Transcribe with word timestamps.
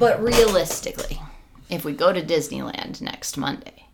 But 0.00 0.20
realistically, 0.22 1.20
if 1.68 1.84
we 1.84 1.92
go 1.92 2.10
to 2.10 2.22
Disneyland 2.22 3.02
next 3.02 3.36
Monday, 3.36 3.84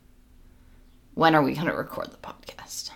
when 1.15 1.35
are 1.35 1.43
we 1.43 1.55
going 1.55 1.67
to 1.67 1.75
record 1.75 2.13
the 2.13 2.17
podcast? 2.19 2.93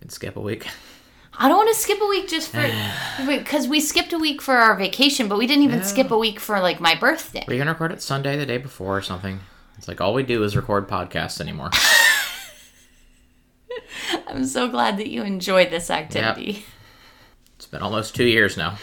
And 0.00 0.12
skip 0.12 0.36
a 0.36 0.40
week. 0.40 0.68
I 1.36 1.48
don't 1.48 1.56
want 1.56 1.74
to 1.74 1.82
skip 1.82 2.00
a 2.00 2.06
week 2.06 2.28
just 2.28 2.50
for 2.50 2.64
because 3.26 3.66
we 3.66 3.80
skipped 3.80 4.12
a 4.12 4.18
week 4.18 4.40
for 4.40 4.54
our 4.54 4.76
vacation, 4.76 5.26
but 5.26 5.38
we 5.38 5.48
didn't 5.48 5.64
even 5.64 5.82
skip 5.82 6.12
a 6.12 6.18
week 6.18 6.38
for 6.38 6.60
like 6.60 6.78
my 6.78 6.94
birthday. 6.94 7.44
We 7.48 7.58
can 7.58 7.66
record 7.66 7.90
it 7.90 8.00
Sunday, 8.00 8.36
the 8.36 8.46
day 8.46 8.58
before, 8.58 8.96
or 8.96 9.02
something. 9.02 9.40
It's 9.76 9.88
like 9.88 10.00
all 10.00 10.14
we 10.14 10.22
do 10.22 10.44
is 10.44 10.54
record 10.54 10.88
podcasts 10.88 11.40
anymore. 11.40 11.70
I'm 14.28 14.44
so 14.44 14.68
glad 14.68 14.98
that 14.98 15.10
you 15.10 15.24
enjoyed 15.24 15.70
this 15.70 15.90
activity. 15.90 16.64
It's 17.56 17.66
been 17.66 17.82
almost 17.82 18.14
two 18.14 18.26
years 18.26 18.56
now. 18.56 18.78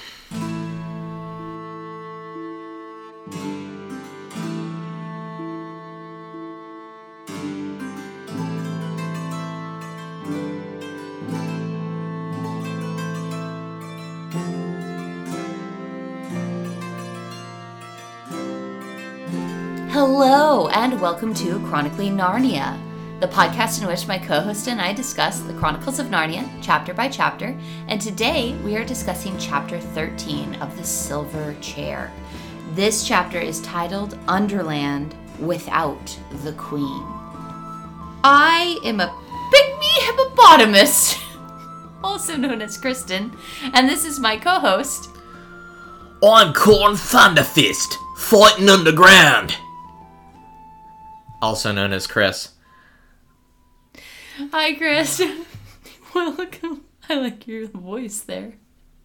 Welcome 21.02 21.34
to 21.34 21.60
Chronically 21.62 22.12
Narnia, 22.12 22.80
the 23.22 23.28
podcast 23.28 23.82
in 23.82 23.88
which 23.88 24.08
my 24.08 24.20
co 24.20 24.40
host 24.40 24.68
and 24.68 24.80
I 24.80 24.94
discuss 24.94 25.40
the 25.40 25.54
Chronicles 25.56 25.98
of 25.98 26.06
Narnia 26.06 26.48
chapter 26.62 26.94
by 26.94 27.10
chapter. 27.10 27.58
And 27.88 28.00
today 28.00 28.54
we 28.64 28.78
are 28.78 28.86
discussing 28.86 29.36
chapter 29.40 29.80
13 29.80 30.54
of 30.62 30.78
The 30.78 30.84
Silver 30.84 31.56
Chair. 31.60 32.12
This 32.76 33.04
chapter 33.04 33.40
is 33.40 33.62
titled 33.62 34.16
Underland 34.28 35.16
Without 35.40 36.20
the 36.44 36.54
Queen. 36.54 37.02
I 38.24 38.80
am 38.86 39.00
a 39.00 39.08
pygmy 39.52 40.06
hippopotamus, 40.06 41.20
also 42.04 42.38
known 42.38 42.62
as 42.62 42.78
Kristen, 42.78 43.36
and 43.74 43.90
this 43.90 44.06
is 44.06 44.20
my 44.20 44.38
co 44.38 44.60
host. 44.60 45.10
I'm 46.24 46.54
Corin 46.54 46.94
Thunderfist, 46.94 47.96
fighting 48.18 48.70
underground. 48.70 49.58
Also 51.42 51.72
known 51.72 51.92
as 51.94 52.08
Chris. 52.08 52.50
Hi, 54.52 54.74
Chris. 54.76 55.22
Welcome. 56.16 56.84
I 57.10 57.16
like 57.16 57.48
your 57.48 57.68
voice 57.68 58.22
there. 58.22 58.54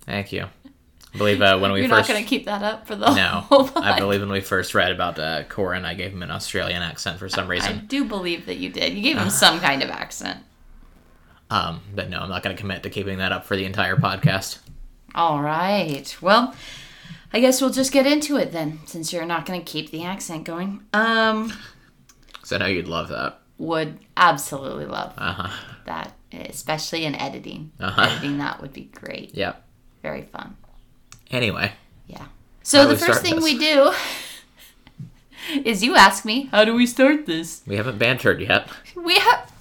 Thank 0.03 0.33
you. 0.33 0.47
I 1.15 1.19
believe 1.19 1.41
uh, 1.41 1.59
when 1.59 1.73
we 1.73 1.81
You're 1.81 1.89
first 1.89 2.09
not 2.09 2.15
going 2.15 2.23
to 2.25 2.29
keep 2.29 2.45
that 2.45 2.63
up 2.63 2.87
for 2.87 2.95
the 2.95 3.13
no, 3.15 3.41
whole 3.41 3.71
I 3.77 3.99
believe 3.99 4.21
when 4.21 4.31
we 4.31 4.41
first 4.41 4.75
read 4.75 4.93
about 4.93 5.19
uh, 5.19 5.45
Corin, 5.45 5.85
I 5.85 5.95
gave 5.95 6.13
him 6.13 6.23
an 6.23 6.31
Australian 6.31 6.83
accent 6.83 7.19
for 7.19 7.29
some 7.29 7.49
reason. 7.49 7.73
I 7.73 7.79
do 7.81 8.05
believe 8.05 8.47
that 8.47 8.57
you 8.57 8.69
did. 8.69 8.93
You 8.93 9.03
gave 9.03 9.17
Uh. 9.17 9.25
him 9.25 9.31
some 9.31 9.59
kind 9.61 9.83
of 9.83 9.89
accent. 9.91 10.41
Um, 11.49 11.81
but 11.95 12.11
no, 12.11 12.21
I'm 12.21 12.29
not 12.29 12.43
going 12.43 12.55
to 12.55 12.61
commit 12.61 12.83
to 12.83 12.91
keeping 12.91 13.19
that 13.19 13.33
up 13.33 13.47
for 13.47 13.57
the 13.57 13.65
entire 13.65 13.97
podcast. 13.97 14.59
All 15.15 15.41
right. 15.41 16.15
Well, 16.21 16.55
I 17.33 17.41
guess 17.41 17.61
we'll 17.61 17.71
just 17.71 17.93
get 17.93 18.07
into 18.07 18.37
it 18.37 18.53
then, 18.53 18.81
since 18.87 19.13
you're 19.13 19.25
not 19.25 19.47
going 19.47 19.59
to 19.61 19.65
keep 19.65 19.91
the 19.91 20.05
accent 20.05 20.45
going. 20.45 20.83
Um, 20.93 21.53
So 22.47 22.55
I 22.55 22.59
know 22.61 22.67
you'd 22.67 22.87
love 22.87 23.09
that. 23.09 23.41
would 23.59 23.99
absolutely 24.17 24.87
love 24.87 25.13
Uh 25.19 25.33
huh. 25.33 25.51
that, 25.87 26.13
especially 26.33 27.05
in 27.05 27.17
editing. 27.17 27.73
Uh-huh. 27.81 28.03
Editing 28.03 28.39
that 28.39 28.61
would 28.61 28.73
be 28.73 28.83
great. 28.95 29.35
Yep. 29.35 29.65
Very 30.03 30.23
fun. 30.23 30.57
Anyway, 31.33 31.73
Yeah. 32.07 32.27
So 32.63 32.83
How 32.83 32.87
the 32.89 32.97
first 32.97 33.23
thing 33.23 33.35
this? 33.35 33.43
we 33.45 33.59
do 33.59 33.93
is 35.65 35.83
you 35.83 35.97
ask 35.97 36.25
me, 36.25 36.49
how 36.53 36.65
do 36.65 36.75
we 36.75 36.87
start 36.87 37.27
this? 37.27 37.63
we 37.67 37.75
haven't 37.77 37.99
bantered 37.99 38.41
yet. 38.41 38.69
We 38.95 39.17
have. 39.17 39.53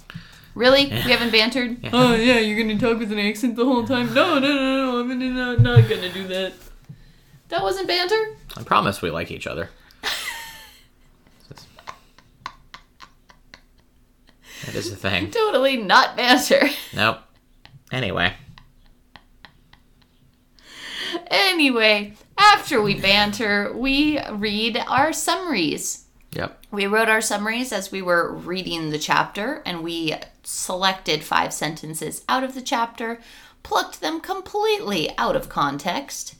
Really? 0.54 0.84
We 0.86 1.10
haven't 1.10 1.32
bantered? 1.32 1.78
Oh, 1.92 2.14
yeah, 2.14 2.38
you're 2.38 2.56
gonna 2.62 2.78
talk 2.78 2.98
with 3.00 3.10
an 3.12 3.18
accent 3.18 3.56
the 3.56 3.64
whole 3.64 3.84
time? 3.84 4.14
No, 4.14 4.38
no, 4.38 4.48
no, 4.48 5.02
no, 5.02 5.10
I'm 5.12 5.34
not, 5.34 5.60
not 5.60 5.88
gonna 5.88 6.12
do 6.12 6.26
that. 6.28 6.52
That 7.48 7.62
wasn't 7.62 7.88
banter? 7.88 8.36
I 8.56 8.62
promise 8.62 9.02
we 9.02 9.10
like 9.10 9.30
each 9.32 9.46
other. 9.48 9.70
That 14.66 14.74
is 14.74 14.90
the 14.90 14.96
thing. 14.96 15.30
Totally 15.30 15.76
not 15.76 16.16
banter. 16.16 16.68
Nope. 16.94 17.18
Anyway, 17.92 18.34
anyway, 21.28 22.14
after 22.38 22.80
we 22.82 22.98
banter, 23.00 23.72
we 23.74 24.20
read 24.30 24.76
our 24.88 25.12
summaries. 25.12 26.04
yep. 26.32 26.62
We 26.70 26.86
wrote 26.86 27.08
our 27.08 27.20
summaries 27.20 27.72
as 27.72 27.92
we 27.92 28.02
were 28.02 28.32
reading 28.34 28.90
the 28.90 28.98
chapter, 28.98 29.62
and 29.64 29.82
we 29.82 30.14
selected 30.42 31.22
five 31.22 31.52
sentences 31.52 32.24
out 32.28 32.44
of 32.44 32.54
the 32.54 32.62
chapter, 32.62 33.20
plucked 33.62 34.00
them 34.00 34.20
completely 34.20 35.16
out 35.16 35.36
of 35.36 35.48
context, 35.48 36.34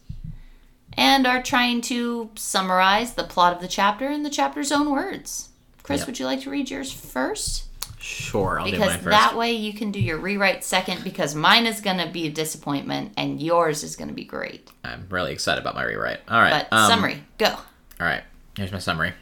and 0.94 1.26
are 1.26 1.42
trying 1.42 1.80
to 1.82 2.30
summarize 2.34 3.14
the 3.14 3.24
plot 3.24 3.54
of 3.54 3.60
the 3.60 3.68
chapter 3.68 4.10
in 4.10 4.22
the 4.24 4.30
chapter's 4.30 4.72
own 4.72 4.90
words. 4.90 5.50
Chris, 5.82 6.00
Yep. 6.00 6.06
would 6.08 6.18
you 6.18 6.26
like 6.26 6.40
to 6.42 6.50
read 6.50 6.70
yours 6.70 6.90
first? 6.92 7.64
Sure, 7.98 8.58
I'll 8.60 8.66
do 8.66 8.72
Because 8.72 8.88
mine 8.88 8.98
first. 8.98 9.10
that 9.10 9.36
way 9.36 9.52
you 9.52 9.72
can 9.72 9.90
do 9.90 10.00
your 10.00 10.18
rewrite 10.18 10.62
second, 10.64 11.02
because 11.02 11.34
mine 11.34 11.66
is 11.66 11.80
going 11.80 11.98
to 11.98 12.08
be 12.08 12.26
a 12.26 12.30
disappointment 12.30 13.12
and 13.16 13.40
yours 13.40 13.82
is 13.82 13.96
going 13.96 14.08
to 14.08 14.14
be 14.14 14.24
great. 14.24 14.70
I'm 14.84 15.06
really 15.10 15.32
excited 15.32 15.60
about 15.60 15.74
my 15.74 15.84
rewrite. 15.84 16.20
All 16.28 16.40
right. 16.40 16.66
But 16.70 16.76
um, 16.76 16.90
summary, 16.90 17.22
go. 17.38 17.46
All 17.46 17.62
right. 18.00 18.22
Here's 18.56 18.72
my 18.72 18.78
summary. 18.78 19.12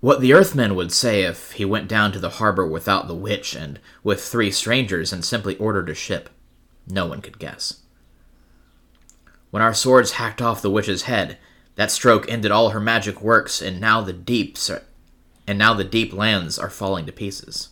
What 0.00 0.20
the 0.20 0.34
Earthman 0.34 0.74
would 0.74 0.92
say 0.92 1.22
if 1.22 1.52
he 1.52 1.64
went 1.64 1.88
down 1.88 2.12
to 2.12 2.18
the 2.18 2.28
harbor 2.30 2.66
without 2.66 3.08
the 3.08 3.14
witch 3.14 3.54
and 3.54 3.80
with 4.02 4.22
three 4.22 4.50
strangers 4.50 5.12
and 5.12 5.24
simply 5.24 5.56
ordered 5.56 5.88
a 5.88 5.94
ship, 5.94 6.28
no 6.86 7.06
one 7.06 7.22
could 7.22 7.38
guess. 7.38 7.80
When 9.50 9.62
our 9.62 9.72
swords 9.72 10.12
hacked 10.12 10.42
off 10.42 10.60
the 10.60 10.70
witch's 10.70 11.02
head, 11.04 11.38
that 11.76 11.90
stroke 11.90 12.30
ended 12.30 12.50
all 12.50 12.70
her 12.70 12.80
magic 12.80 13.22
works, 13.22 13.62
and 13.62 13.80
now 13.80 14.00
the 14.02 14.12
deeps 14.12 14.68
are, 14.68 14.82
and 15.46 15.58
now 15.58 15.74
the 15.74 15.84
deep 15.84 16.12
lands 16.12 16.58
are 16.58 16.70
falling 16.70 17.06
to 17.06 17.12
pieces. 17.12 17.70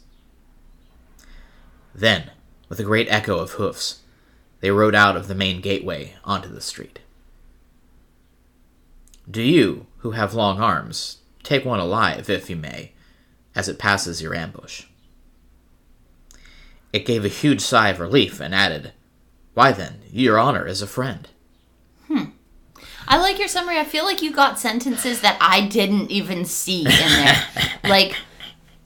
Then, 1.94 2.30
with 2.68 2.80
a 2.80 2.84
great 2.84 3.08
echo 3.10 3.38
of 3.38 3.52
hoofs, 3.52 4.00
they 4.60 4.70
rode 4.70 4.94
out 4.94 5.16
of 5.16 5.28
the 5.28 5.34
main 5.34 5.60
gateway 5.60 6.14
onto 6.24 6.48
the 6.48 6.60
street. 6.60 7.00
Do 9.30 9.42
you, 9.42 9.86
who 9.98 10.12
have 10.12 10.34
long 10.34 10.60
arms, 10.60 11.18
take 11.42 11.64
one 11.64 11.80
alive, 11.80 12.28
if 12.28 12.50
you 12.50 12.56
may, 12.56 12.92
as 13.54 13.68
it 13.68 13.78
passes 13.78 14.22
your 14.22 14.34
ambush. 14.34 14.84
It 16.92 17.06
gave 17.06 17.24
a 17.24 17.28
huge 17.28 17.60
sigh 17.60 17.88
of 17.90 18.00
relief 18.00 18.40
and 18.40 18.54
added, 18.54 18.92
Why 19.54 19.72
then, 19.72 20.02
your 20.10 20.38
honor 20.38 20.66
is 20.66 20.82
a 20.82 20.86
friend. 20.86 21.28
I 23.08 23.18
like 23.18 23.38
your 23.38 23.48
summary. 23.48 23.78
I 23.78 23.84
feel 23.84 24.04
like 24.04 24.22
you 24.22 24.32
got 24.32 24.58
sentences 24.58 25.20
that 25.20 25.36
I 25.40 25.66
didn't 25.66 26.10
even 26.10 26.44
see 26.44 26.80
in 26.80 26.84
there. 26.84 27.42
like 27.84 28.16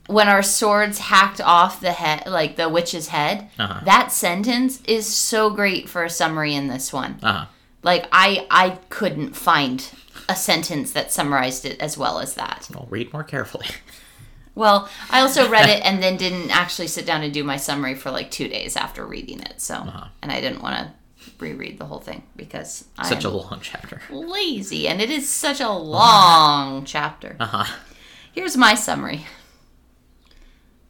when 0.07 0.27
our 0.27 0.43
swords 0.43 0.99
hacked 0.99 1.41
off 1.41 1.81
the 1.81 1.91
head, 1.91 2.27
like 2.27 2.55
the 2.55 2.69
witch's 2.69 3.09
head. 3.09 3.49
Uh-huh. 3.59 3.81
That 3.85 4.11
sentence 4.11 4.81
is 4.83 5.05
so 5.05 5.49
great 5.49 5.89
for 5.89 6.03
a 6.03 6.09
summary 6.09 6.55
in 6.55 6.67
this 6.67 6.91
one. 6.91 7.19
Uh 7.21 7.33
huh. 7.33 7.45
Like 7.83 8.07
I, 8.11 8.47
I 8.49 8.79
couldn't 8.89 9.35
find 9.35 9.89
a 10.27 10.35
sentence 10.35 10.91
that 10.91 11.11
summarized 11.11 11.65
it 11.65 11.79
as 11.79 11.97
well 11.97 12.19
as 12.19 12.33
that. 12.35 12.67
Well, 12.73 12.87
read 12.89 13.13
more 13.13 13.23
carefully. 13.23 13.67
Well, 14.55 14.89
I 15.11 15.21
also 15.21 15.47
read 15.49 15.69
it 15.69 15.81
and 15.85 16.01
then 16.01 16.17
didn't 16.17 16.49
actually 16.49 16.87
sit 16.87 17.05
down 17.05 17.21
and 17.21 17.33
do 17.33 17.43
my 17.43 17.57
summary 17.57 17.93
for 17.93 18.09
like 18.09 18.31
two 18.31 18.47
days 18.47 18.75
after 18.75 19.05
reading 19.05 19.39
it. 19.41 19.61
So, 19.61 19.75
and 20.21 20.31
I 20.31 20.41
didn't 20.41 20.63
want 20.63 20.77
to 20.77 20.93
reread 21.39 21.77
the 21.79 21.85
whole 21.85 21.99
thing 21.99 22.23
because 22.35 22.85
Such 23.03 23.23
a 23.23 23.27
I'm 23.29 23.33
long 23.35 23.59
chapter. 23.61 24.01
lazy 24.09 24.87
and 24.87 25.01
it 25.01 25.09
is 25.09 25.29
such 25.29 25.59
a 25.61 25.69
long 25.71 26.83
chapter. 26.85 27.35
Uh 27.39 27.45
huh. 27.45 27.75
Here's 28.33 28.57
my 28.57 28.73
summary. 28.75 29.25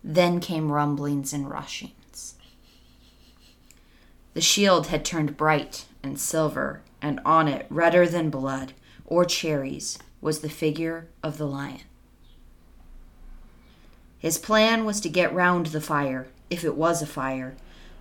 Then 0.04 0.40
came 0.40 0.72
rumblings 0.72 1.34
and 1.34 1.50
rushings. 1.50 2.36
The 4.34 4.42
shield 4.42 4.88
had 4.88 5.04
turned 5.04 5.36
bright 5.38 5.86
and 6.04 6.20
silver, 6.20 6.82
and 7.02 7.20
on 7.26 7.48
it, 7.48 7.66
redder 7.70 8.08
than 8.08 8.30
blood 8.30 8.74
or 9.06 9.26
cherries, 9.26 9.98
was 10.22 10.40
the 10.40 10.50
figure 10.50 11.08
of 11.24 11.38
the 11.38 11.48
lion. 11.48 11.82
His 14.20 14.38
plan 14.38 14.86
was 14.86 15.00
to 15.02 15.10
get 15.10 15.34
round 15.34 15.68
the 15.68 15.82
fire, 15.82 16.28
if 16.50 16.64
it 16.64 16.76
was 16.76 17.02
a 17.02 17.08
fire, 17.08 17.56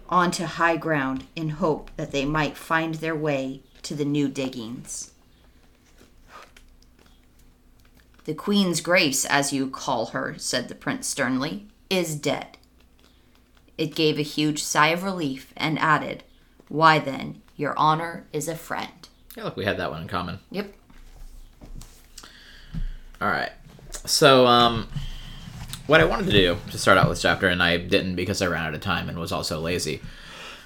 onto 0.08 0.44
high 0.44 0.76
ground 0.76 1.25
in 1.35 1.50
hope 1.50 1.91
that 1.97 2.12
they 2.12 2.25
might 2.25 2.56
find 2.56 2.97
their 2.97 3.17
way 3.17 3.62
to 3.82 3.94
the 3.94 4.05
new 4.05 4.29
diggings. 4.29 5.12
The 8.25 8.35
Queen's 8.35 8.81
Grace, 8.81 9.25
as 9.25 9.53
you 9.53 9.69
call 9.69 10.06
her, 10.06 10.35
said 10.38 10.69
the 10.69 10.75
prince 10.75 11.06
sternly, 11.06 11.67
is 11.88 12.17
dead. 12.17 12.58
It 13.79 13.94
gave 13.94 14.19
a 14.19 14.23
huge 14.23 14.62
sigh 14.62 14.88
of 14.88 15.05
relief 15.05 15.53
and 15.56 15.79
added, 15.79 16.25
Why 16.69 16.99
then, 16.99 17.43
Your 17.56 17.79
honor 17.79 18.26
is 18.32 18.49
a 18.49 18.56
friend. 18.56 19.09
Yeah, 19.37 19.44
look, 19.44 19.56
we 19.56 19.64
had 19.64 19.79
that 19.79 19.91
one 19.91 20.02
in 20.02 20.09
common. 20.09 20.41
Yep. 20.50 20.75
All 23.20 23.29
right. 23.29 23.52
So, 24.05 24.47
um, 24.47 24.88
what 25.87 26.00
I 26.00 26.05
wanted 26.05 26.27
to 26.27 26.33
do 26.33 26.56
to 26.71 26.79
start 26.79 26.99
out 26.99 27.09
this 27.09 27.23
chapter, 27.23 27.49
and 27.49 27.62
I 27.62 27.77
didn't 27.77 28.17
because 28.17 28.43
I 28.43 28.47
ran 28.47 28.65
out 28.67 28.75
of 28.75 28.81
time 28.81 29.09
and 29.09 29.19
was 29.19 29.33
also 29.33 29.61
lazy, 29.61 30.00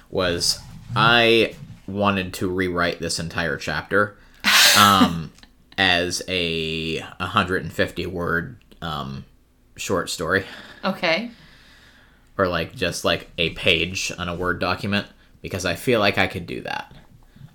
was 0.09 0.59
I 0.95 1.55
wanted 1.87 2.33
to 2.35 2.49
rewrite 2.49 2.99
this 2.99 3.19
entire 3.19 3.57
chapter 3.57 4.17
um, 4.77 5.31
as 5.77 6.21
a 6.27 6.99
150 6.99 8.05
word 8.07 8.57
um, 8.81 9.25
short 9.75 10.09
story, 10.09 10.45
Okay. 10.83 11.31
or 12.37 12.47
like 12.47 12.75
just 12.75 13.05
like 13.05 13.29
a 13.37 13.51
page 13.51 14.11
on 14.17 14.27
a 14.27 14.35
Word 14.35 14.59
document, 14.59 15.07
because 15.41 15.65
I 15.65 15.75
feel 15.75 15.99
like 15.99 16.17
I 16.17 16.27
could 16.27 16.45
do 16.47 16.61
that. 16.61 16.95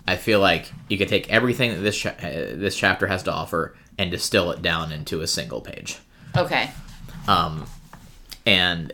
I 0.09 0.15
feel 0.17 0.39
like 0.39 0.73
you 0.89 0.99
could 0.99 1.09
take 1.09 1.29
everything 1.31 1.73
that 1.73 1.81
this 1.81 1.99
cha- 1.99 2.11
uh, 2.11 2.55
this 2.55 2.77
chapter 2.77 3.09
has 3.09 3.25
to 3.25 3.33
offer 3.33 3.77
and 3.99 4.09
distill 4.11 4.53
it 4.53 4.63
down 4.63 4.93
into 4.93 5.21
a 5.21 5.27
single 5.27 5.61
page. 5.61 5.99
Okay. 6.37 6.71
Um, 7.29 7.67
and 8.45 8.93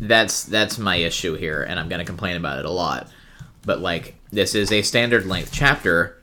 that's 0.00 0.44
that's 0.44 0.78
my 0.78 0.96
issue 0.96 1.34
here 1.36 1.62
and 1.62 1.78
i'm 1.78 1.88
going 1.88 2.00
to 2.00 2.04
complain 2.04 2.36
about 2.36 2.58
it 2.58 2.64
a 2.64 2.70
lot 2.70 3.08
but 3.64 3.80
like 3.80 4.16
this 4.32 4.54
is 4.56 4.72
a 4.72 4.82
standard 4.82 5.24
length 5.26 5.50
chapter 5.52 6.20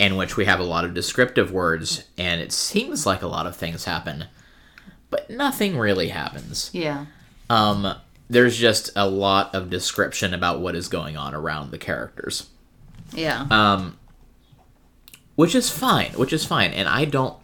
in 0.00 0.16
which 0.16 0.36
we 0.36 0.44
have 0.46 0.58
a 0.58 0.64
lot 0.64 0.84
of 0.84 0.94
descriptive 0.94 1.52
words 1.52 2.04
and 2.18 2.40
it 2.40 2.50
seems 2.50 3.06
like 3.06 3.22
a 3.22 3.26
lot 3.28 3.46
of 3.46 3.54
things 3.54 3.84
happen 3.84 4.24
but 5.10 5.30
nothing 5.30 5.78
really 5.78 6.08
happens 6.08 6.70
Yeah. 6.72 7.06
um, 7.48 7.94
there's 8.28 8.56
just 8.58 8.90
a 8.96 9.08
lot 9.08 9.54
of 9.54 9.70
description 9.70 10.34
about 10.34 10.58
what 10.58 10.74
is 10.74 10.88
going 10.88 11.16
on 11.16 11.34
around 11.36 11.70
the 11.70 11.78
characters 11.78 12.48
Yeah. 13.12 13.46
um, 13.52 13.96
which 15.36 15.54
is 15.54 15.68
fine, 15.70 16.12
which 16.12 16.32
is 16.32 16.44
fine, 16.44 16.70
and 16.72 16.88
I 16.88 17.04
don't, 17.04 17.36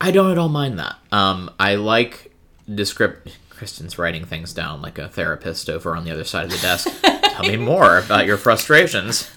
I 0.00 0.10
don't 0.10 0.30
at 0.30 0.38
all 0.38 0.48
mind 0.48 0.78
that. 0.78 0.96
Um, 1.12 1.50
I 1.58 1.74
like 1.74 2.32
descript. 2.72 3.36
Kristen's 3.50 3.98
writing 3.98 4.24
things 4.24 4.52
down 4.52 4.80
like 4.82 4.98
a 4.98 5.08
therapist 5.08 5.68
over 5.68 5.96
on 5.96 6.04
the 6.04 6.12
other 6.12 6.24
side 6.24 6.44
of 6.44 6.50
the 6.52 6.58
desk. 6.58 6.88
Tell 7.02 7.44
me 7.44 7.56
more 7.56 7.98
about 7.98 8.26
your 8.26 8.36
frustrations. 8.36 9.28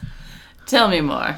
Tell 0.68 0.88
me 0.88 1.02
more. 1.02 1.38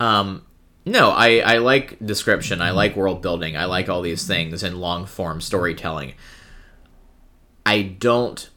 Um, 0.00 0.44
no, 0.84 1.10
I, 1.10 1.38
I 1.38 1.58
like 1.58 2.04
description. 2.04 2.60
I 2.60 2.70
like 2.70 2.96
world 2.96 3.22
building. 3.22 3.56
I 3.56 3.66
like 3.66 3.88
all 3.88 4.02
these 4.02 4.26
things 4.26 4.62
and 4.62 4.80
long 4.80 5.06
form 5.06 5.40
storytelling. 5.40 6.14
I 7.64 7.82
don't 7.82 8.48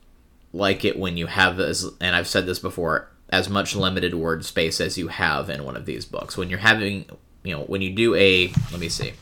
like 0.51 0.83
it 0.83 0.97
when 0.97 1.17
you 1.17 1.27
have 1.27 1.59
as 1.59 1.85
and 1.99 2.15
I've 2.15 2.27
said 2.27 2.45
this 2.45 2.59
before, 2.59 3.09
as 3.29 3.49
much 3.49 3.75
limited 3.75 4.15
word 4.15 4.45
space 4.45 4.81
as 4.81 4.97
you 4.97 5.09
have 5.09 5.49
in 5.49 5.63
one 5.63 5.75
of 5.75 5.85
these 5.85 6.05
books. 6.05 6.37
When 6.37 6.49
you're 6.49 6.59
having 6.59 7.05
you 7.43 7.55
know, 7.55 7.63
when 7.63 7.81
you 7.81 7.91
do 7.95 8.15
a 8.15 8.47
let 8.71 8.79
me 8.79 8.89
see. 8.89 9.13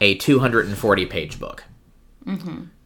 A 0.00 0.14
240 0.16 1.06
page 1.06 1.38
book. 1.40 1.64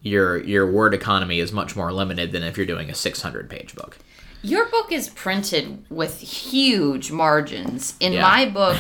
Your 0.03 0.43
your 0.43 0.71
word 0.71 0.95
economy 0.95 1.39
is 1.41 1.53
much 1.53 1.75
more 1.77 1.93
limited 1.93 2.33
than 2.33 2.43
if 2.43 2.57
you're 2.57 2.67
doing 2.67 2.91
a 2.91 2.95
600 2.95 3.49
page 3.51 3.75
book. 3.75 3.99
Your 4.43 4.69
book 4.71 4.93
is 4.93 5.09
printed 5.09 5.85
with 5.91 6.21
huge 6.21 7.11
margins. 7.11 7.95
In 7.99 8.13
Yeah. 8.13 8.23
my 8.23 8.47
book, 8.47 8.77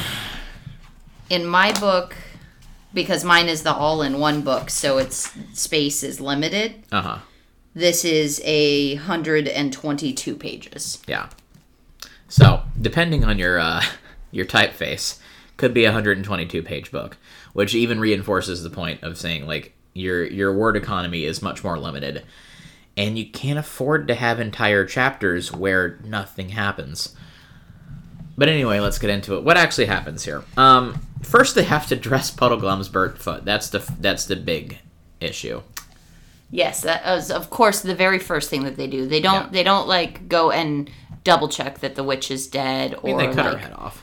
in 1.31 1.45
my 1.47 1.73
book, 1.73 2.15
because 2.95 3.25
mine 3.25 3.49
is 3.49 3.63
the 3.65 3.73
all-in-one 3.75 4.43
book, 4.43 4.71
so 4.71 4.99
its 4.99 5.31
space 5.55 6.03
is 6.05 6.21
limited. 6.21 6.85
Uh-huh. 6.93 7.19
This 7.75 8.05
is 8.05 8.41
a 8.45 8.95
hundred 8.97 9.49
and 9.49 9.73
twenty-two 9.73 10.37
pages. 10.37 10.99
Yeah. 11.07 11.29
So, 12.29 12.63
depending 12.81 13.25
on 13.25 13.39
your 13.39 13.59
uh, 13.59 13.83
your 14.31 14.47
typeface, 14.47 15.19
could 15.57 15.75
be 15.75 15.85
a 15.85 15.89
122 15.89 16.63
page 16.63 16.91
book, 16.93 17.17
which 17.53 17.75
even 17.75 18.01
reinforces 18.01 18.63
the 18.63 18.71
point 18.71 19.03
of 19.03 19.17
saying 19.19 19.47
like 19.47 19.75
your 19.95 20.25
your 20.25 20.53
word 20.55 20.77
economy 20.77 21.25
is 21.25 21.43
much 21.43 21.65
more 21.65 21.79
limited, 21.79 22.25
and 22.97 23.19
you 23.19 23.27
can't 23.31 23.59
afford 23.59 24.09
to 24.09 24.15
have 24.15 24.41
entire 24.41 24.85
chapters 24.85 25.53
where 25.53 25.99
nothing 26.05 26.51
happens. 26.51 27.15
But 28.37 28.49
anyway, 28.49 28.79
let's 28.79 28.99
get 28.99 29.11
into 29.11 29.37
it. 29.37 29.43
What 29.43 29.57
actually 29.57 29.87
happens 29.87 30.25
here? 30.25 30.45
Um, 30.57 31.01
first, 31.23 31.57
they 31.57 31.65
have 31.65 31.89
to 31.89 31.97
dress 31.97 32.31
Puddleglum's 32.31 32.89
burnt 32.89 33.19
foot. 33.19 33.45
That's 33.45 33.71
the 33.71 33.81
that's 33.99 34.27
the 34.27 34.37
big 34.37 34.79
issue. 35.21 35.63
Yes, 36.51 36.81
that 36.83 37.05
is 37.19 37.31
of 37.31 37.51
course 37.51 37.81
the 37.81 37.95
very 37.95 38.19
first 38.19 38.49
thing 38.49 38.63
that 38.65 38.77
they 38.77 38.87
do. 38.87 39.07
They 39.07 39.21
don't 39.21 39.47
Yeah. 39.47 39.51
they 39.51 39.63
don't 39.65 39.89
like 39.89 40.29
go 40.29 40.51
and 40.51 40.89
double 41.25 41.49
check 41.49 41.81
that 41.81 41.95
the 41.95 42.05
witch 42.05 42.31
is 42.31 42.47
dead 42.47 42.95
I 43.03 43.07
mean, 43.07 43.17
or 43.17 43.19
they 43.19 43.35
cut 43.35 43.53
her 43.53 43.59
head 43.59 43.73
off. 43.75 44.03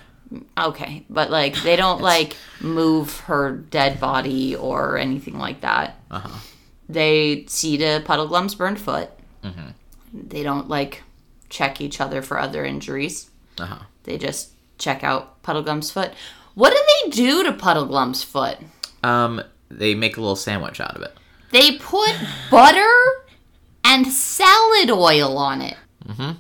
Okay, 0.58 1.06
but 1.10 1.30
like 1.30 1.56
they 1.64 1.76
don't 1.76 2.02
like 2.02 2.36
move 2.62 3.20
her 3.22 3.52
dead 3.52 4.00
body 4.00 4.56
or 4.56 4.98
anything 4.98 5.38
like 5.38 5.62
that. 5.62 6.00
Uh-huh. 6.12 6.40
They 6.88 7.46
see 7.48 7.78
to 7.78 8.04
Puddleglum's 8.06 8.56
burned 8.56 8.80
foot. 8.80 9.10
Mm-hmm. 9.44 9.70
They 10.14 10.44
don't 10.44 10.70
like 10.70 11.04
check 11.50 11.82
each 11.82 12.02
other 12.02 12.22
for 12.22 12.40
other 12.40 12.66
injuries. 12.66 13.30
Uh 13.60 13.66
huh. 13.66 13.84
They 14.04 14.18
just 14.18 14.52
check 14.78 15.04
out 15.04 15.42
Puddleglum's 15.44 15.92
foot. 15.92 16.14
What 16.54 16.72
do 16.72 16.80
they 17.04 17.10
do 17.12 17.44
to 17.44 17.52
Puddleglum's 17.52 18.24
foot? 18.24 18.58
Um, 19.04 19.42
they 19.70 19.96
make 19.96 20.18
a 20.18 20.22
little 20.22 20.36
sandwich 20.36 20.80
out 20.80 20.96
of 20.96 21.02
it. 21.02 21.14
They 21.52 21.78
put 21.78 22.14
butter 22.50 22.92
and 23.84 24.08
salad 24.08 24.90
oil 24.90 25.38
on 25.38 25.62
it. 25.62 25.78
Mm-hmm. 26.08 26.32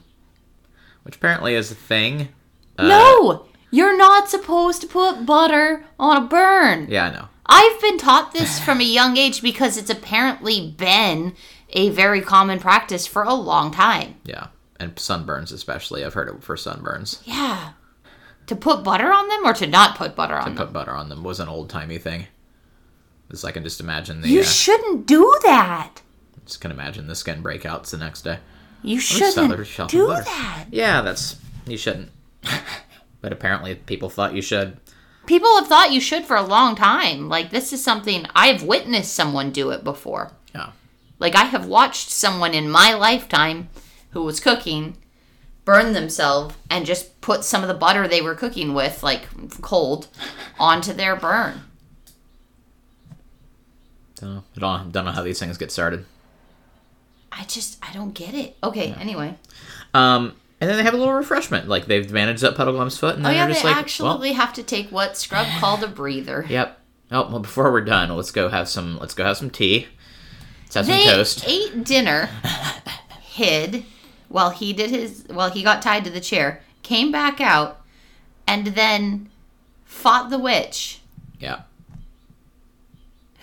Which 1.03 1.15
apparently 1.17 1.53
is 1.53 1.71
a 1.71 1.75
thing. 1.75 2.29
Uh, 2.77 2.87
no, 2.87 3.45
you're 3.75 3.97
not 3.97 4.29
supposed 4.29 4.81
to 4.81 4.87
put 4.87 5.25
butter 5.25 5.83
on 5.99 6.23
a 6.23 6.25
burn. 6.25 6.87
Yeah, 6.89 7.05
I 7.05 7.11
know. 7.11 7.27
I've 7.45 7.81
been 7.81 7.97
taught 7.97 8.31
this 8.31 8.59
from 8.59 8.79
a 8.79 8.85
young 8.85 9.17
age 9.17 9.41
because 9.41 9.77
it's 9.77 9.89
apparently 9.89 10.71
been 10.71 11.35
a 11.71 11.89
very 11.89 12.21
common 12.21 12.59
practice 12.59 13.05
for 13.05 13.23
a 13.23 13.33
long 13.33 13.71
time. 13.71 14.15
Yeah, 14.23 14.47
and 14.79 14.95
sunburns 14.95 15.51
especially. 15.51 16.05
I've 16.05 16.13
heard 16.13 16.29
it 16.29 16.41
for 16.41 16.55
sunburns. 16.55 17.21
Yeah. 17.25 17.73
To 18.47 18.55
put 18.55 18.83
butter 18.83 19.11
on 19.11 19.27
them 19.27 19.45
or 19.45 19.53
to 19.53 19.67
not 19.67 19.97
put 19.97 20.15
butter 20.15 20.35
on 20.35 20.45
them? 20.45 20.55
To 20.55 20.63
put 20.65 20.73
butter 20.73 20.91
on 20.91 21.09
them 21.09 21.23
was 21.23 21.39
an 21.39 21.49
old 21.49 21.69
timey 21.69 21.97
thing. 21.97 22.27
Just 23.29 23.43
I 23.43 23.51
can 23.51 23.63
just 23.63 23.81
imagine 23.81 24.21
the. 24.21 24.29
You 24.29 24.41
uh, 24.41 24.45
shouldn't 24.45 25.05
do 25.05 25.37
that. 25.43 26.01
just 26.45 26.61
can 26.61 26.71
imagine 26.71 27.07
the 27.07 27.15
skin 27.15 27.43
breakouts 27.43 27.89
the 27.89 27.97
next 27.97 28.21
day. 28.21 28.39
You 28.83 28.99
shouldn't 28.99 29.49
their 29.49 29.65
shelf 29.65 29.89
of 29.89 29.91
do 29.91 30.07
butter. 30.07 30.23
that. 30.23 30.65
Yeah, 30.71 31.01
that's 31.01 31.35
you 31.67 31.77
shouldn't. 31.77 32.11
but 33.25 33.33
apparently, 33.33 33.73
people 33.73 34.07
thought 34.07 34.35
you 34.35 34.41
should. 34.43 34.77
People 35.25 35.55
have 35.55 35.65
thought 35.65 35.91
you 35.91 35.99
should 35.99 36.25
for 36.25 36.35
a 36.35 36.45
long 36.45 36.75
time. 36.75 37.27
Like, 37.27 37.49
this 37.49 37.73
is 37.73 37.83
something 37.83 38.27
I've 38.35 38.61
witnessed 38.61 39.15
someone 39.15 39.49
do 39.49 39.71
it 39.71 39.83
before. 39.83 40.33
Yeah. 40.53 40.73
Like, 41.17 41.33
I 41.33 41.45
have 41.45 41.65
watched 41.65 42.11
someone 42.11 42.53
in 42.53 42.69
my 42.69 42.93
lifetime 42.93 43.69
who 44.11 44.21
was 44.21 44.39
cooking 44.39 44.97
burn 45.63 45.93
themselves 45.93 46.53
and 46.69 46.85
just 46.85 47.19
put 47.19 47.43
some 47.43 47.63
of 47.63 47.67
the 47.67 47.73
butter 47.73 48.07
they 48.07 48.21
were 48.21 48.35
cooking 48.35 48.75
with, 48.75 49.01
like 49.01 49.23
cold, 49.59 50.07
onto 50.59 50.93
their 50.93 51.15
burn. 51.15 51.61
Don't 54.17 54.35
know. 54.35 54.43
I 54.55 54.59
don't, 54.59 54.91
don't 54.91 55.05
know 55.05 55.11
how 55.11 55.23
these 55.23 55.39
things 55.39 55.57
get 55.57 55.71
started. 55.71 56.05
I 57.31 57.43
just, 57.45 57.79
I 57.81 57.91
don't 57.91 58.13
get 58.13 58.35
it. 58.35 58.55
Okay, 58.63 58.93
anyway. 58.99 59.33
Um, 59.95 60.35
and 60.65 60.71
then 60.71 60.77
they 60.77 60.83
have 60.83 60.95
a 60.95 60.97
little 60.97 61.13
refreshment. 61.13 61.67
Like 61.67 61.85
they've 61.85 62.11
bandaged 62.11 62.43
up 62.43 62.55
Puddleglum's 62.55 62.97
foot, 62.97 63.17
and 63.17 63.27
Oh, 63.27 63.29
yeah, 63.29 63.45
they're 63.45 63.53
just 63.53 63.61
they 63.61 63.69
like, 63.69 63.77
actually 63.77 64.31
have 64.31 64.51
to 64.53 64.63
take 64.63 64.89
what 64.91 65.15
Scrub 65.15 65.45
called 65.59 65.83
a 65.83 65.87
breather. 65.87 66.43
yep. 66.49 66.79
Oh 67.11 67.29
well, 67.29 67.39
before 67.39 67.71
we're 67.71 67.81
done, 67.85 68.09
let's 68.09 68.31
go 68.31 68.49
have 68.49 68.67
some. 68.67 68.97
Let's 68.97 69.13
go 69.13 69.23
have 69.23 69.37
some 69.37 69.51
tea. 69.51 69.85
Let's 70.63 70.73
have 70.75 70.87
they 70.87 71.03
some 71.03 71.13
toast. 71.13 71.47
ate 71.47 71.83
dinner, 71.83 72.29
hid 73.21 73.85
while 74.27 74.49
he 74.49 74.73
did 74.73 74.89
his 74.89 75.23
while 75.29 75.51
he 75.51 75.61
got 75.61 75.83
tied 75.83 76.03
to 76.05 76.09
the 76.09 76.19
chair, 76.19 76.63
came 76.81 77.11
back 77.11 77.39
out, 77.39 77.79
and 78.47 78.65
then 78.67 79.29
fought 79.83 80.31
the 80.31 80.39
witch 80.39 80.99
Yeah. 81.39 81.61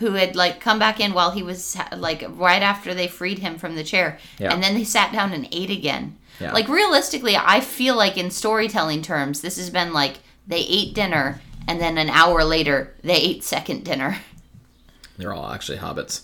Who 0.02 0.12
had 0.14 0.34
like 0.36 0.60
come 0.60 0.78
back 0.78 1.00
in 1.00 1.14
while 1.14 1.30
he 1.30 1.42
was 1.42 1.76
like 1.96 2.24
right 2.30 2.60
after 2.62 2.92
they 2.92 3.06
freed 3.08 3.38
him 3.38 3.56
from 3.56 3.76
the 3.76 3.84
chair, 3.84 4.18
Yeah. 4.38 4.52
and 4.52 4.62
then 4.62 4.74
they 4.74 4.84
sat 4.84 5.12
down 5.12 5.32
and 5.32 5.48
ate 5.52 5.70
again. 5.70 6.16
Yeah. 6.40 6.52
Like 6.52 6.68
realistically, 6.68 7.36
I 7.36 7.60
feel 7.60 7.96
like 7.96 8.18
in 8.18 8.30
storytelling 8.30 9.02
terms, 9.02 9.40
this 9.40 9.56
has 9.56 9.70
been 9.70 9.92
like 9.92 10.18
they 10.46 10.60
ate 10.60 10.92
dinner 10.94 11.40
and 11.68 11.80
then 11.80 11.96
an 11.98 12.10
hour 12.10 12.42
later 12.42 12.94
they 13.02 13.14
ate 13.16 13.44
second 13.44 13.84
dinner. 13.84 14.18
They're 15.18 15.32
all 15.32 15.52
actually 15.52 15.78
hobbits. 15.78 16.22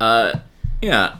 Uh, 0.00 0.40
yeah. 0.82 1.18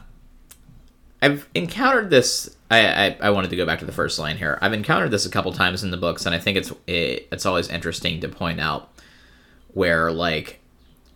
I've 1.22 1.48
encountered 1.54 2.10
this. 2.10 2.54
I, 2.70 2.86
I 3.06 3.16
I 3.22 3.30
wanted 3.30 3.50
to 3.50 3.56
go 3.56 3.66
back 3.66 3.78
to 3.80 3.84
the 3.86 3.92
first 3.92 4.18
line 4.18 4.36
here. 4.36 4.58
I've 4.60 4.72
encountered 4.72 5.10
this 5.10 5.26
a 5.26 5.30
couple 5.30 5.52
times 5.52 5.82
in 5.84 5.90
the 5.90 5.96
books, 5.96 6.26
and 6.26 6.34
I 6.34 6.38
think 6.38 6.56
it's 6.56 6.72
it, 6.86 7.28
it's 7.32 7.46
always 7.46 7.68
interesting 7.68 8.20
to 8.20 8.28
point 8.28 8.60
out 8.60 8.90
where 9.74 10.10
like 10.12 10.60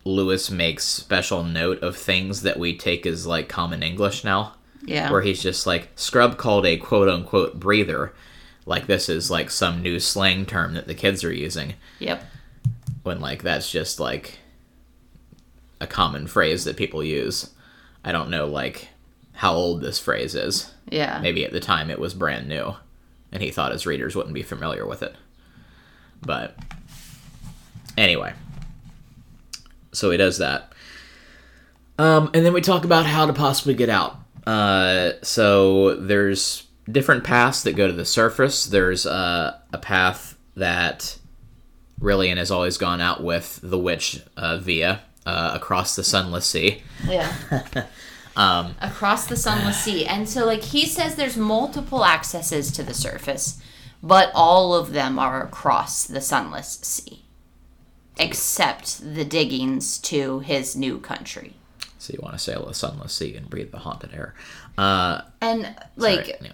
Lewis 0.05 0.51
makes 0.51 0.85
special 0.85 1.45
note 1.45 1.81
of 1.83 1.97
things 1.97 2.43
that 2.43 2.59
we 2.59 2.77
take 2.77 3.07
as 3.07 3.27
like 3.27 3.49
common 3.49 3.83
English 3.83 4.25
now. 4.25 4.55
Yeah. 4.85 5.11
Where 5.13 5.23
he's 5.23 5.41
just 5.43 5.67
like 5.67 5.91
Scrub 5.95 6.37
called 6.37 6.67
a 6.67 6.77
quote 6.77 7.09
unquote 7.09 7.61
breather, 7.61 8.13
like 8.67 8.87
this 8.87 9.09
is 9.09 9.31
like 9.31 9.51
some 9.51 9.81
new 9.81 10.01
slang 10.01 10.45
term 10.45 10.75
that 10.75 10.89
the 10.89 10.95
kids 10.95 11.23
are 11.23 11.33
using 11.33 11.75
Yep. 12.01 12.25
when 13.05 13.21
like 13.21 13.43
that's 13.43 13.71
just 13.71 14.01
like 14.01 14.39
a 15.81 15.87
common 15.87 16.27
phrase 16.27 16.65
that 16.65 16.77
people 16.77 17.03
use. 17.05 17.51
I 18.05 18.11
don't 18.11 18.31
know 18.31 18.47
like 18.47 18.89
how 19.35 19.55
old 19.55 19.83
this 19.83 20.01
phrase 20.01 20.35
is. 20.35 20.73
Yeah. 20.91 21.21
Maybe 21.23 21.45
at 21.45 21.53
the 21.53 21.61
time 21.61 21.89
it 21.91 22.01
was 22.01 22.13
brand 22.15 22.49
new 22.49 22.75
and 23.31 23.41
he 23.43 23.53
thought 23.53 23.71
his 23.73 23.87
readers 23.87 24.17
wouldn't 24.17 24.35
be 24.35 24.43
familiar 24.43 24.85
with 24.85 25.03
it. 25.05 25.15
But 26.21 26.57
anyway. 27.97 28.33
So 29.93 30.11
he 30.11 30.17
does 30.17 30.39
that. 30.39 30.73
Um, 31.99 32.31
and 32.35 32.45
then 32.45 32.53
we 32.53 32.61
talk 32.61 32.85
about 32.85 33.07
how 33.07 33.27
to 33.27 33.33
possibly 33.33 33.75
get 33.75 33.89
out. 33.89 34.17
Uh, 34.47 35.13
so 35.23 35.95
there's 35.97 36.67
different 36.91 37.25
paths 37.25 37.63
that 37.63 37.77
go 37.77 37.87
to 37.87 37.93
the 37.93 38.05
surface. 38.05 38.65
There's 38.65 39.07
uh, 39.07 39.59
a 39.73 39.79
path 39.79 40.37
that 40.57 41.19
Rilian 42.01 42.37
has 42.39 42.51
always 42.51 42.77
gone 42.79 43.01
out 43.01 43.23
with 43.23 43.61
the 43.63 43.79
witch 43.79 44.21
uh, 44.37 44.59
via 44.59 45.03
uh, 45.25 45.53
across 45.55 45.95
the 45.95 46.05
sunless 46.05 46.47
sea. 46.47 46.83
Yeah. 47.07 47.33
Um, 48.35 48.77
Across 48.81 49.27
the 49.27 49.37
sunless 49.37 49.85
sea. 49.85 50.07
And 50.07 50.29
so, 50.29 50.47
like, 50.47 50.63
he 50.63 50.87
says 50.87 51.17
there's 51.17 51.37
multiple 51.37 52.05
accesses 52.05 52.73
to 52.73 52.83
the 52.83 52.95
surface, 52.95 53.61
but 54.03 54.31
all 54.35 54.75
of 54.75 54.93
them 54.93 55.19
are 55.19 55.43
across 55.45 56.07
the 56.07 56.21
sunless 56.21 56.79
sea, 56.83 57.22
except 58.19 59.15
the 59.15 59.25
diggings 59.25 59.99
to 59.99 60.41
his 60.41 60.77
new 60.77 60.99
country. 60.99 61.55
so 61.99 62.13
you 62.13 62.19
want 62.23 62.35
to 62.35 62.39
sail 62.39 62.67
the 62.67 62.75
sunless 62.75 63.13
sea 63.15 63.35
and 63.37 63.49
breathe 63.49 63.71
the 63.71 63.79
haunted 63.79 64.13
air. 64.15 64.35
Uh, 64.77 65.21
And, 65.41 65.75
like, 65.97 66.39
yeah. 66.43 66.53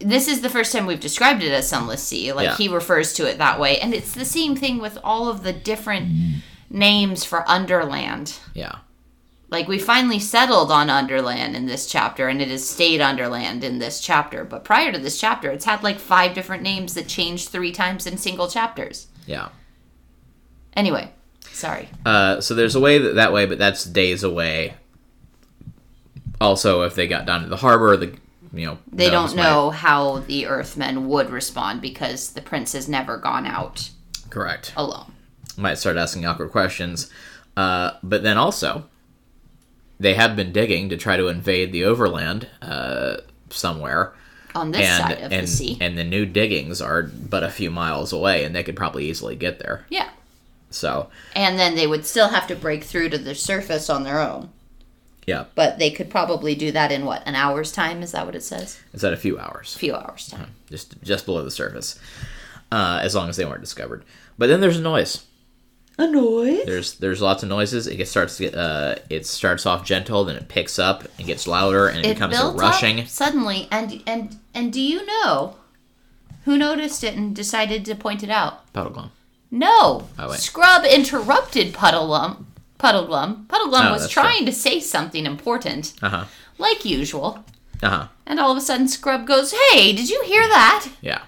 this 0.00 0.26
is 0.28 0.40
the 0.40 0.48
first 0.50 0.72
time 0.72 0.86
we've 0.86 1.00
described 1.00 1.42
it 1.42 1.52
as 1.52 1.68
sunless 1.68 2.02
sea. 2.02 2.32
Like, 2.32 2.46
Yeah. 2.46 2.56
he 2.56 2.68
refers 2.68 3.12
to 3.14 3.28
it 3.28 3.38
that 3.38 3.60
way. 3.60 3.78
And 3.78 3.94
it's 3.94 4.12
the 4.12 4.24
same 4.24 4.56
thing 4.56 4.78
with 4.78 4.98
all 5.04 5.28
of 5.28 5.42
the 5.44 5.52
different 5.52 6.42
names 6.68 7.24
for 7.24 7.48
Underland. 7.48 8.38
yeah. 8.54 8.76
like 9.48 9.68
we 9.68 9.78
finally 9.78 10.18
settled 10.18 10.72
on 10.72 10.90
underland 10.90 11.54
in 11.54 11.66
this 11.66 11.86
chapter 11.86 12.26
and 12.28 12.42
it 12.42 12.48
has 12.48 12.68
stayed 12.68 13.00
underland 13.00 13.62
in 13.62 13.78
this 13.78 14.00
chapter 14.00 14.42
but 14.44 14.64
prior 14.64 14.90
to 14.90 14.98
this 14.98 15.20
chapter 15.20 15.52
it's 15.52 15.64
had 15.64 15.80
like 15.84 16.00
five 16.00 16.34
different 16.34 16.64
names 16.64 16.94
that 16.94 17.06
changed 17.06 17.48
three 17.48 17.70
times 17.70 18.06
in 18.08 18.18
single 18.18 18.48
chapters 18.48 19.06
Yeah. 19.24 19.50
Anyway 20.76 21.10
sorry 21.50 21.88
Uh, 22.04 22.40
so 22.40 22.54
there's 22.54 22.74
a 22.74 22.80
way 22.80 22.98
that, 22.98 23.14
that 23.16 23.32
way, 23.32 23.46
but 23.46 23.58
that's 23.58 23.82
days 23.84 24.22
away. 24.22 24.74
Also, 26.40 26.82
if 26.82 26.94
they 26.94 27.08
got 27.08 27.24
down 27.26 27.42
to 27.42 27.48
the 27.48 27.56
harbor, 27.56 27.96
the 27.96 28.14
you 28.52 28.66
know 28.66 28.78
they 28.92 29.08
don't 29.10 29.34
might- 29.34 29.42
know 29.42 29.70
how 29.70 30.18
the 30.18 30.46
earthmen 30.46 31.08
would 31.08 31.30
respond 31.30 31.80
because 31.80 32.32
the 32.32 32.42
prince 32.42 32.72
has 32.74 32.88
never 32.88 33.16
gone 33.16 33.46
out 33.46 33.90
correct. 34.30 34.72
alone 34.76 35.12
Might 35.56 35.78
start 35.78 35.96
asking 35.96 36.26
awkward 36.26 36.50
questions. 36.50 37.10
Uh, 37.56 37.92
but 38.02 38.22
then 38.22 38.36
also, 38.36 38.84
they 39.98 40.12
have 40.14 40.36
been 40.36 40.52
digging 40.52 40.90
to 40.90 40.96
try 40.98 41.16
to 41.16 41.28
invade 41.28 41.72
the 41.72 41.84
overland 41.84 42.48
uh, 42.60 43.16
somewhere, 43.48 44.12
on 44.54 44.72
this 44.72 44.82
and 44.86 45.02
side 45.02 45.22
of 45.22 45.32
and 45.32 45.46
the 45.46 45.50
sea 45.50 45.78
and 45.80 45.96
the 45.96 46.04
new 46.04 46.26
diggings 46.26 46.82
are 46.82 47.02
but 47.04 47.42
a 47.42 47.50
few 47.50 47.70
miles 47.70 48.12
away, 48.12 48.44
and 48.44 48.54
they 48.54 48.62
could 48.62 48.76
probably 48.76 49.06
easily 49.08 49.36
get 49.36 49.58
there. 49.58 49.86
yeah 49.88 50.10
So 50.76 51.08
and 51.34 51.58
then 51.58 51.74
they 51.74 51.86
would 51.86 52.06
still 52.06 52.28
have 52.28 52.46
to 52.48 52.56
break 52.56 52.84
through 52.84 53.10
to 53.10 53.18
the 53.18 53.34
surface 53.34 53.88
on 53.90 54.04
their 54.04 54.20
own 54.20 54.50
yeah, 55.26 55.46
but 55.56 55.78
they 55.78 55.90
could 55.90 56.08
probably 56.08 56.54
do 56.54 56.70
that 56.70 56.92
in 56.92 57.04
what 57.04 57.22
an 57.26 57.34
hour's 57.34 57.72
time 57.72 58.02
is 58.02 58.12
that 58.12 58.26
what 58.26 58.36
it 58.36 58.44
says 58.44 58.78
it's 58.92 59.02
at 59.02 59.12
a 59.12 59.16
few 59.16 59.38
hours. 59.38 59.74
a 59.74 59.78
few 59.78 59.94
hours 59.94 60.28
time 60.28 60.52
just 60.70 61.00
just 61.02 61.26
below 61.26 61.42
the 61.42 61.50
surface, 61.50 61.98
uh, 62.70 63.00
as 63.02 63.14
long 63.14 63.28
as 63.28 63.36
they 63.36 63.44
weren't 63.44 63.60
discovered. 63.60 64.04
But 64.38 64.48
then 64.48 64.60
there's 64.60 64.78
a 64.78 64.82
noise. 64.82 65.24
a 65.98 66.06
noise 66.06 66.64
There's 66.64 66.94
there's 66.98 67.22
lots 67.22 67.42
of 67.42 67.48
noises. 67.48 67.86
It 67.86 67.96
gets, 67.96 68.10
starts 68.10 68.36
to 68.36 68.44
get 68.44 68.54
uh, 68.54 68.96
it 69.10 69.26
starts 69.26 69.66
off 69.66 69.84
gentle, 69.84 70.24
then 70.24 70.36
it 70.36 70.48
picks 70.48 70.78
up 70.78 71.04
and 71.18 71.26
gets 71.26 71.46
louder, 71.46 71.88
and 71.88 72.04
it, 72.04 72.14
becomes 72.14 72.38
a 72.38 72.50
rushing. 72.50 73.06
suddenly 73.06 73.68
and 73.70 74.02
and 74.06 74.36
and 74.54 74.72
do 74.72 74.80
you 74.80 75.04
know 75.06 75.56
who 76.44 76.56
noticed 76.56 77.02
it 77.02 77.16
and 77.16 77.34
decided 77.34 77.84
to 77.84 77.94
point 77.94 78.22
it 78.22 78.30
out 78.30 78.72
Puddleglum. 78.72 79.10
No 79.58 80.08
Oh, 80.18 80.32
scrub 80.32 80.84
interrupted 80.84 81.72
puddleglum 81.74 82.44
puddleglum 82.78 83.46
puddleglum 83.46 83.88
Oh, 83.88 83.92
was 83.92 84.02
that's 84.02 84.12
true. 84.12 84.22
trying 84.22 84.46
to 84.46 84.52
say 84.52 84.80
something 84.80 85.24
important 85.26 85.92
Uh 86.02 86.08
huh. 86.10 86.24
like 86.58 86.84
usual 86.84 87.44
Uh 87.82 87.88
huh. 87.90 88.08
and 88.26 88.38
all 88.40 88.50
of 88.52 88.58
a 88.58 88.60
sudden 88.60 88.88
scrub 88.88 89.26
goes 89.26 89.52
hey 89.70 89.92
did 89.92 90.08
you 90.10 90.22
hear 90.24 90.42
that 90.48 90.88
Yeah. 91.00 91.22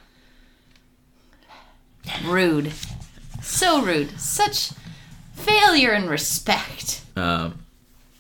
rude 2.27 2.73
so 3.43 3.83
rude 3.83 4.19
such 4.19 4.71
failure 5.35 5.93
in 5.93 6.09
respect 6.09 7.03
Um, 7.17 7.59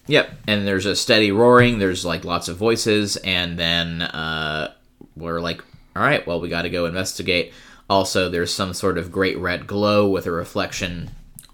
yep. 0.06 0.30
And 0.48 0.66
there's 0.66 0.86
a 0.86 0.96
steady 0.96 1.30
roaring. 1.30 1.78
There's 1.78 2.04
like 2.04 2.24
lots 2.24 2.48
of 2.48 2.56
voices, 2.56 3.16
and 3.18 3.56
then 3.58 4.02
uh, 4.02 4.72
we're 5.16 5.40
like, 5.40 5.62
all 5.94 6.02
right, 6.02 6.26
well, 6.26 6.40
we 6.40 6.48
got 6.48 6.62
to 6.62 6.68
go 6.70 6.86
investigate. 6.86 7.52
Also, 7.90 8.28
there's 8.28 8.52
some 8.52 8.74
sort 8.74 8.98
of 8.98 9.10
great 9.10 9.38
red 9.38 9.66
glow 9.66 10.08
with 10.08 10.26
a 10.26 10.30
reflection 10.30 11.10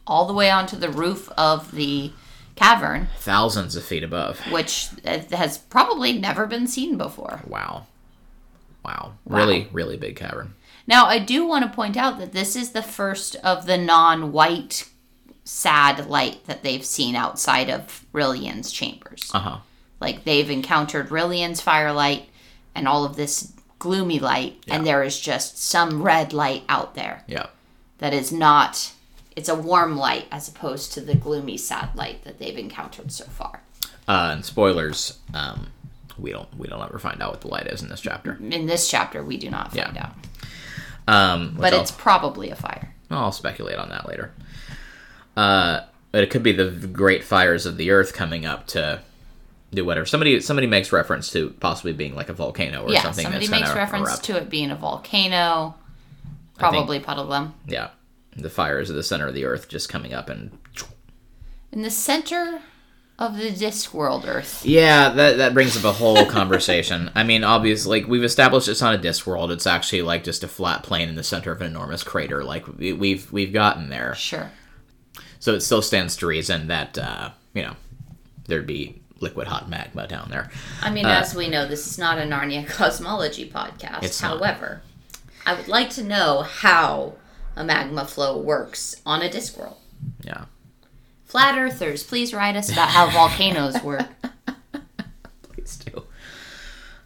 all 0.07 0.27
the 0.27 0.35
way 0.35 0.51
onto 0.51 0.77
the 0.77 0.91
roof 0.91 1.31
of 1.39 1.73
the 1.73 2.13
cavern 2.57 3.09
thousands 3.19 3.75
of 3.75 3.85
feet 3.85 4.03
above. 4.05 4.39
which 4.51 4.89
uh, 5.07 5.19
has 5.33 5.59
probably 5.59 6.13
never 6.13 6.47
been 6.47 6.67
seen 6.67 6.97
before 6.97 7.41
Wow. 7.47 7.87
Wow. 8.85 9.15
Wow. 9.25 9.39
Really, 9.39 9.69
really 9.73 9.97
big 9.97 10.17
cavern. 10.17 10.55
Now, 10.87 11.07
I 11.07 11.19
do 11.19 11.47
want 11.47 11.65
to 11.65 11.75
point 11.75 11.97
out 11.97 12.19
that 12.19 12.33
this 12.33 12.55
is 12.55 12.73
the 12.73 12.83
first 12.83 13.37
of 13.37 13.65
the 13.67 13.79
non 13.79 14.31
white 14.31 14.89
sad 15.45 16.07
light 16.07 16.45
that 16.47 16.63
they've 16.63 16.85
seen 16.85 17.15
outside 17.17 17.71
of 17.71 18.05
Rilian's 18.13 18.71
chambers. 18.71 19.31
Uh 19.33 19.39
huh. 19.41 19.59
Like, 20.01 20.25
they've 20.25 20.51
encountered 20.51 21.09
Rilian's 21.09 21.63
firelight 21.63 22.29
and 22.75 22.87
all 22.87 23.07
of 23.07 23.17
this 23.17 23.53
gloomy 23.85 24.19
light, 24.19 24.57
and 24.67 24.87
there 24.87 25.03
is 25.03 25.21
just 25.21 25.59
some 25.63 26.03
red 26.03 26.33
light 26.33 26.63
out 26.71 26.95
there 26.95 27.23
Yeah. 27.27 27.49
that 27.99 28.15
is 28.15 28.33
not, 28.33 28.93
it's 29.37 29.51
a 29.51 29.55
warm 29.55 29.95
light 29.99 30.27
as 30.33 30.49
opposed 30.49 30.93
to 30.95 31.03
the 31.03 31.15
gloomy 31.15 31.59
sad 31.59 31.95
light 31.95 32.25
that 32.25 32.39
they've 32.39 32.57
encountered 32.57 33.13
so 33.13 33.25
far. 33.27 33.61
Uh, 34.09 34.31
and 34.33 34.43
spoilers, 34.43 35.19
um, 35.35 35.67
we 36.19 36.33
don't 36.33 36.49
we 36.57 36.67
don't 36.67 36.81
ever 36.83 36.99
find 36.99 37.21
out 37.23 37.33
what 37.33 37.41
the 37.43 37.49
light 37.49 37.67
is 37.67 37.83
in 37.83 37.89
this 37.91 38.01
chapter. 38.01 38.39
In 38.41 38.65
this 38.67 38.89
chapter, 38.89 39.23
we 39.23 39.37
do 39.37 39.51
not 39.51 39.75
find 39.75 39.95
Yeah. 39.97 40.07
out. 40.07 40.15
Um, 41.07 41.57
But 41.61 41.75
I'll, 41.75 41.81
it's 41.83 41.91
probably 41.91 42.49
a 42.51 42.57
fire. 42.57 42.95
I'll 43.11 43.33
speculate 43.33 43.77
on 43.77 43.91
that 43.91 44.09
later. 44.09 44.33
Uh, 45.37 45.81
but 46.11 46.23
it 46.23 46.31
could 46.31 46.43
be 46.43 46.53
the 46.53 46.71
great 46.87 47.23
fires 47.23 47.67
of 47.67 47.77
the 47.77 47.91
earth 47.91 48.15
coming 48.15 48.47
up 48.47 48.67
to 48.69 49.01
do 49.75 49.85
whatever. 49.85 50.07
Somebody 50.07 50.41
somebody 50.41 50.67
makes 50.67 50.93
reference 50.93 51.31
to 51.33 51.51
possibly 51.61 51.93
being 51.93 52.15
like 52.15 52.29
a 52.29 52.33
volcano 52.35 52.83
or 52.85 52.89
something. 52.89 52.95
yeah, 52.95 53.03
something. 53.03 53.23
somebody 53.25 53.47
that's 53.47 53.61
makes 53.63 53.75
reference 53.75 54.09
erupt. 54.09 54.25
to 54.25 54.37
it 54.37 54.51
being 54.51 54.71
a 54.71 54.77
volcano. 54.77 55.75
Probably 56.59 57.01
Puddleglum. 57.01 57.53
yeah, 57.67 57.91
the 58.37 58.51
fires 58.51 58.89
of 58.91 58.97
the 58.97 59.03
center 59.03 59.27
of 59.27 59.35
the 59.35 59.45
earth 59.45 59.69
just 59.69 59.89
coming 59.89 60.15
up 60.15 60.29
and 60.29 60.57
In 61.73 61.83
the 61.83 61.91
center 61.91 62.61
of 63.19 63.37
the 63.37 63.51
Discworld 63.51 64.27
Earth. 64.27 64.65
Yeah, 64.65 65.09
that 65.11 65.37
that 65.39 65.55
brings 65.55 65.77
up 65.77 65.85
a 65.85 65.93
whole 65.93 66.27
conversation. 66.31 67.11
I 67.15 67.23
mean, 67.25 67.43
obviously, 67.45 68.01
like 68.01 68.09
we've 68.09 68.23
established, 68.25 68.69
it's 68.69 68.81
not 68.81 68.95
a 68.95 68.99
disc 68.99 69.27
world. 69.27 69.51
It's 69.51 69.67
actually 69.67 70.03
like 70.03 70.23
just 70.25 70.45
a 70.45 70.49
flat 70.49 70.83
plane 70.85 71.09
in 71.09 71.15
the 71.17 71.23
center 71.25 71.51
of 71.53 71.61
an 71.61 71.67
enormous 71.69 72.03
crater. 72.05 72.45
Like 72.45 72.67
we, 72.79 72.93
we've 72.93 73.31
we've 73.33 73.53
gotten 73.53 73.89
there, 73.89 74.15
Sure. 74.15 74.51
so 75.41 75.55
it 75.55 75.61
still 75.61 75.83
stands 75.83 76.17
to 76.19 76.27
reason 76.27 76.69
that 76.69 76.97
uh, 76.99 77.31
you 77.53 77.63
know 77.63 77.75
there'd 78.47 78.67
be 78.67 79.01
liquid 79.21 79.47
hot 79.49 79.69
magma 79.69 80.07
down 80.07 80.29
there. 80.31 80.51
I 80.83 80.91
mean, 80.91 81.07
Uh, 81.07 81.11
as 81.21 81.35
we 81.35 81.49
know, 81.49 81.67
this 81.67 81.87
is 81.87 81.99
not 81.99 82.19
a 82.19 82.23
Narnia 82.23 82.67
cosmology 82.69 83.49
podcast. 83.49 84.03
It's 84.03 84.21
not. 84.23 84.39
However, 84.39 84.83
I 85.47 85.55
would 85.55 85.69
like 85.69 85.91
to 85.91 86.03
know 86.03 86.43
how 86.43 87.15
a 87.57 87.65
magma 87.65 88.05
flow 88.07 88.37
works 88.39 88.97
on 89.07 89.23
a 89.23 89.29
Discworld. 89.29 89.77
Yeah, 90.23 90.47
Flat 91.25 91.57
Earthers, 91.59 92.03
please 92.03 92.35
write 92.35 92.57
us 92.57 92.71
about 92.71 92.89
how 92.89 93.09
volcanoes 93.11 93.81
work. 93.83 94.09
please 95.43 95.77
do. 95.79 96.05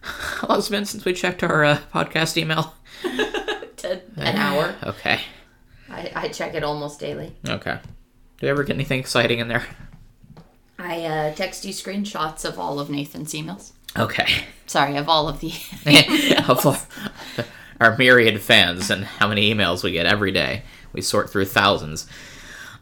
How 0.00 0.48
long 0.48 0.58
has 0.58 0.68
it 0.68 0.70
been 0.70 0.84
since 0.86 1.04
we 1.04 1.12
checked 1.12 1.42
our 1.42 1.64
uh, 1.64 1.78
podcast 1.94 2.36
email? 2.36 2.74
An 4.16 4.36
hour. 4.36 4.74
Okay, 4.82 5.20
I, 5.90 6.10
I 6.14 6.28
check 6.28 6.54
it 6.54 6.62
almost 6.64 6.98
daily. 7.00 7.34
okay. 7.48 7.78
Do 8.38 8.46
we 8.46 8.50
ever 8.50 8.62
get 8.64 8.74
anything 8.74 9.00
exciting 9.00 9.38
in 9.38 9.48
there? 9.48 9.64
I 10.78 11.04
uh, 11.04 11.34
text 11.34 11.64
you 11.64 11.72
screenshots 11.72 12.44
of 12.44 12.58
all 12.58 12.78
of 12.78 12.88
Nathan's 12.90 13.32
emails. 13.34 13.72
Okay. 13.98 14.44
Sorry, 14.66 14.96
of 14.96 15.08
all 15.08 15.28
of 15.28 15.40
the. 15.40 15.52
of 16.48 16.88
our- 17.80 17.96
myriad 17.96 18.40
fans 18.40 18.90
and 18.90 19.04
how 19.04 19.28
many 19.28 19.52
emails 19.52 19.82
we 19.82 19.92
get 19.92 20.06
every 20.06 20.30
day. 20.32 20.62
We 20.92 21.00
sort 21.00 21.30
through 21.30 21.46
thousands. 21.46 22.06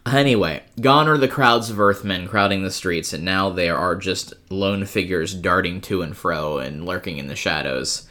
Anyway, 0.05 0.63
gone 0.79 1.07
are 1.09 1.17
the 1.17 1.27
crowds 1.27 1.69
of 1.69 1.79
Earthmen 1.79 2.27
crowding 2.27 2.63
the 2.63 2.71
streets, 2.71 3.11
and 3.13 3.25
now 3.25 3.49
there 3.49 3.77
are 3.77 3.95
just 3.95 4.33
lone 4.49 4.85
figures 4.85 5.33
darting 5.33 5.81
to 5.81 6.01
and 6.01 6.15
fro 6.15 6.59
and 6.59 6.85
lurking 6.85 7.17
in 7.17 7.27
the 7.27 7.35
shadows, 7.35 8.07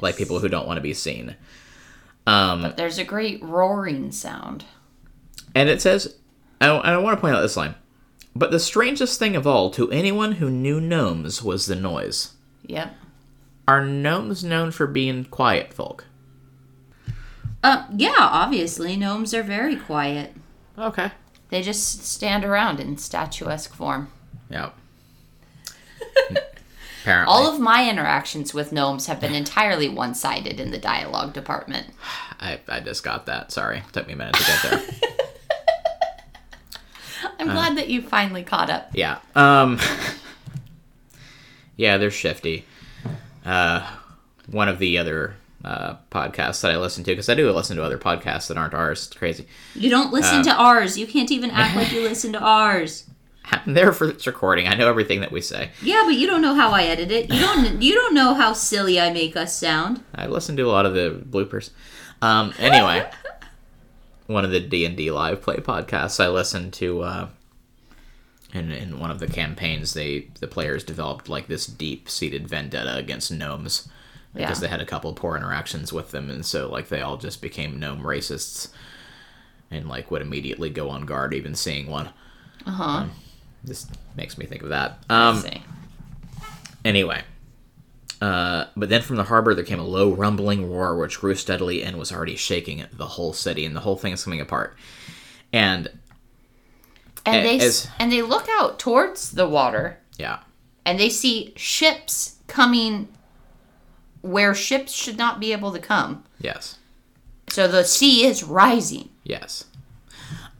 like 0.00 0.16
people 0.18 0.38
who 0.40 0.48
don't 0.48 0.66
want 0.66 0.76
to 0.76 0.82
be 0.82 0.92
seen. 0.92 1.36
Um, 2.26 2.74
There's 2.76 2.98
a 2.98 3.04
great 3.04 3.42
roaring 3.42 4.12
sound. 4.12 4.66
and 5.54 5.70
it 5.70 5.80
says, 5.80 6.16
I, 6.60 6.68
I 6.68 6.96
want 6.98 7.16
to 7.16 7.20
point 7.20 7.34
out 7.34 7.40
this 7.40 7.56
line. 7.56 7.74
But 8.34 8.50
the 8.50 8.60
strangest 8.60 9.18
thing 9.18 9.34
of 9.34 9.46
all 9.46 9.70
to 9.70 9.90
anyone 9.90 10.32
who 10.32 10.50
knew 10.50 10.80
gnomes 10.80 11.42
was 11.42 11.66
the 11.66 11.74
noise. 11.74 12.34
Yep. 12.66 12.94
Are 13.66 13.84
gnomes 13.84 14.44
known 14.44 14.70
for 14.70 14.86
being 14.86 15.24
quiet 15.24 15.74
folk? 15.74 16.06
Uh, 17.62 17.86
yeah, 17.94 18.14
obviously, 18.18 18.96
gnomes 18.96 19.34
are 19.34 19.42
very 19.42 19.76
quiet. 19.76 20.34
Okay. 20.78 21.10
They 21.50 21.62
just 21.62 22.04
stand 22.04 22.44
around 22.44 22.78
in 22.78 22.96
statuesque 22.96 23.74
form. 23.74 24.08
Yep. 24.50 24.74
Apparently. 27.02 27.32
All 27.32 27.52
of 27.52 27.60
my 27.60 27.88
interactions 27.88 28.52
with 28.52 28.72
gnomes 28.72 29.06
have 29.06 29.20
been 29.20 29.34
entirely 29.34 29.88
one 29.88 30.14
sided 30.14 30.60
in 30.60 30.70
the 30.70 30.78
dialogue 30.78 31.32
department. 31.32 31.86
I, 32.40 32.60
I 32.68 32.80
just 32.80 33.02
got 33.02 33.26
that. 33.26 33.50
Sorry. 33.50 33.82
Took 33.92 34.06
me 34.06 34.12
a 34.12 34.16
minute 34.16 34.34
to 34.34 34.44
get 34.44 34.62
there. 34.62 34.82
I'm 37.38 37.46
glad 37.46 37.76
that 37.78 37.88
you 37.88 38.02
finally 38.02 38.42
caught 38.42 38.70
up. 38.70 38.90
yeah. 38.94 39.18
Um. 39.34 39.78
Yeah, 41.76 41.96
they're 41.96 42.10
shifty. 42.10 42.66
Uh, 43.44 43.88
one 44.50 44.68
of 44.68 44.78
the 44.80 44.98
other 44.98 45.36
uh, 45.64 45.94
podcasts 46.10 46.60
that 46.62 46.72
I 46.72 46.76
listen 46.76 47.04
to, 47.04 47.12
because 47.12 47.28
I 47.28 47.34
do 47.34 47.50
listen 47.52 47.76
to 47.76 47.84
other 47.84 47.98
podcasts 47.98 48.48
that 48.48 48.56
aren't 48.56 48.74
ours. 48.74 49.06
It's 49.06 49.16
crazy. 49.16 49.46
You 49.74 49.88
don't 49.90 50.12
listen 50.12 50.42
to 50.42 50.52
ours. 50.52 50.98
You 50.98 51.06
can't 51.06 51.30
even 51.30 51.50
act 51.50 51.76
like 51.76 51.92
you 51.92 52.02
listen 52.08 52.32
to 52.32 52.40
ours. 52.40 53.04
I'm 53.50 53.74
there 53.74 53.92
for 53.92 54.06
this 54.08 54.26
recording. 54.26 54.66
I 54.68 54.74
know 54.74 54.88
everything 54.88 55.20
that 55.20 55.32
we 55.32 55.40
say. 55.40 55.70
Yeah, 55.80 56.02
but 56.04 56.14
you 56.16 56.26
don't 56.26 56.42
know 56.42 56.54
how 56.54 56.72
I 56.72 56.82
edit 56.82 57.10
it. 57.10 57.32
You 57.32 57.40
don't. 57.40 57.80
You 57.80 57.94
don't 57.94 58.12
know 58.14 58.34
how 58.34 58.52
silly 58.52 59.00
I 59.00 59.10
make 59.10 59.36
us 59.36 59.56
sound. 59.56 60.02
I 60.14 60.26
listen 60.26 60.56
to 60.56 60.64
a 60.64 60.68
lot 60.72 60.84
of 60.84 60.92
the 60.94 61.22
bloopers. 61.30 61.70
Um, 62.20 62.52
anyway, 62.58 63.08
one 64.28 64.44
of 64.44 64.52
the 64.52 64.60
D 64.60 64.84
and 64.84 64.96
D 64.96 65.10
live 65.10 65.42
play 65.42 65.56
podcasts 65.56 66.22
I 66.22 66.28
listened 66.28 66.72
to. 66.74 67.02
Uh, 67.02 67.28
in, 68.54 68.70
in 68.72 68.98
one 68.98 69.10
of 69.10 69.18
the 69.18 69.26
campaigns, 69.26 69.92
they 69.92 70.28
the 70.40 70.46
players 70.46 70.82
developed 70.84 71.28
like 71.28 71.48
this 71.48 71.66
deep 71.66 72.08
seated 72.08 72.48
vendetta 72.48 72.96
against 72.96 73.30
gnomes 73.32 73.88
because 74.32 74.58
Yeah. 74.58 74.60
they 74.60 74.68
had 74.68 74.80
a 74.80 74.86
couple 74.86 75.12
poor 75.14 75.36
interactions 75.36 75.92
with 75.92 76.12
them, 76.12 76.30
and 76.30 76.46
so 76.46 76.70
like 76.70 76.88
they 76.88 77.00
all 77.02 77.16
just 77.18 77.42
became 77.42 77.78
gnome 77.80 78.00
racists, 78.02 78.68
and 79.70 79.88
like 79.88 80.10
would 80.10 80.22
immediately 80.22 80.70
go 80.70 80.88
on 80.88 81.04
guard 81.04 81.34
even 81.34 81.54
seeing 81.54 81.88
one. 81.88 82.08
Uh 82.64 82.70
huh. 82.70 83.04
This 83.64 83.86
makes 84.16 84.38
me 84.38 84.46
think 84.46 84.62
of 84.62 84.68
that. 84.70 84.98
Um, 85.10 85.40
see. 85.40 85.62
Anyway. 86.84 87.22
Uh, 88.20 88.66
but 88.76 88.88
then 88.88 89.00
from 89.02 89.14
the 89.16 89.24
harbor 89.24 89.54
there 89.54 89.64
came 89.64 89.78
a 89.78 89.84
low 89.84 90.12
rumbling 90.12 90.68
roar 90.70 90.96
which 90.98 91.20
grew 91.20 91.34
steadily 91.36 91.84
and 91.84 91.96
was 91.96 92.10
already 92.12 92.34
shaking 92.34 92.84
the 92.92 93.06
whole 93.06 93.32
city 93.32 93.64
and 93.64 93.76
the 93.76 93.80
whole 93.80 93.96
thing 93.96 94.12
is 94.12 94.24
coming 94.24 94.40
apart. 94.40 94.76
And 95.52 95.88
And 97.24 97.46
they 97.46 97.60
as- 97.60 97.88
and 97.98 98.10
they 98.10 98.22
look 98.22 98.48
out 98.50 98.78
towards 98.78 99.30
the 99.32 99.46
water 99.48 99.98
yeah, 100.18 100.40
and 100.84 100.98
they 100.98 101.10
see 101.10 101.52
ships 101.56 102.36
coming 102.48 103.08
where 104.20 104.52
ships 104.54 104.92
should 104.92 105.16
not 105.16 105.38
be 105.38 105.52
able 105.52 105.70
to 105.72 105.78
come. 105.78 106.24
yes, 106.40 106.76
So 107.48 107.68
the 107.68 107.84
sea 107.84 108.24
is 108.26 108.42
rising. 108.42 109.10
yes. 109.22 109.64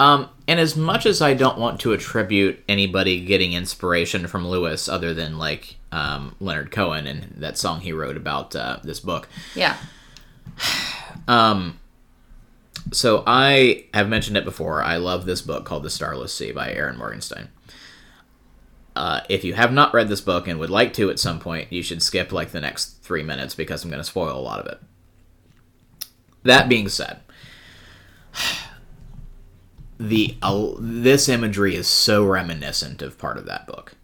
Um, 0.01 0.29
and 0.47 0.61
as 0.61 0.77
much 0.77 1.07
as 1.07 1.21
I 1.21 1.35
don't 1.35 1.59
want 1.59 1.81
to 1.81 1.93
attribute 1.93 2.63
anybody 2.69 3.19
getting 3.25 3.53
inspiration 3.53 4.29
from 4.29 4.47
Lewis 4.47 4.89
other 4.89 5.13
than 5.13 5.39
like 5.39 5.75
um, 5.93 6.35
Leonard 6.41 6.71
Cohen 6.71 7.07
and 7.07 7.35
that 7.37 7.59
song 7.59 7.81
he 7.81 7.93
wrote 7.93 8.17
about 8.17 8.55
uh, 8.55 8.79
this 8.83 9.01
book, 9.01 9.29
Yeah. 9.55 9.77
Um, 11.27 11.79
so 12.93 13.23
I 13.27 13.87
have 13.93 14.09
mentioned 14.09 14.37
it 14.37 14.45
before. 14.45 14.83
I 14.83 14.97
love 14.97 15.27
this 15.27 15.43
book 15.43 15.65
called 15.65 15.83
The 15.83 15.91
Starless 15.91 16.33
Sea 16.33 16.53
by 16.53 16.73
Erin 16.73 16.97
Morgenstern. 16.97 17.49
Uh, 18.97 19.21
if 19.29 19.45
you 19.45 19.55
have 19.55 19.73
not 19.73 19.95
read 19.95 20.09
this 20.09 20.21
book 20.21 20.49
and 20.49 20.59
would 20.59 20.71
like 20.71 20.93
to 20.95 21.11
at 21.11 21.21
some 21.21 21.39
point, 21.39 21.73
you 21.73 21.83
should 21.83 22.03
skip 22.03 22.33
like 22.33 22.51
the 22.51 22.61
next 22.61 23.03
three 23.03 23.23
minutes 23.23 23.55
because 23.55 23.85
I'm 23.85 23.91
going 23.91 24.01
to 24.01 24.05
spoil 24.05 24.37
a 24.37 24.41
lot 24.41 24.59
of 24.59 24.67
it. 24.67 24.81
That 26.43 26.69
being 26.69 26.89
said, 26.89 27.21
the 29.99 30.37
uh, 30.43 30.73
this 30.79 31.29
imagery 31.29 31.77
is 31.77 31.87
so 31.87 32.25
reminiscent 32.25 33.03
of 33.03 33.19
part 33.19 33.37
of 33.37 33.47
that 33.47 33.67
book, 33.67 33.95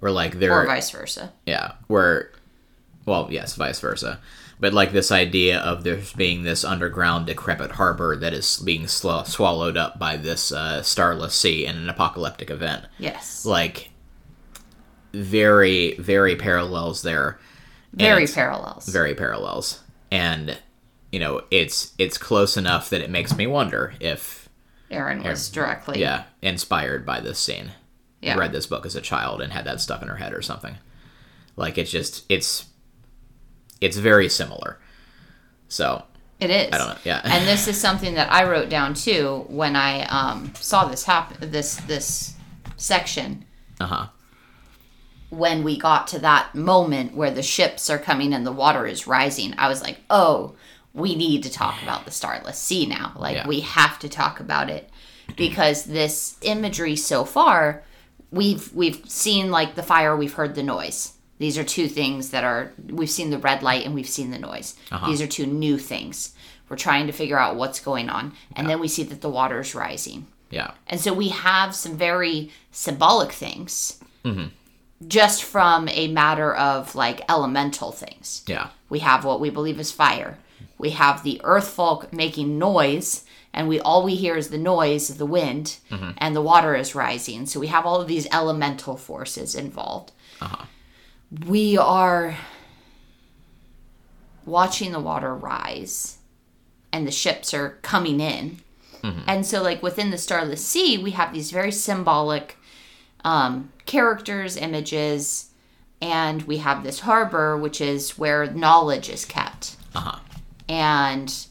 where 0.00 0.12
like 0.12 0.38
there 0.38 0.52
Or 0.52 0.66
vice 0.66 0.90
versa. 0.90 1.32
yeah, 1.46 1.72
where, 1.86 2.32
well, 3.06 3.28
yes, 3.30 3.54
vice 3.54 3.80
versa. 3.80 4.18
But 4.58 4.74
like 4.74 4.92
this 4.92 5.10
idea 5.10 5.58
of 5.60 5.84
there 5.84 6.00
being 6.16 6.42
this 6.42 6.64
underground 6.64 7.26
decrepit 7.26 7.72
harbor 7.72 8.14
that 8.16 8.34
is 8.34 8.58
being 8.58 8.86
sl- 8.88 9.22
swallowed 9.22 9.78
up 9.78 9.98
by 9.98 10.16
this 10.18 10.52
uh, 10.52 10.82
starless 10.82 11.34
sea 11.34 11.64
in 11.64 11.76
an 11.76 11.88
apocalyptic 11.88 12.50
event. 12.50 12.84
Yes. 12.98 13.46
Like, 13.46 13.88
very, 15.12 15.94
very 15.94 16.36
parallels 16.36 17.02
there. 17.02 17.38
Very 17.92 18.26
parallels. 18.26 18.86
Very 18.88 19.14
parallels. 19.14 19.80
And, 20.10 20.58
you 21.10 21.18
know, 21.20 21.42
it's 21.50 21.92
it's 21.98 22.18
close 22.18 22.56
enough 22.56 22.90
that 22.90 23.00
it 23.00 23.10
makes 23.10 23.36
me 23.36 23.46
wonder 23.46 23.94
if, 23.98 24.48
Erin 24.90 25.22
was 25.22 25.48
directly. 25.48 26.00
yeah, 26.00 26.24
inspired 26.42 27.04
by 27.06 27.20
this 27.20 27.38
scene. 27.38 27.72
Yeah. 28.20 28.36
read 28.36 28.52
this 28.52 28.66
book 28.66 28.84
as 28.86 28.94
a 28.96 29.00
child 29.00 29.40
and 29.40 29.52
had 29.52 29.64
that 29.64 29.80
stuck 29.80 30.02
in 30.02 30.08
her 30.08 30.16
head 30.16 30.34
or 30.34 30.42
something. 30.42 30.76
Like 31.56 31.78
it's 31.78 31.90
just 31.90 32.24
it's 32.28 32.66
it's 33.80 33.96
very 33.96 34.28
similar. 34.28 34.78
So 35.68 36.04
It 36.38 36.50
is. 36.50 36.68
I 36.72 36.78
don't 36.78 36.88
know. 36.88 36.96
Yeah. 37.04 37.20
and 37.24 37.46
this 37.48 37.66
is 37.68 37.80
something 37.80 38.14
that 38.14 38.30
I 38.32 38.44
wrote 38.44 38.68
down 38.68 38.94
too 38.94 39.44
when 39.48 39.76
I 39.76 40.02
um, 40.04 40.52
saw 40.56 40.84
this 40.84 41.04
happen. 41.04 41.50
This 41.50 41.76
this 41.76 42.34
section 42.76 43.44
uh 43.80 43.86
huh. 43.86 44.06
when 45.30 45.62
we 45.62 45.78
got 45.78 46.06
to 46.08 46.18
that 46.18 46.54
moment 46.54 47.14
where 47.14 47.30
the 47.30 47.42
ships 47.42 47.88
are 47.90 47.98
coming 47.98 48.32
and 48.34 48.46
the 48.46 48.52
water 48.52 48.86
is 48.86 49.06
rising. 49.06 49.54
I 49.58 49.68
was 49.68 49.82
like, 49.82 49.98
oh, 50.10 50.54
we 50.92 51.14
need 51.14 51.42
to 51.44 51.52
talk 51.52 51.82
about 51.82 52.04
the 52.04 52.10
Starless 52.10 52.58
Sea 52.58 52.86
now. 52.86 53.12
Like 53.16 53.36
Yeah. 53.36 53.46
we 53.48 53.60
have 53.60 53.98
to 54.00 54.08
talk 54.08 54.40
about 54.40 54.68
it 54.70 54.90
because 55.36 55.84
this 55.84 56.36
imagery 56.42 56.96
so 56.96 57.24
far, 57.24 57.84
we've 58.30 58.72
we've 58.74 59.08
seen 59.08 59.50
like 59.50 59.74
the 59.74 59.82
fire, 59.82 60.16
we've 60.16 60.34
heard 60.34 60.54
the 60.54 60.62
noise. 60.62 61.14
These 61.38 61.56
are 61.56 61.64
two 61.64 61.88
things 61.88 62.30
that 62.30 62.44
are 62.44 62.72
we've 62.88 63.10
seen 63.10 63.30
the 63.30 63.38
red 63.38 63.62
light 63.62 63.84
and 63.86 63.94
we've 63.94 64.08
seen 64.08 64.30
the 64.30 64.38
noise. 64.38 64.76
Uh-huh. 64.90 65.06
These 65.06 65.22
are 65.22 65.26
two 65.26 65.46
new 65.46 65.78
things. 65.78 66.34
We're 66.68 66.76
trying 66.76 67.06
to 67.06 67.12
figure 67.12 67.38
out 67.38 67.56
what's 67.56 67.80
going 67.80 68.08
on, 68.08 68.34
and 68.54 68.68
then 68.68 68.78
we 68.78 68.86
see 68.86 69.02
that 69.04 69.22
the 69.22 69.28
water's 69.28 69.74
rising. 69.74 70.26
Yeah. 70.50 70.72
And 70.86 71.00
so 71.00 71.12
we 71.12 71.28
have 71.28 71.74
some 71.74 71.96
very 71.96 72.50
symbolic 72.70 73.32
things 73.32 73.98
mm-hmm. 74.24 74.48
just 75.06 75.44
from 75.44 75.88
a 75.88 76.08
matter 76.08 76.54
of 76.54 76.94
like 76.94 77.22
elemental 77.28 77.92
things. 77.92 78.44
Yeah. 78.46 78.68
We 78.88 78.98
have 79.00 79.24
what 79.24 79.40
we 79.40 79.50
believe 79.50 79.80
is 79.80 79.92
fire. 79.92 80.38
We 80.78 80.90
have 80.90 81.22
the 81.22 81.40
earth 81.44 81.68
folk 81.68 82.12
making 82.12 82.58
noise, 82.58 83.24
and 83.52 83.68
we 83.68 83.80
all 83.80 84.02
we 84.04 84.14
hear 84.14 84.36
is 84.36 84.48
the 84.48 84.58
noise 84.58 85.10
of 85.10 85.18
the 85.18 85.26
wind, 85.26 85.78
and 86.18 86.34
the 86.36 86.42
water 86.42 86.74
is 86.76 86.94
rising. 86.94 87.46
So 87.46 87.58
we 87.60 87.66
have 87.68 87.84
all 87.86 88.00
of 88.00 88.08
these 88.08 88.26
elemental 88.32 88.96
forces 88.96 89.54
involved. 89.54 90.12
We 91.46 91.76
are 91.78 92.36
watching 94.46 94.92
the 94.92 95.00
water 95.00 95.34
rise, 95.34 96.18
and 96.92 97.06
the 97.06 97.12
ships 97.12 97.52
are 97.54 97.78
coming 97.82 98.20
in. 98.20 98.58
And 99.26 99.46
so, 99.46 99.62
like 99.62 99.82
within 99.82 100.10
the 100.10 100.18
Starless 100.18 100.64
Sea, 100.64 100.98
we 100.98 101.12
have 101.12 101.32
these 101.32 101.50
very 101.50 101.72
symbolic 101.72 102.56
um, 103.24 103.72
characters, 103.86 104.56
images, 104.56 105.50
and 106.02 106.42
we 106.42 106.58
have 106.58 106.82
this 106.82 107.00
harbor, 107.00 107.56
which 107.56 107.80
is 107.80 108.18
where 108.18 108.46
knowledge 108.52 109.08
is 109.08 109.24
kept. 109.24 109.76
Uh 109.94 110.00
huh. 110.00 110.18
And 110.68 111.46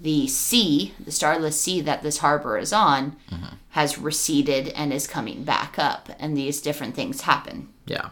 the 0.00 0.26
sea, 0.26 0.94
the 0.98 1.12
Starless 1.12 1.60
Sea 1.60 1.80
that 1.82 2.02
this 2.02 2.18
harbor 2.18 2.56
is 2.56 2.72
on, 2.72 3.16
has 3.70 3.98
receded 3.98 4.68
and 4.68 4.92
is 4.92 5.06
coming 5.06 5.44
back 5.44 5.78
up. 5.78 6.08
And 6.18 6.36
these 6.36 6.60
different 6.60 6.94
things 6.94 7.22
happen 7.22 7.68
Yeah. 7.86 8.10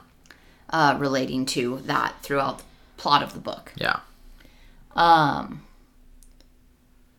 uh, 0.71 0.97
relating 0.99 1.47
to 1.47 1.79
that 1.87 2.23
throughout 2.23 2.59
the 2.59 2.65
plot 2.99 3.23
of 3.23 3.33
the 3.33 3.41
book. 3.41 3.73
Yeah. 3.77 4.01
Um, 4.95 5.63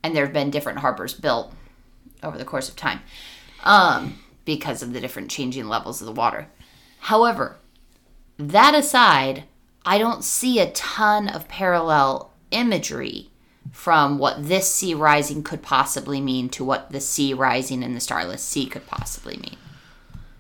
and 0.04 0.16
there 0.16 0.26
have 0.26 0.34
been 0.34 0.52
different 0.52 0.80
harbors 0.80 1.14
built 1.14 1.54
over 2.22 2.38
the 2.38 2.46
course 2.46 2.70
of 2.70 2.76
time 2.76 3.00
um, 3.64 4.20
because 4.46 4.82
of 4.84 4.94
the 4.94 5.02
different 5.02 5.32
changing 5.32 5.68
levels 5.68 6.02
of 6.02 6.06
the 6.06 6.12
water. 6.14 6.48
However, 7.00 7.58
that 8.38 8.76
aside, 8.76 9.46
I 9.86 9.98
don't 9.98 10.24
see 10.24 10.60
a 10.60 10.72
ton 10.72 11.28
of 11.28 11.48
parallel 11.48 12.32
imagery 12.52 13.29
from 13.80 14.18
what 14.20 14.46
this 14.50 14.70
sea 14.70 14.94
rising 14.94 15.42
could 15.42 15.62
possibly 15.62 16.20
mean 16.20 16.50
to 16.50 16.66
what 16.66 16.92
the 16.92 17.00
sea 17.00 17.34
rising 17.34 17.82
in 17.82 17.94
the 17.94 18.00
starless 18.02 18.44
sea 18.44 18.66
could 18.66 18.86
possibly 18.86 19.38
mean. 19.38 19.56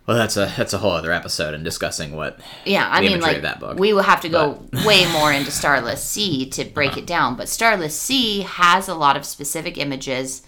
Well, 0.06 0.17
that's 0.17 0.36
a 0.36 0.52
that's 0.58 0.73
a 0.73 0.80
whole 0.80 0.91
other 0.91 1.12
episode 1.13 1.54
in 1.54 1.63
discussing 1.63 2.15
what. 2.17 2.38
Yeah, 2.65 2.86
I 2.91 2.99
The 3.02 3.08
mean, 3.10 3.21
like 3.21 3.41
that 3.43 3.60
book. 3.62 3.80
we 3.80 3.93
will 3.93 4.02
have 4.02 4.19
to 4.21 4.30
go 4.30 4.62
way 4.86 5.10
more 5.13 5.32
into 5.32 5.52
Starless 5.52 6.04
Sea 6.04 6.49
to 6.49 6.65
break 6.65 6.91
Uh-huh. 6.91 6.99
it 6.99 7.06
down. 7.08 7.36
But 7.38 7.47
Starless 7.47 7.97
Sea 7.97 8.41
has 8.41 8.89
a 8.89 8.95
lot 8.95 9.15
of 9.15 9.23
specific 9.23 9.78
images 9.78 10.41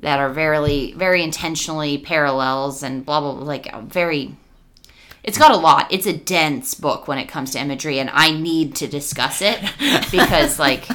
that 0.00 0.18
are 0.18 0.30
very, 0.30 0.92
very 0.96 1.22
intentionally 1.22 1.96
parallels 1.98 2.82
and 2.82 3.06
blah 3.06 3.20
blah. 3.20 3.34
blah 3.34 3.44
like 3.44 3.72
very. 3.84 4.34
It's 5.22 5.38
got 5.38 5.50
a 5.52 5.56
lot. 5.56 5.92
It's 5.92 6.06
a 6.06 6.12
dense 6.16 6.74
book 6.74 7.06
when 7.06 7.18
it 7.18 7.28
comes 7.28 7.50
to 7.52 7.60
imagery, 7.60 7.98
and 8.00 8.10
I 8.12 8.30
need 8.32 8.74
to 8.76 8.88
discuss 8.88 9.42
it 9.42 9.60
because 10.10 10.58
like 10.58 10.88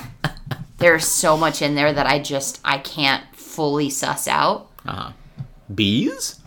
there's 0.82 1.06
so 1.06 1.38
much 1.38 1.62
in 1.62 1.76
there 1.76 1.94
that 1.94 2.06
I 2.08 2.20
just 2.20 2.60
I 2.66 2.78
can't 2.80 3.24
fully 3.36 3.90
suss 3.90 4.28
out. 4.28 4.70
Uh-huh. 4.86 5.12
Bees? 5.74 6.40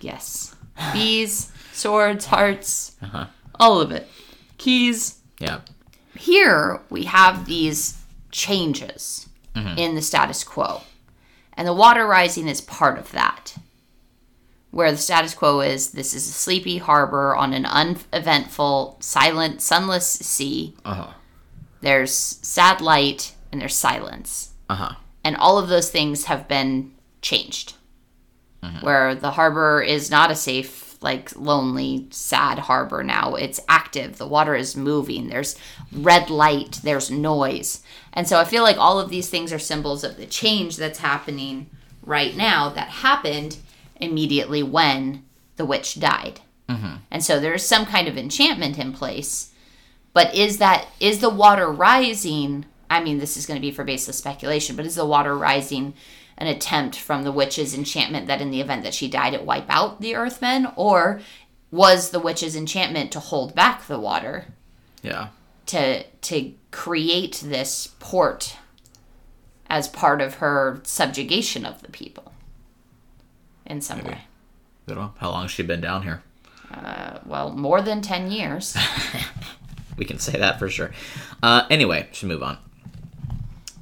Yes, 0.00 0.54
bees, 0.92 1.52
swords, 1.72 2.26
hearts, 2.26 2.96
Uh-huh. 3.02 3.26
all 3.60 3.80
of 3.80 3.90
it, 3.92 4.08
keys. 4.58 5.18
Yeah. 5.38 5.60
here 6.16 6.80
we 6.90 7.04
have 7.04 7.46
these 7.46 7.98
changes 8.30 9.28
in 9.76 9.94
the 9.94 10.02
status 10.02 10.44
quo. 10.44 10.80
And 11.54 11.68
the 11.68 11.74
water 11.74 12.06
rising 12.06 12.48
is 12.48 12.60
part 12.62 12.98
of 12.98 13.12
that. 13.12 13.54
Where 14.70 14.90
the 14.90 14.96
status 14.96 15.34
quo 15.34 15.60
is 15.60 15.90
this 15.90 16.14
is 16.14 16.26
a 16.26 16.32
sleepy 16.32 16.78
harbor 16.78 17.36
on 17.36 17.52
an 17.52 17.66
uneventful, 17.66 18.96
silent, 19.00 19.60
sunless 19.60 20.06
sea. 20.08 20.74
Uh-huh. 20.84 21.12
There's 21.82 22.12
sad 22.12 22.80
light 22.80 23.34
and 23.50 23.60
there's 23.60 23.76
silence. 23.76 24.52
Uh-huh. 24.70 24.94
And 25.22 25.36
all 25.36 25.58
of 25.58 25.68
those 25.68 25.90
things 25.90 26.24
have 26.24 26.48
been 26.48 26.92
changed. 27.20 27.74
Where 28.80 29.16
the 29.16 29.32
harbor 29.32 29.82
is 29.82 30.08
not 30.08 30.30
a 30.30 30.36
safe, 30.36 30.96
like 31.02 31.34
lonely, 31.34 32.06
sad 32.10 32.60
harbor 32.60 33.02
now. 33.02 33.34
It's 33.34 33.58
active. 33.68 34.18
The 34.18 34.26
water 34.26 34.54
is 34.54 34.76
moving. 34.76 35.28
There's 35.28 35.56
red 35.92 36.30
light. 36.30 36.78
There's 36.84 37.10
noise. 37.10 37.82
And 38.12 38.28
so 38.28 38.38
I 38.38 38.44
feel 38.44 38.62
like 38.62 38.78
all 38.78 39.00
of 39.00 39.10
these 39.10 39.28
things 39.28 39.52
are 39.52 39.58
symbols 39.58 40.04
of 40.04 40.16
the 40.16 40.26
change 40.26 40.76
that's 40.76 41.00
happening 41.00 41.70
right 42.04 42.36
now 42.36 42.68
that 42.68 42.88
happened 42.88 43.56
immediately 43.96 44.62
when 44.62 45.24
the 45.56 45.66
witch 45.66 45.98
died. 45.98 46.40
And 47.10 47.22
so 47.22 47.40
there's 47.40 47.66
some 47.66 47.84
kind 47.84 48.06
of 48.06 48.16
enchantment 48.16 48.78
in 48.78 48.92
place. 48.92 49.51
But 50.12 50.34
is 50.34 50.58
that 50.58 50.86
is 51.00 51.20
the 51.20 51.30
water 51.30 51.70
rising? 51.70 52.66
I 52.90 53.02
mean, 53.02 53.18
this 53.18 53.36
is 53.36 53.46
going 53.46 53.56
to 53.56 53.66
be 53.66 53.70
for 53.72 53.84
baseless 53.84 54.18
speculation, 54.18 54.76
but 54.76 54.84
is 54.86 54.96
the 54.96 55.06
water 55.06 55.36
rising 55.36 55.94
an 56.38 56.46
attempt 56.46 56.96
from 56.96 57.22
the 57.24 57.32
witch's 57.32 57.74
enchantment 57.74 58.26
that 58.26 58.40
in 58.40 58.50
the 58.50 58.60
event 58.60 58.82
that 58.84 58.94
she 58.94 59.08
died, 59.08 59.32
it 59.34 59.44
wipe 59.44 59.66
out 59.68 60.00
the 60.00 60.14
Earthmen, 60.14 60.66
or 60.76 61.20
was 61.70 62.10
the 62.10 62.18
witch's 62.20 62.56
enchantment 62.56 63.12
to 63.12 63.20
hold 63.20 63.54
back 63.54 63.86
the 63.86 63.98
water 63.98 64.46
Yeah. 65.02 65.28
to 65.66 66.02
to 66.04 66.52
create 66.70 67.40
this 67.44 67.88
port 67.98 68.56
as 69.70 69.88
part 69.88 70.20
of 70.20 70.34
her 70.34 70.80
subjugation 70.84 71.64
of 71.64 71.80
the 71.82 71.90
people 71.90 72.32
in 73.64 73.80
some 73.80 74.02
way? 74.04 74.22
Don't 74.86 74.96
know. 74.98 75.14
How 75.18 75.30
long 75.30 75.42
has 75.42 75.50
she 75.50 75.62
been 75.62 75.80
down 75.80 76.02
here? 76.02 76.22
Uh, 76.72 77.18
well, 77.24 77.50
more 77.52 77.80
than 77.80 78.02
ten 78.02 78.30
years. 78.30 78.76
We 79.96 80.04
can 80.04 80.18
say 80.18 80.38
that 80.38 80.58
for 80.58 80.68
sure. 80.68 80.92
Uh, 81.42 81.66
anyway, 81.70 82.08
should 82.12 82.28
move 82.28 82.42
on. 82.42 82.58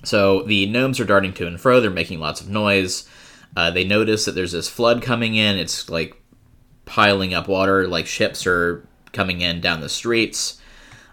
So 0.03 0.43
the 0.43 0.67
gnomes 0.67 0.99
are 0.99 1.05
darting 1.05 1.33
to 1.35 1.47
and 1.47 1.61
fro. 1.61 1.81
They're 1.81 1.91
making 1.91 2.21
lots 2.21 2.41
of 2.41 2.49
noise. 2.49 3.09
Uh, 3.57 3.71
they 3.71 3.85
notice 3.85 4.25
that 4.25 4.33
there's 4.33 4.53
this 4.53 4.69
flood 4.69 5.03
coming 5.03 5.35
in. 5.35 5.59
It's 5.59 5.91
like 5.91 6.17
piling 6.85 7.35
up 7.35 7.49
water, 7.49 7.87
like 7.87 8.07
ships 8.07 8.47
are 8.47 8.87
coming 9.13 9.41
in 9.41 9.61
down 9.61 9.81
the 9.81 9.89
streets. 9.89 10.61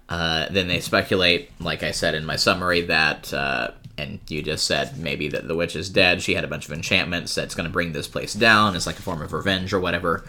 Uh, 0.10 0.48
then 0.50 0.68
they 0.68 0.80
speculate, 0.80 1.52
like 1.60 1.84
I 1.84 1.92
said 1.92 2.16
in 2.16 2.26
my 2.26 2.38
summary, 2.38 2.82
that, 2.82 3.34
uh, 3.34 3.72
and 3.98 4.20
you 4.30 4.42
just 4.42 4.66
said 4.66 4.98
maybe 4.98 5.28
that 5.30 5.48
the 5.48 5.56
witch 5.56 5.76
is 5.76 5.90
dead. 5.90 6.22
She 6.22 6.36
had 6.36 6.44
a 6.44 6.48
bunch 6.48 6.66
of 6.66 6.72
enchantments 6.72 7.36
that's 7.36 7.56
going 7.56 7.68
to 7.68 7.74
bring 7.74 7.92
this 7.92 8.08
place 8.08 8.34
down. 8.34 8.76
It's 8.76 8.86
like 8.88 9.00
a 9.00 9.02
form 9.02 9.22
of 9.22 9.34
revenge 9.34 9.74
or 9.74 9.80
whatever. 9.80 10.24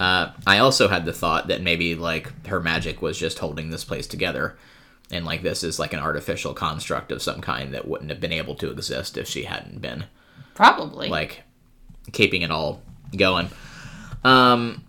Uh, 0.00 0.30
I 0.46 0.58
also 0.58 0.88
had 0.88 1.04
the 1.04 1.12
thought 1.12 1.48
that 1.48 1.60
maybe 1.60 1.94
like 1.94 2.46
her 2.46 2.60
magic 2.60 3.02
was 3.02 3.18
just 3.18 3.40
holding 3.40 3.70
this 3.70 3.84
place 3.84 4.06
together, 4.06 4.56
and 5.10 5.24
like 5.24 5.42
this 5.42 5.64
is 5.64 5.78
like 5.78 5.92
an 5.92 5.98
artificial 5.98 6.54
construct 6.54 7.10
of 7.10 7.22
some 7.22 7.40
kind 7.40 7.74
that 7.74 7.88
wouldn't 7.88 8.10
have 8.10 8.20
been 8.20 8.32
able 8.32 8.54
to 8.56 8.70
exist 8.70 9.16
if 9.16 9.26
she 9.26 9.44
hadn't 9.44 9.80
been 9.80 10.04
Probably. 10.54 11.08
like 11.08 11.42
keeping 12.12 12.42
it 12.42 12.50
all 12.50 12.82
going. 13.16 13.50
Um. 14.24 14.84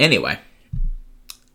Anyway. 0.00 0.38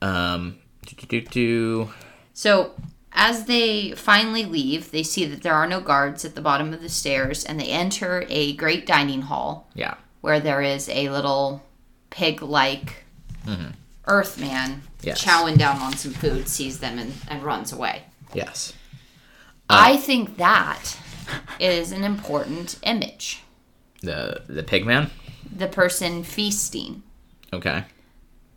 Um. 0.02 0.58
Do-do-do-do. 0.86 1.90
So, 2.34 2.74
as 3.14 3.46
they 3.46 3.92
finally 3.92 4.44
leave, 4.46 4.92
they 4.92 5.04
see 5.04 5.26
that 5.26 5.44
there 5.44 5.54
are 5.54 5.68
no 5.68 5.80
guards 5.80 6.26
at 6.26 6.36
the 6.36 6.42
bottom 6.42 6.74
of 6.74 6.82
the 6.82 6.90
stairs 6.90 7.44
and 7.46 7.60
they 7.60 7.68
enter 7.68 8.26
a 8.28 8.54
great 8.56 8.86
dining 8.86 9.22
hall 9.22 9.70
Yeah. 9.76 9.96
Where 10.24 10.40
there 10.40 10.62
is 10.62 10.88
a 10.88 11.10
little 11.10 11.62
pig 12.10 12.42
like 12.42 13.04
earthman 14.08 14.70
Mm-hmm. 14.72 14.80
Yes. 15.08 15.22
chowing 15.22 15.58
down 15.58 15.82
on 15.82 15.98
some 15.98 16.14
food, 16.14 16.48
sees 16.48 16.80
them, 16.80 16.98
and, 16.98 17.14
and 17.28 17.44
runs 17.44 17.74
away. 17.74 18.04
Yes. 18.34 18.72
I 19.70 19.98
think 19.98 20.38
that 20.38 20.98
is 21.60 21.92
an 21.92 22.06
important 22.06 22.80
image. 22.84 23.42
The 24.02 24.44
the 24.48 24.64
pig 24.64 24.86
man. 24.86 25.12
The 25.54 25.68
person 25.68 26.24
feasting. 26.24 27.04
Okay. 27.52 27.84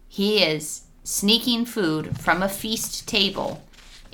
He 0.08 0.40
is 0.40 0.82
sneaking 1.02 1.64
food 1.64 2.16
from 2.16 2.44
a 2.44 2.48
feast 2.48 3.08
table 3.08 3.64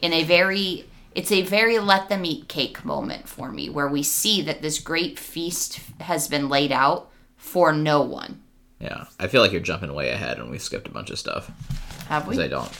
in 0.01 0.15
a 0.15 0.25
very 0.25 0.87
it's 1.15 1.33
a 1.33 1.43
very 1.43 1.79
let 1.79 2.09
them 2.09 2.25
eat 2.25 2.49
cake 2.49 2.83
moment 2.83 3.29
for 3.29 3.51
me 3.53 3.69
where 3.69 3.89
we 3.89 4.03
see 4.03 4.41
that 4.41 4.63
this 4.63 4.79
great 4.79 5.19
feast 5.19 5.81
has 6.01 6.29
been 6.29 6.49
laid 6.49 6.73
out 6.73 7.11
for 7.53 7.71
no 7.73 8.01
one. 8.01 8.41
Yeah. 8.81 9.05
I 9.21 9.27
feel 9.29 9.43
like 9.43 9.53
you're 9.53 9.61
jumping 9.61 9.93
way 9.95 10.09
ahead, 10.09 10.39
and 10.39 10.51
we 10.51 10.59
skipped 10.59 10.89
a 10.89 10.91
bunch 10.91 11.11
of 11.11 11.19
stuff 11.19 11.51
Have 12.09 12.27
we? 12.27 12.35
because 12.37 12.45
I 12.47 12.49
don't. 12.49 12.73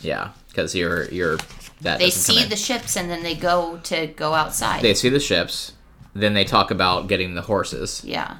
Yeah, 0.00 0.30
because 0.48 0.74
you're 0.74 1.04
you're 1.10 1.36
that. 1.82 1.98
They 1.98 2.10
see 2.10 2.44
the 2.44 2.56
ships 2.56 2.96
and 2.96 3.10
then 3.10 3.22
they 3.22 3.34
go 3.34 3.78
to 3.84 4.06
go 4.06 4.32
outside. 4.32 4.80
They 4.82 4.94
see 4.94 5.08
the 5.10 5.20
ships. 5.20 5.72
Then 6.14 6.32
they 6.34 6.44
talk 6.44 6.70
about 6.70 7.06
getting 7.08 7.34
the 7.34 7.42
horses, 7.42 8.02
yeah. 8.04 8.38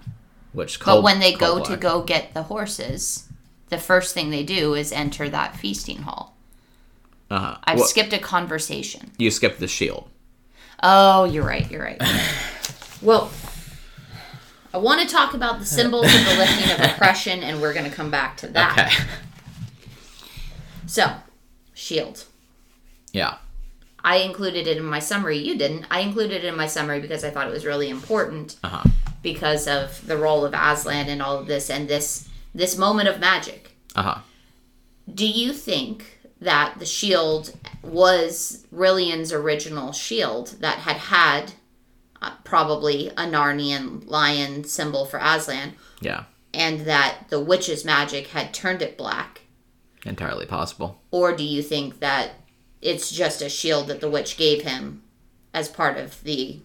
which. 0.53 0.81
But 0.81 1.03
when 1.03 1.21
they 1.21 1.33
go 1.35 1.57
Cold 1.57 1.67
to 1.67 1.77
go 1.77 2.03
get 2.03 2.33
the 2.33 2.45
horses, 2.45 3.29
the 3.69 3.79
first 3.79 4.15
thing 4.15 4.31
they 4.31 4.43
do 4.45 4.75
is 4.75 4.91
enter 4.93 5.29
that 5.29 5.57
feasting 5.57 5.99
hall. 6.03 6.37
uh-huh. 7.31 7.59
I've 7.65 7.79
Well, 7.79 7.87
skipped 7.87 8.13
a 8.15 8.19
conversation. 8.19 9.11
you 9.19 9.31
skipped 9.31 9.61
the 9.61 9.69
shield. 9.69 10.09
Oh, 10.83 11.25
you're 11.25 11.45
right. 11.45 11.69
You're 11.71 11.83
right. 11.83 12.01
well, 13.03 13.31
I 14.73 14.79
want 14.79 15.01
to 15.01 15.13
talk 15.15 15.35
about 15.35 15.59
the 15.61 15.65
symbols 15.65 16.07
of 16.07 16.25
the 16.27 16.35
lifting 16.37 16.71
of 16.73 16.91
oppression, 16.93 17.43
and 17.43 17.61
we're 17.61 17.73
going 17.73 17.89
to 17.89 17.95
come 17.97 18.11
back 18.11 18.37
to 18.39 18.49
that. 18.49 18.73
Okay. 19.01 19.11
So, 20.87 21.15
shield. 21.75 22.25
Yeah. 23.13 23.37
I 24.05 24.17
included 24.19 24.67
it 24.67 24.77
in 24.77 24.85
my 24.85 24.99
summary. 25.01 25.39
You 25.39 25.57
didn't. 25.59 25.87
I 25.91 26.01
included 26.01 26.45
it 26.45 26.45
in 26.45 26.57
my 26.57 26.67
summary 26.67 27.01
because 27.01 27.25
I 27.25 27.31
thought 27.31 27.47
it 27.47 27.53
was 27.53 27.67
really 27.67 27.89
important 27.91 28.57
Uh 28.63 28.69
huh. 28.69 28.89
because 29.23 29.67
of 29.67 30.07
the 30.07 30.17
role 30.17 30.45
of 30.45 30.55
Aslan 30.55 31.09
and 31.09 31.21
all 31.21 31.39
of 31.39 31.47
this 31.47 31.69
and 31.71 31.89
this 31.89 32.29
this 32.55 32.79
moment 32.79 33.09
of 33.09 33.21
magic. 33.21 33.73
Uh 33.95 34.03
huh. 34.03 34.19
Do 35.13 35.27
you 35.27 35.53
think 35.53 36.19
that 36.41 36.79
the 36.79 36.87
shield 36.87 37.55
was 37.83 38.65
Rilian's 38.73 39.33
original 39.33 39.93
shield 39.93 40.57
that 40.61 40.79
had 40.79 40.97
had 40.97 41.53
uh, 42.23 42.33
probably 42.45 43.09
a 43.11 43.27
Narnian 43.27 44.09
lion 44.09 44.65
symbol 44.65 45.05
for 45.07 45.19
Aslan, 45.19 45.75
Yeah. 46.01 46.25
and 46.53 46.81
that 46.81 47.27
the 47.29 47.41
witch's 47.41 47.85
magic 47.85 48.29
had 48.29 48.53
turned 48.55 48.83
it 48.83 48.97
black? 48.99 49.43
Entirely 50.05 50.47
possible. 50.47 51.01
Or 51.11 51.35
do 51.37 51.45
you 51.45 51.63
think 51.63 52.01
that 52.01 52.33
it's 52.81 53.11
just 53.11 53.43
a 53.43 53.49
shield 53.49 53.89
that 53.89 54.01
the 54.01 54.11
witch 54.11 54.37
gave 54.37 54.63
him 54.63 55.03
as 55.53 55.69
part 55.69 55.97
of 55.99 56.23
the 56.25 56.61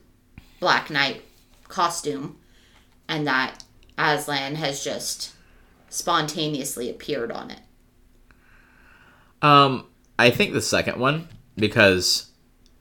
Black 0.59 0.89
Knight 0.89 1.23
costume, 1.67 2.37
and 3.07 3.25
that 3.27 3.63
Aslan 3.97 4.55
has 4.55 4.83
just 4.83 5.33
spontaneously 5.89 6.89
appeared 6.89 7.31
on 7.31 7.51
it? 7.51 7.59
Um, 9.41 9.87
I 10.17 10.29
think 10.29 10.53
the 10.53 10.61
second 10.61 10.99
one 10.99 11.27
because 11.57 12.29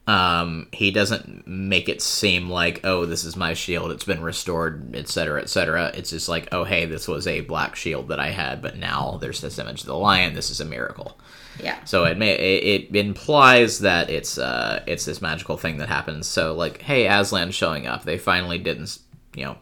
um 0.05 0.67
he 0.73 0.91
doesn't 0.91 1.47
make 1.47 1.87
it 1.87 2.01
seem 2.01 2.49
like 2.49 2.81
oh 2.83 3.05
this 3.05 3.23
is 3.23 3.37
my 3.37 3.53
shield 3.53 3.89
it's 3.89 4.03
been 4.03 4.21
restored 4.21 4.93
etc 4.95 5.41
etc 5.41 5.91
it's 5.95 6.09
just 6.09 6.27
like 6.27 6.47
oh 6.51 6.65
hey 6.65 6.85
this 6.85 7.07
was 7.07 7.25
a 7.25 7.39
black 7.41 7.73
shield 7.75 8.09
that 8.09 8.19
i 8.19 8.29
had 8.29 8.61
but 8.61 8.75
now 8.77 9.17
there's 9.21 9.39
this 9.39 9.57
image 9.59 9.79
of 9.81 9.85
the 9.87 9.95
lion 9.95 10.33
this 10.33 10.49
is 10.49 10.59
a 10.59 10.65
miracle 10.65 11.17
Yeah. 11.63 11.81
so 11.85 12.03
it 12.03 12.17
may 12.17 12.33
it, 12.33 12.89
it 12.91 12.95
implies 12.97 13.79
that 13.79 14.09
it's 14.09 14.37
uh 14.37 14.83
it's 14.85 15.05
this 15.05 15.21
magical 15.21 15.55
thing 15.55 15.77
that 15.77 15.87
happens 15.87 16.27
so 16.27 16.53
like 16.53 16.81
hey 16.81 17.07
aslan 17.07 17.51
showing 17.51 17.87
up 17.87 18.03
they 18.03 18.17
finally 18.17 18.57
didn't 18.59 18.99
you 19.35 19.45
know 19.45 19.57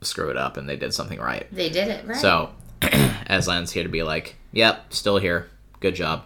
screw 0.00 0.30
it 0.30 0.36
up 0.38 0.56
and 0.56 0.68
they 0.68 0.76
did 0.76 0.92
something 0.92 1.20
right. 1.20 1.46
They 1.52 1.68
did 1.70 1.86
it 1.86 2.04
right. 2.08 2.16
So 2.16 2.50
Aslan's 2.82 3.70
here 3.70 3.84
to 3.84 3.88
be 3.88 4.02
like, 4.02 4.34
yep, 4.50 4.92
still 4.92 5.18
here. 5.18 5.48
Good 5.78 5.94
job. 5.94 6.24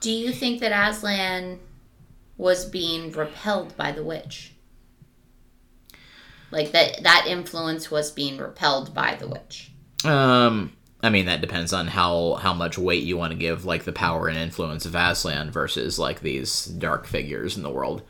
Do 0.00 0.12
you 0.12 0.30
think 0.30 0.60
that 0.60 0.70
Aslan 0.70 1.58
was 2.42 2.64
being 2.64 3.12
repelled 3.12 3.76
by 3.76 3.92
the 3.92 4.02
witch? 4.02 4.52
Like 6.50 6.72
that 6.72 7.04
that 7.04 7.26
influence 7.28 7.88
was 7.88 8.10
being 8.10 8.36
repelled 8.36 8.92
by 8.92 9.14
the 9.14 9.28
witch. 9.28 9.70
Um, 10.04 10.72
I 11.02 11.08
mean 11.08 11.26
that 11.26 11.40
depends 11.40 11.72
on 11.72 11.86
how 11.86 12.34
how 12.34 12.52
much 12.52 12.76
weight 12.76 13.04
you 13.04 13.16
want 13.16 13.32
to 13.32 13.38
give 13.38 13.64
like 13.64 13.84
the 13.84 13.92
power 13.92 14.26
and 14.26 14.36
influence 14.36 14.84
of 14.84 14.96
Aslan 14.96 15.52
versus 15.52 16.00
like 16.00 16.20
these 16.20 16.66
dark 16.66 17.06
figures 17.06 17.56
in 17.56 17.62
the 17.62 17.70
world. 17.70 18.02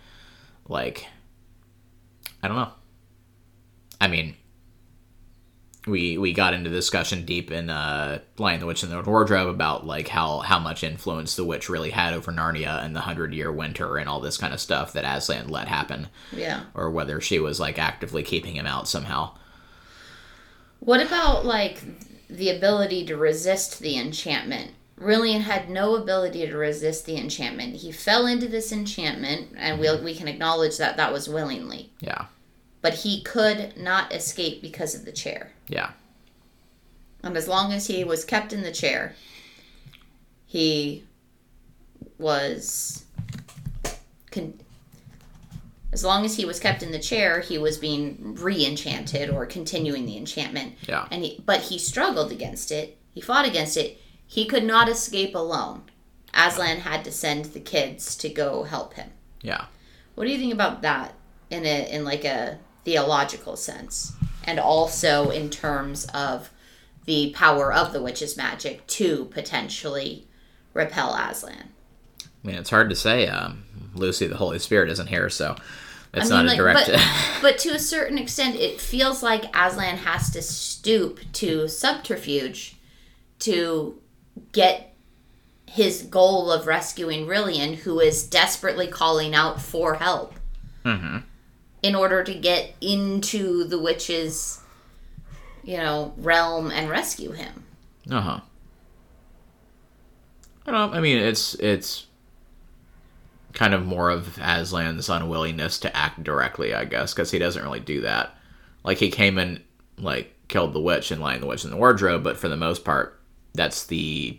Like, 0.67 1.07
I 2.43 2.49
don't 2.49 2.57
know. 2.57 2.73
I 4.01 4.09
mean, 4.09 4.35
we 5.87 6.17
we 6.17 6.33
got 6.33 6.55
into 6.55 6.71
discussion 6.71 7.25
deep 7.25 7.51
in 7.51 7.69
uh, 7.69 8.21
Lion 8.39 8.61
the 8.61 8.67
Witch 8.67 8.83
and 8.85 8.93
the 8.93 9.03
Wardrobe 9.03 9.49
about 9.49 9.85
like 9.87 10.09
how 10.09 10.39
how 10.41 10.59
much 10.59 10.85
influence 10.85 11.35
the 11.35 11.45
witch 11.45 11.69
really 11.69 11.91
had 11.91 12.15
over 12.15 12.31
Narnia 12.31 12.85
and 12.85 12.95
the 12.95 13.01
Hundred 13.01 13.35
Year 13.35 13.51
Winter 13.51 13.97
and 13.97 14.09
all 14.09 14.21
this 14.21 14.37
kind 14.37 14.55
of 14.55 14.61
stuff 14.61 14.93
that 14.93 15.05
Aslan 15.05 15.49
let 15.49 15.67
happen, 15.69 16.09
Yeah. 16.33 16.65
or 16.75 16.91
whether 16.91 17.21
she 17.21 17.39
was 17.41 17.59
like 17.59 17.79
actively 17.79 18.23
keeping 18.23 18.55
him 18.57 18.67
out 18.67 18.87
somehow. 18.89 19.35
What 20.81 21.05
about 21.05 21.45
like 21.45 21.83
the 22.29 22.51
ability 22.51 23.07
to 23.07 23.17
resist 23.17 23.81
the 23.81 23.97
enchantment? 23.97 24.73
Rilian 25.01 25.41
had 25.41 25.69
no 25.69 25.97
ability 25.97 26.47
to 26.47 26.57
resist 26.57 27.07
the 27.07 27.17
enchantment. 27.17 27.77
He 27.77 27.91
fell 27.91 28.27
into 28.27 28.47
this 28.47 28.71
enchantment, 28.71 29.49
and 29.57 29.81
we 29.81 29.89
we 30.01 30.15
can 30.15 30.29
acknowledge 30.29 30.77
that 30.79 30.97
that 30.97 31.13
was 31.13 31.29
willingly. 31.29 31.91
Yeah, 32.01 32.27
But 32.83 32.95
he 32.95 33.23
could 33.23 33.77
not 33.77 34.13
escape 34.13 34.63
because 34.63 34.95
of 34.95 35.05
the 35.05 35.11
chair. 35.13 35.53
Yeah, 35.73 35.91
And 37.25 37.37
as 37.37 37.47
long 37.49 37.73
as 37.73 37.87
he 37.87 38.05
was 38.05 38.25
kept 38.25 38.53
in 38.53 38.63
the 38.63 38.73
chair, 38.73 39.15
he 40.47 41.05
was. 42.19 43.05
Con- 44.31 44.59
as 45.93 46.03
long 46.05 46.25
as 46.25 46.37
he 46.37 46.47
was 46.47 46.59
kept 46.59 46.83
in 46.83 46.91
the 46.91 46.99
chair, 46.99 47.41
he 47.41 47.59
was 47.59 47.77
being 47.77 48.35
re-enchanted 48.41 49.29
or 49.29 49.45
continuing 49.45 50.07
the 50.07 50.17
enchantment. 50.17 50.73
yeah, 50.89 51.07
And 51.11 51.23
he, 51.23 51.43
but 51.45 51.61
he 51.61 51.79
struggled 51.79 52.33
against 52.33 52.73
it. 52.73 52.97
He 53.13 53.21
fought 53.21 53.47
against 53.47 53.77
it. 53.77 54.01
He 54.27 54.47
could 54.47 54.65
not 54.65 54.89
escape 54.89 55.35
alone. 55.35 55.83
Aslan 56.33 56.79
had 56.79 57.05
to 57.05 57.13
send 57.13 57.45
the 57.47 57.61
kids 57.61 58.17
to 58.17 58.31
go 58.31 58.63
help 58.63 58.95
him. 58.95 59.11
yeah. 59.43 59.67
What 60.15 60.25
do 60.25 60.31
you 60.31 60.39
think 60.39 60.53
about 60.55 60.81
that 60.83 61.15
in 61.51 61.65
a 61.67 61.91
in 61.95 62.05
like 62.05 62.25
a 62.25 62.59
theological 62.85 63.57
sense, 63.57 64.13
and 64.45 64.59
also 64.59 65.31
in 65.31 65.51
terms 65.51 66.07
of 66.15 66.51
the 67.05 67.33
power 67.35 67.73
of 67.73 67.93
the 67.93 68.03
witch's 68.03 68.37
magic 68.37 68.87
to 68.87 69.27
potentially 69.27 70.27
repel 70.75 71.15
Aslan? 71.15 71.71
I 72.21 72.47
mean, 72.47 72.57
it's 72.57 72.71
hard 72.71 72.91
to 72.91 72.97
say. 72.97 73.29
Um, 73.29 73.65
Lucy, 73.95 74.27
the 74.27 74.37
Holy 74.37 74.59
Spirit, 74.59 74.91
isn't 74.91 75.09
here, 75.09 75.29
so 75.29 75.57
it's 76.15 76.31
I 76.31 76.37
mean, 76.37 76.45
not 76.45 76.45
a 76.45 76.49
like, 76.49 76.57
direct. 76.57 76.91
but, 76.91 77.39
but 77.43 77.59
to 77.59 77.71
a 77.71 77.79
certain 77.79 78.19
extent, 78.19 78.57
it 78.57 78.81
feels 78.81 79.23
like 79.23 79.45
Aslan 79.57 79.99
has 79.99 80.31
to 80.31 80.43
stoop 80.43 81.21
to 81.35 81.69
subterfuge 81.69 82.77
to 83.41 84.01
get 84.53 84.95
his 85.67 86.03
goal 86.03 86.51
of 86.53 86.67
rescuing 86.67 87.27
Rilian, 87.27 87.77
who 87.77 87.99
is 87.99 88.25
desperately 88.25 88.87
calling 88.87 89.35
out 89.35 89.61
for 89.61 89.95
help, 89.95 90.35
hmm 90.85 91.19
in 91.83 91.95
order 91.95 92.23
to 92.25 92.35
get 92.35 92.75
into 92.81 93.65
the 93.65 93.79
witch's, 93.79 94.61
you 95.65 95.77
know, 95.77 96.15
realm 96.17 96.71
and 96.71 96.89
rescue 96.89 97.33
him. 97.33 97.65
Uh 98.11 98.21
huh. 98.21 98.41
I 100.67 100.71
don't. 100.71 100.95
I 100.95 101.01
mean, 101.01 101.19
it's 101.19 101.55
it's 101.55 102.07
kind 103.53 103.75
of 103.75 103.85
more 103.85 104.11
of 104.11 104.37
Aslan's 104.41 105.09
unwillingness 105.09 105.79
to 105.81 105.95
act 105.97 106.23
directly, 106.25 106.73
I 106.75 106.85
guess, 106.85 107.13
because 107.13 107.31
he 107.31 107.39
doesn't 107.39 107.63
really 107.63 107.81
do 107.81 108.01
that. 108.03 108.35
Like 108.85 108.99
he 108.99 109.11
came 109.11 109.39
and 109.39 109.61
like 109.99 110.35
killed 110.49 110.73
the 110.73 110.81
witch 110.81 111.11
and 111.11 111.21
Lion 111.21 111.41
the 111.41 111.47
witch 111.47 111.65
in 111.65 111.71
the 111.71 111.77
wardrobe, 111.77 112.23
but 112.23 112.37
for 112.37 112.49
the 112.49 112.57
most 112.57 112.85
part, 112.85 113.21
that's 113.55 113.87
the 113.87 114.39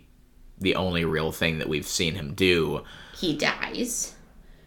the 0.58 0.76
only 0.76 1.04
real 1.04 1.32
thing 1.32 1.58
that 1.58 1.68
we've 1.68 1.86
seen 1.86 2.14
him 2.14 2.32
do. 2.34 2.82
He 3.16 3.36
dies 3.36 4.14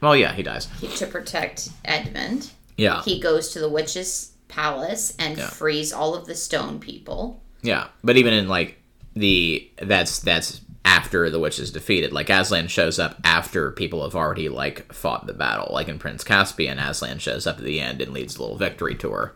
Well, 0.02 0.16
yeah, 0.16 0.34
he 0.34 0.44
dies. 0.44 0.68
he, 0.80 0.88
to 0.88 1.08
protect 1.08 1.70
Edmund. 1.86 2.52
Yeah, 2.78 3.02
He 3.04 3.20
goes 3.20 3.50
to 3.54 3.60
the 3.60 3.70
witch's 3.70 4.32
palace 4.48 5.13
and 5.20 5.38
Yeah. 5.38 5.50
frees 5.50 5.92
all 5.92 6.16
of 6.16 6.26
the 6.28 6.36
stone 6.36 6.80
people. 6.80 7.42
Yeah, 7.63 7.88
but 8.04 8.18
even 8.18 8.34
in 8.34 8.48
like 8.48 8.78
the 9.16 9.70
that's 9.82 10.20
that's 10.20 10.62
after 10.86 11.30
the 11.30 11.40
witch 11.40 11.60
is 11.60 11.72
defeated. 11.72 12.13
Like 12.13 12.30
Aslan 12.30 12.68
shows 12.68 12.98
up 13.00 13.18
after 13.26 13.72
people 13.72 14.04
have 14.04 14.16
already 14.16 14.48
like 14.48 14.94
fought 14.94 15.28
the 15.28 15.34
battle. 15.34 15.74
Like 15.74 15.90
in 15.90 16.00
Prince 16.00 16.24
Caspian, 16.24 16.80
Aslan 16.80 17.20
shows 17.20 17.46
up 17.46 17.58
at 17.58 17.63
the 17.66 17.80
end 17.82 18.02
and 18.02 18.13
leads 18.13 18.38
a 18.38 18.42
little 18.42 18.58
victory 18.58 18.96
tour 18.96 19.36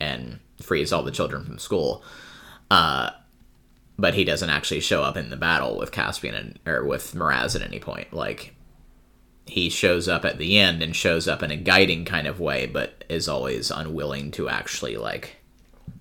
and 0.00 0.40
frees 0.60 0.92
all 0.92 1.02
the 1.04 1.10
children 1.12 1.44
from 1.44 1.58
school. 1.58 2.02
Uh, 2.70 3.10
but 3.98 4.14
he 4.14 4.24
doesn't 4.24 4.50
actually 4.50 4.80
show 4.80 5.02
up 5.04 5.16
in 5.16 5.30
the 5.30 5.36
battle 5.36 5.78
with 5.78 5.92
Caspian 5.92 6.34
and 6.34 6.58
or 6.66 6.84
with 6.84 7.14
Miraz 7.14 7.54
at 7.54 7.62
any 7.62 7.78
point. 7.78 8.12
Like 8.12 8.54
he 9.46 9.68
shows 9.68 10.08
up 10.08 10.24
at 10.24 10.38
the 10.38 10.58
end 10.58 10.82
and 10.82 10.94
shows 10.96 11.28
up 11.28 11.42
in 11.42 11.50
a 11.50 11.56
guiding 11.56 12.04
kind 12.04 12.26
of 12.26 12.40
way, 12.40 12.66
but 12.66 13.04
is 13.08 13.28
always 13.28 13.70
unwilling 13.70 14.30
to 14.32 14.48
actually 14.48 14.96
like 14.96 15.36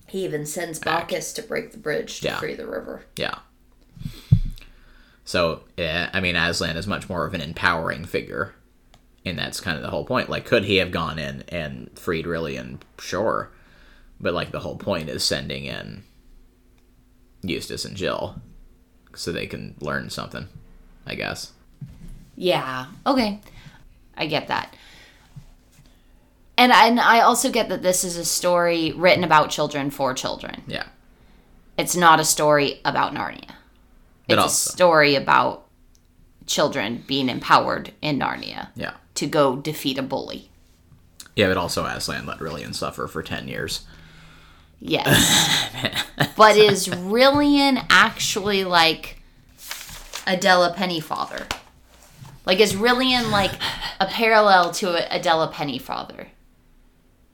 He 0.08 0.24
even 0.26 0.46
sends 0.46 0.80
Bacchus 0.80 1.34
to 1.34 1.42
break 1.42 1.72
the 1.72 1.78
bridge 1.78 2.20
to 2.22 2.28
Yeah. 2.28 2.40
free 2.40 2.54
the 2.54 2.68
river. 2.68 3.06
Yeah. 3.18 3.40
So, 5.26 5.64
yeah, 5.78 6.10
I 6.14 6.20
mean, 6.20 6.36
Aslan 6.36 6.76
is 6.78 6.86
much 6.88 7.08
more 7.10 7.26
of 7.26 7.34
an 7.34 7.42
empowering 7.42 8.06
figure. 8.06 8.54
And 9.26 9.40
that's 9.40 9.62
kind 9.62 9.78
of 9.78 9.84
the 9.84 9.90
whole 9.90 10.06
point. 10.06 10.30
Like, 10.30 10.46
could 10.46 10.66
he 10.66 10.78
have 10.78 10.92
gone 10.92 11.18
in 11.18 11.44
and 11.48 11.90
freed 11.98 12.26
Rilian? 12.26 12.80
Sure. 13.00 13.50
But, 14.20 14.34
like, 14.34 14.52
the 14.52 14.60
whole 14.60 14.78
point 14.78 15.10
is 15.10 15.24
sending 15.24 15.64
in 15.66 16.04
Eustace 17.42 17.86
and 17.86 17.96
Jill 17.96 18.42
so 19.16 19.32
they 19.32 19.48
can 19.48 19.76
learn 19.80 20.10
something, 20.10 20.48
I 21.06 21.16
guess. 21.16 21.54
Yeah. 22.36 22.88
Okay. 23.06 23.40
I 24.18 24.26
get 24.28 24.48
that. 24.48 24.76
And 26.58 26.72
I, 26.72 26.88
and 26.88 27.00
I 27.00 27.22
also 27.22 27.50
get 27.52 27.70
that 27.70 27.82
this 27.82 28.04
is 28.04 28.16
a 28.18 28.26
story 28.26 28.92
written 28.92 29.24
about 29.24 29.50
children 29.50 29.90
for 29.90 30.14
children. 30.14 30.62
Yeah. 30.68 30.86
It's 31.78 31.96
not 31.96 32.20
a 32.20 32.26
story 32.26 32.80
about 32.86 33.14
Narnia. 33.14 33.50
But 34.28 34.40
It's 34.40 34.54
a 34.54 34.72
story 34.72 35.16
about 35.16 35.66
children 36.46 37.04
being 37.08 37.30
empowered 37.30 37.94
in 38.02 38.20
Narnia 38.20 38.68
Yeah. 38.76 38.94
to 39.16 39.28
go 39.28 39.56
defeat 39.56 39.98
a 39.98 40.04
bully. 40.04 40.50
Yeah, 41.36 41.48
but 41.48 41.58
also 41.58 41.84
Aslan 41.86 42.26
let 42.28 42.40
Rilian 42.40 42.76
suffer 42.76 43.08
for 43.08 43.24
10 43.24 43.48
years. 43.48 43.86
Yes. 44.80 45.70
but 46.38 46.56
is 46.56 46.88
Rilian 46.88 47.84
actually 47.90 48.64
like 48.64 49.18
Adela 50.28 50.76
Pennyfather? 50.78 51.52
Like, 52.46 52.60
is 52.60 52.74
Rilian 52.74 53.32
like 53.32 53.52
a 54.00 54.06
parallel 54.06 54.72
to 54.72 55.16
Adela 55.16 55.52
Pennyfather? 55.52 56.28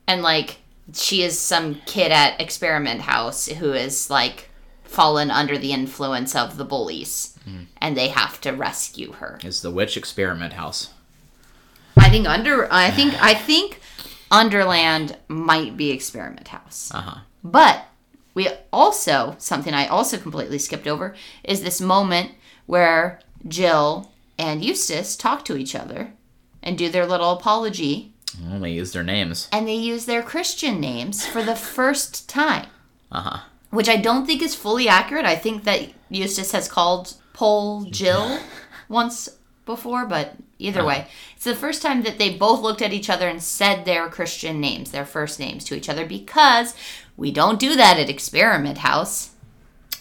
And 0.07 0.21
like, 0.21 0.57
she 0.93 1.23
is 1.23 1.37
some 1.37 1.75
kid 1.85 2.11
at 2.11 2.39
Experiment 2.41 3.01
House 3.01 3.47
who 3.47 3.73
is 3.73 4.09
like 4.09 4.49
fallen 4.83 5.29
under 5.29 5.57
the 5.57 5.71
influence 5.71 6.35
of 6.35 6.57
the 6.57 6.65
bullies 6.65 7.37
and 7.81 7.97
they 7.97 8.09
have 8.09 8.39
to 8.41 8.51
rescue 8.51 9.13
her. 9.13 9.39
Is 9.43 9.61
the 9.61 9.71
Witch 9.71 9.97
Experiment 9.97 10.53
House. 10.53 10.91
I 11.97 12.09
think 12.09 12.27
under 12.27 12.71
I 12.71 12.91
think 12.91 13.21
I 13.21 13.33
think 13.33 13.79
Underland 14.31 15.17
might 15.27 15.75
be 15.75 15.91
Experiment 15.91 16.49
House. 16.49 16.91
Uh 16.93 17.01
huh. 17.01 17.19
But 17.43 17.85
we 18.33 18.49
also, 18.71 19.35
something 19.37 19.73
I 19.73 19.87
also 19.87 20.17
completely 20.17 20.59
skipped 20.59 20.87
over, 20.87 21.15
is 21.43 21.61
this 21.61 21.81
moment 21.81 22.31
where 22.67 23.19
Jill 23.47 24.08
and 24.39 24.63
Eustace 24.65 25.15
talk 25.15 25.45
to 25.45 25.55
each 25.57 25.75
other 25.75 26.13
and 26.63 26.77
do 26.77 26.89
their 26.89 27.05
little 27.05 27.31
apology, 27.31 28.13
Only 28.49 28.73
use 28.73 28.91
their 28.93 29.03
names. 29.03 29.47
and 29.51 29.67
they 29.67 29.75
use 29.75 30.05
their 30.05 30.23
Christian 30.23 30.79
names 30.79 31.25
for 31.25 31.43
the 31.43 31.55
first 31.55 32.27
time, 32.29 32.67
Uh 33.11 33.21
huh. 33.21 33.39
which 33.69 33.89
I 33.89 33.97
don't 33.97 34.25
think 34.25 34.41
is 34.41 34.55
fully 34.55 34.87
accurate. 34.87 35.25
I 35.25 35.35
think 35.35 35.63
that 35.65 35.89
Eustace 36.09 36.51
has 36.53 36.67
called 36.67 37.13
Pole 37.33 37.83
Jill 37.83 38.39
once 38.89 39.29
before, 39.65 40.05
but 40.05 40.35
either 40.57 40.83
way, 40.83 41.05
it's 41.35 41.45
the 41.45 41.55
first 41.55 41.81
time 41.81 42.01
that 42.03 42.17
they 42.17 42.31
both 42.35 42.61
looked 42.61 42.81
at 42.81 42.91
each 42.93 43.09
other 43.09 43.27
and 43.27 43.41
said 43.43 43.85
their 43.85 44.09
Christian 44.09 44.59
names, 44.59 44.89
their 44.91 45.05
first 45.05 45.39
names 45.39 45.63
to 45.65 45.75
each 45.75 45.87
other, 45.89 46.05
because 46.05 46.73
we 47.15 47.31
don't 47.31 47.59
do 47.59 47.75
that 47.75 47.99
at 47.99 48.09
Experiment 48.09 48.79
House. 48.79 49.31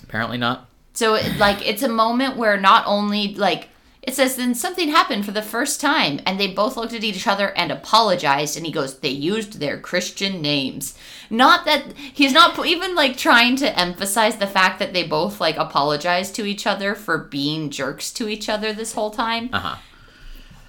Apparently 0.02 0.38
not. 0.38 0.68
So 0.94 1.18
like 1.38 1.64
it's 1.68 1.82
a 1.82 1.88
moment 1.88 2.36
where 2.36 2.56
not 2.58 2.82
only 2.86 3.34
like 3.34 3.68
it 4.08 4.14
says 4.14 4.36
then 4.36 4.54
something 4.54 4.88
happened 4.88 5.24
for 5.24 5.32
the 5.32 5.42
first 5.42 5.80
time 5.80 6.18
and 6.24 6.40
they 6.40 6.46
both 6.46 6.76
looked 6.76 6.94
at 6.94 7.04
each 7.04 7.26
other 7.26 7.50
and 7.50 7.70
apologized 7.70 8.56
and 8.56 8.64
he 8.64 8.72
goes 8.72 8.98
they 8.98 9.08
used 9.08 9.60
their 9.60 9.78
christian 9.78 10.40
names 10.40 10.96
not 11.28 11.66
that 11.66 11.92
he's 11.96 12.32
not 12.32 12.64
even 12.66 12.94
like 12.94 13.16
trying 13.16 13.54
to 13.54 13.78
emphasize 13.78 14.36
the 14.36 14.46
fact 14.46 14.78
that 14.78 14.92
they 14.94 15.06
both 15.06 15.40
like 15.40 15.56
apologized 15.56 16.34
to 16.34 16.46
each 16.46 16.66
other 16.66 16.94
for 16.94 17.18
being 17.18 17.68
jerks 17.68 18.10
to 18.10 18.28
each 18.28 18.48
other 18.48 18.72
this 18.72 18.94
whole 18.94 19.10
time 19.10 19.50
Uh 19.52 19.60
huh. 19.60 19.76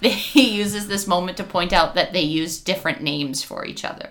he 0.00 0.56
uses 0.56 0.88
this 0.88 1.06
moment 1.06 1.36
to 1.36 1.44
point 1.44 1.72
out 1.72 1.94
that 1.94 2.12
they 2.12 2.22
use 2.22 2.60
different 2.60 3.02
names 3.02 3.42
for 3.42 3.66
each 3.66 3.84
other. 3.84 4.10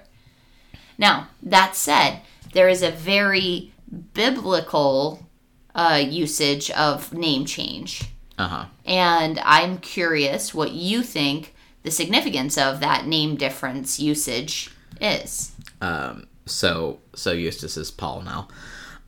Now, 0.99 1.29
that 1.41 1.75
said, 1.75 2.21
there 2.53 2.69
is 2.69 2.83
a 2.83 2.91
very 2.91 3.73
biblical 4.13 5.27
uh, 5.73 6.01
usage 6.05 6.69
of 6.71 7.11
name 7.11 7.45
change. 7.45 8.03
Uh 8.39 8.47
huh. 8.47 8.65
And 8.85 9.37
I'm 9.43 9.77
curious 9.79 10.53
what 10.53 10.71
you 10.71 11.03
think 11.03 11.53
the 11.83 11.91
significance 11.91 12.57
of 12.57 12.79
that 12.79 13.05
name 13.05 13.35
difference 13.35 13.99
usage 13.99 14.71
is. 15.01 15.51
Um. 15.81 16.25
So 16.45 16.99
so 17.13 17.31
Eustace 17.33 17.77
is 17.77 17.91
Paul 17.91 18.21
now. 18.21 18.47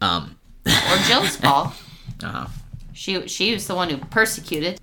Um. 0.01 0.37
Or 0.65 0.97
Jill's 1.07 1.37
Paul. 1.37 1.73
Uh 2.23 2.27
huh. 2.27 2.47
She, 2.93 3.27
she 3.27 3.51
was 3.51 3.65
the 3.65 3.73
one 3.73 3.89
who 3.89 3.97
persecuted. 3.97 4.79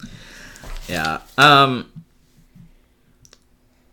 Yeah. 0.89 1.21
Um. 1.37 1.93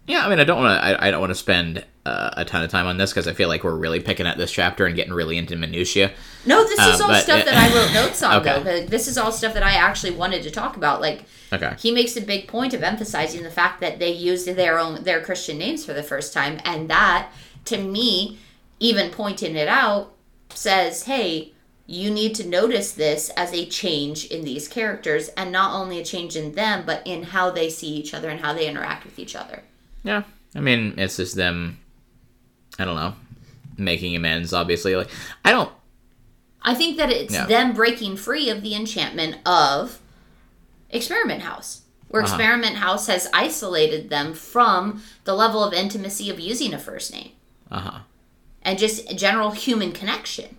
Yeah, 0.08 0.26
I 0.26 0.30
mean, 0.30 0.40
I 0.40 0.46
don't 0.46 0.58
want 0.58 0.82
to. 0.82 0.84
I, 0.84 1.08
I 1.08 1.12
don't 1.12 1.20
want 1.20 1.30
to 1.30 1.36
spend 1.36 1.86
uh, 2.06 2.30
a 2.38 2.46
ton 2.46 2.64
of 2.64 2.70
time 2.70 2.86
on 2.86 2.98
this 2.98 3.12
because 3.12 3.28
I 3.28 3.34
feel 3.34 3.48
like 3.48 3.64
we're 3.64 3.76
really 3.76 4.00
picking 4.00 4.28
at 4.28 4.38
this 4.38 4.52
chapter 4.52 4.86
and 4.86 4.96
getting 4.96 5.14
really 5.14 5.38
into 5.38 5.56
minutia. 5.56 6.12
No, 6.46 6.64
this 6.64 6.74
is 6.80 7.00
Uh, 7.02 7.04
all 7.04 7.10
but- 7.10 7.24
stuff 7.24 7.44
that 7.46 7.56
I 7.56 7.74
wrote 7.76 7.94
notes 7.94 8.22
on, 8.22 8.46
Okay. 8.46 8.62
though. 8.64 8.86
This 8.86 9.08
is 9.08 9.18
all 9.18 9.32
stuff 9.32 9.54
that 9.56 9.64
I 9.64 9.72
actually 9.72 10.12
wanted 10.12 10.44
to 10.44 10.52
talk 10.52 10.78
about. 10.78 11.02
Like, 11.02 11.24
Okay. 11.52 11.74
he 11.80 11.92
makes 11.92 12.16
a 12.16 12.22
big 12.22 12.48
point 12.48 12.74
of 12.74 12.84
emphasizing 12.84 13.42
the 13.44 13.50
fact 13.50 13.82
that 13.82 13.98
they 14.00 14.12
used 14.12 14.46
their 14.48 14.78
own 14.78 15.04
their 15.04 15.22
Christian 15.22 15.58
names 15.58 15.84
for 15.86 15.94
the 15.94 16.04
first 16.04 16.32
time, 16.34 16.60
and 16.64 16.90
that, 16.90 17.30
to 17.66 17.78
me, 17.78 18.38
even 18.80 19.10
pointing 19.10 19.56
it 19.56 19.68
out, 19.68 20.12
says, 20.54 21.04
"Hey, 21.04 21.54
you 21.88 22.10
need 22.12 22.36
to 22.36 22.48
notice 22.48 22.92
this 22.92 23.30
as 23.38 23.54
a 23.54 23.66
change 23.66 24.26
in 24.26 24.44
these 24.44 24.68
characters, 24.68 25.30
and 25.38 25.52
not 25.52 25.74
only 25.74 26.00
a 26.00 26.04
change 26.06 26.36
in 26.36 26.54
them, 26.54 26.84
but 26.86 27.02
in 27.06 27.24
how 27.24 27.50
they 27.50 27.70
see 27.70 27.88
each 27.90 28.14
other 28.14 28.30
and 28.30 28.42
how 28.42 28.54
they 28.54 28.68
interact 28.68 29.06
with 29.06 29.18
each 29.18 29.36
other." 29.36 29.64
Yeah. 30.04 30.24
I 30.56 30.60
mean, 30.60 30.94
it's 30.98 31.18
just 31.18 31.36
them. 31.36 31.80
I 32.80 32.86
don't 32.86 32.96
know, 32.96 33.14
making 33.78 34.16
amends. 34.16 34.54
Obviously, 34.54 34.96
like 34.96 35.10
I 35.44 35.52
don't. 35.52 35.72
I 36.62 36.74
think 36.74 36.98
that 36.98 37.12
it's 37.12 37.34
Yeah. 37.34 37.46
them 37.46 37.74
breaking 37.74 38.18
free 38.18 38.50
of 38.50 38.62
the 38.64 38.74
enchantment 38.76 39.38
of 39.46 40.00
Experiment 40.90 41.42
House, 41.44 41.82
where 42.08 42.24
Uh-huh. 42.24 42.34
Experiment 42.36 42.78
House 42.78 43.08
has 43.08 43.28
isolated 43.34 44.10
them 44.10 44.34
from 44.34 45.04
the 45.26 45.34
level 45.36 45.64
of 45.64 45.74
intimacy 45.74 46.30
of 46.30 46.40
using 46.40 46.74
a 46.74 46.80
first 46.80 47.12
name 47.14 47.32
Uh 47.72 47.80
huh. 47.80 48.00
and 48.64 48.80
just 48.80 49.16
general 49.16 49.52
human 49.52 49.92
connection. 49.92 50.58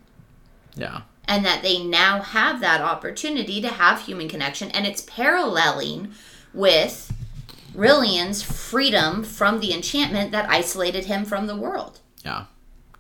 Yeah. 0.76 1.02
And 1.28 1.44
that 1.44 1.62
they 1.62 1.82
now 1.82 2.22
have 2.22 2.60
that 2.60 2.80
opportunity 2.80 3.60
to 3.60 3.68
have 3.68 4.02
human 4.02 4.28
connection, 4.28 4.70
and 4.70 4.86
it's 4.86 5.02
paralleling 5.02 6.12
with 6.54 7.12
Rilian's 7.74 8.42
freedom 8.42 9.24
from 9.24 9.58
the 9.60 9.72
enchantment 9.74 10.30
that 10.32 10.48
isolated 10.48 11.06
him 11.06 11.24
from 11.24 11.46
the 11.48 11.56
world. 11.56 11.98
Yeah. 12.26 12.44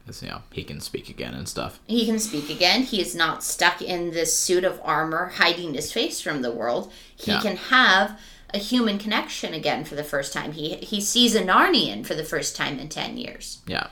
Because 0.04 0.22
you 0.22 0.28
know 0.28 0.42
he 0.52 0.62
can 0.62 0.80
speak 0.80 1.08
again 1.08 1.34
and 1.34 1.48
stuff. 1.48 1.80
He 1.86 2.06
can 2.06 2.20
speak 2.20 2.48
again. 2.48 2.82
He 2.82 3.00
is 3.00 3.14
not 3.16 3.42
stuck 3.42 3.82
in 3.82 4.12
this 4.12 4.38
suit 4.38 4.62
of 4.64 4.80
armor 4.84 5.32
hiding 5.36 5.74
his 5.74 5.92
face 5.92 6.20
from 6.20 6.42
the 6.42 6.52
world. 6.52 6.92
He 7.16 7.32
Yeah. 7.32 7.40
can 7.40 7.56
have 7.56 8.18
a 8.54 8.58
human 8.58 8.98
connection 8.98 9.52
again 9.52 9.84
for 9.84 9.96
the 9.96 10.04
first 10.04 10.32
time. 10.32 10.52
He 10.52 10.76
he 10.76 11.00
sees 11.00 11.34
a 11.34 11.42
Narnian 11.42 12.06
for 12.06 12.14
the 12.14 12.22
first 12.24 12.54
time 12.54 12.78
in 12.78 12.88
10 12.88 13.16
years. 13.16 13.58
Yeah. 13.66 13.88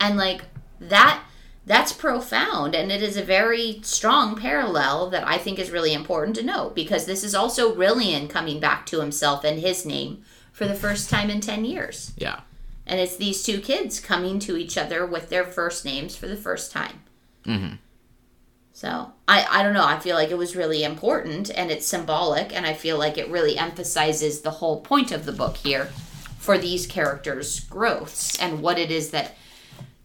And 0.00 0.16
like 0.16 0.42
that 0.80 1.22
that's 1.66 1.92
profound 1.92 2.74
and 2.74 2.90
it 2.90 3.02
is 3.02 3.18
a 3.18 3.22
very 3.22 3.80
strong 3.82 4.36
parallel 4.36 5.10
that 5.10 5.28
I 5.28 5.36
think 5.36 5.58
is 5.58 5.70
really 5.70 5.92
important 5.92 6.34
to 6.36 6.42
note 6.42 6.74
because 6.74 7.04
this 7.04 7.22
is 7.22 7.34
also 7.34 7.74
Rilian 7.74 8.30
coming 8.30 8.58
back 8.58 8.86
to 8.86 9.00
himself 9.00 9.44
and 9.44 9.60
his 9.60 9.84
name 9.84 10.22
for 10.50 10.66
the 10.66 10.74
first 10.74 11.10
time 11.10 11.28
in 11.28 11.42
10 11.42 11.66
years. 11.66 12.12
Yeah. 12.16 12.40
And 12.88 12.98
it's 12.98 13.16
these 13.16 13.42
two 13.42 13.60
kids 13.60 14.00
coming 14.00 14.38
to 14.40 14.56
each 14.56 14.78
other 14.78 15.04
with 15.06 15.28
their 15.28 15.44
first 15.44 15.84
names 15.84 16.16
for 16.16 16.26
the 16.26 16.36
first 16.36 16.72
time. 16.72 17.02
Mm-hmm. 17.44 17.74
So 18.72 19.12
I, 19.26 19.46
I 19.50 19.62
don't 19.62 19.74
know. 19.74 19.84
I 19.84 19.98
feel 19.98 20.16
like 20.16 20.30
it 20.30 20.38
was 20.38 20.56
really 20.56 20.84
important 20.84 21.50
and 21.50 21.70
it's 21.70 21.86
symbolic, 21.86 22.56
and 22.56 22.64
I 22.64 22.74
feel 22.74 22.96
like 22.96 23.18
it 23.18 23.28
really 23.28 23.58
emphasizes 23.58 24.40
the 24.40 24.52
whole 24.52 24.80
point 24.80 25.12
of 25.12 25.26
the 25.26 25.32
book 25.32 25.56
here 25.58 25.90
for 26.38 26.56
these 26.56 26.86
characters' 26.86 27.60
growths 27.60 28.38
and 28.40 28.62
what 28.62 28.78
it 28.78 28.90
is 28.90 29.10
that 29.10 29.34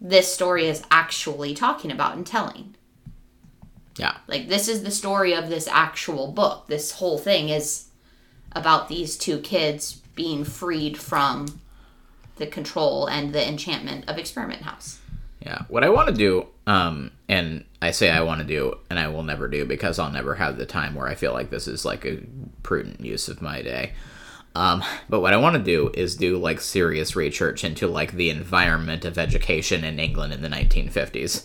this 0.02 0.34
story 0.34 0.68
is 0.68 0.84
actually 0.92 1.54
talking 1.54 1.92
about 1.92 2.18
and 2.18 2.28
telling. 2.28 2.76
Yeah. 3.96 4.18
Like, 4.28 4.50
this 4.50 4.68
is 4.68 4.84
the 4.84 4.92
story 4.92 5.34
of 5.34 5.50
this 5.50 5.68
actual 5.68 6.32
book. 6.32 6.66
This 6.68 6.94
whole 6.94 7.18
thing 7.20 7.50
is 7.50 7.90
about 8.52 8.90
these 8.90 9.18
two 9.18 9.38
kids 9.40 10.02
being 10.16 10.44
freed 10.44 10.98
from 10.98 11.62
the 12.36 12.48
control 12.48 13.08
and 13.08 13.34
the 13.34 13.48
enchantment 13.48 14.06
of 14.08 14.18
Experiment 14.18 14.64
House. 14.64 15.00
Yeah. 15.40 15.64
What 15.68 15.84
I 15.84 15.90
want 15.90 16.08
to 16.08 16.14
do, 16.14 16.48
um, 16.68 17.12
and 17.28 17.66
I 17.82 17.92
say 17.92 18.10
I 18.10 18.22
want 18.22 18.42
to 18.42 18.48
do, 18.48 18.78
and 18.90 18.98
I 18.98 19.10
will 19.10 19.24
never 19.24 19.48
do 19.48 19.66
because 19.66 20.00
I'll 20.00 20.12
never 20.12 20.36
have 20.36 20.58
the 20.58 20.66
time 20.66 20.96
where 20.96 21.08
I 21.08 21.16
feel 21.16 21.34
like 21.34 21.50
this 21.50 21.68
is 21.68 21.84
like 21.84 22.06
a 22.06 22.22
prudent 22.64 23.02
use 23.02 23.28
of 23.28 23.42
my 23.42 23.62
day. 23.62 23.92
Um, 24.56 24.84
but 25.10 25.20
what 25.20 25.34
I 25.34 25.38
want 25.38 25.58
to 25.58 25.64
do 25.64 25.92
is 25.94 26.16
do 26.16 26.38
like 26.38 26.62
serious 26.62 27.16
research 27.16 27.64
into 27.64 27.88
like 27.88 28.14
the 28.14 28.30
environment 28.30 29.04
of 29.04 29.18
education 29.18 29.84
in 29.84 30.00
England 30.00 30.32
in 30.32 30.42
the 30.42 30.48
1950s, 30.48 31.44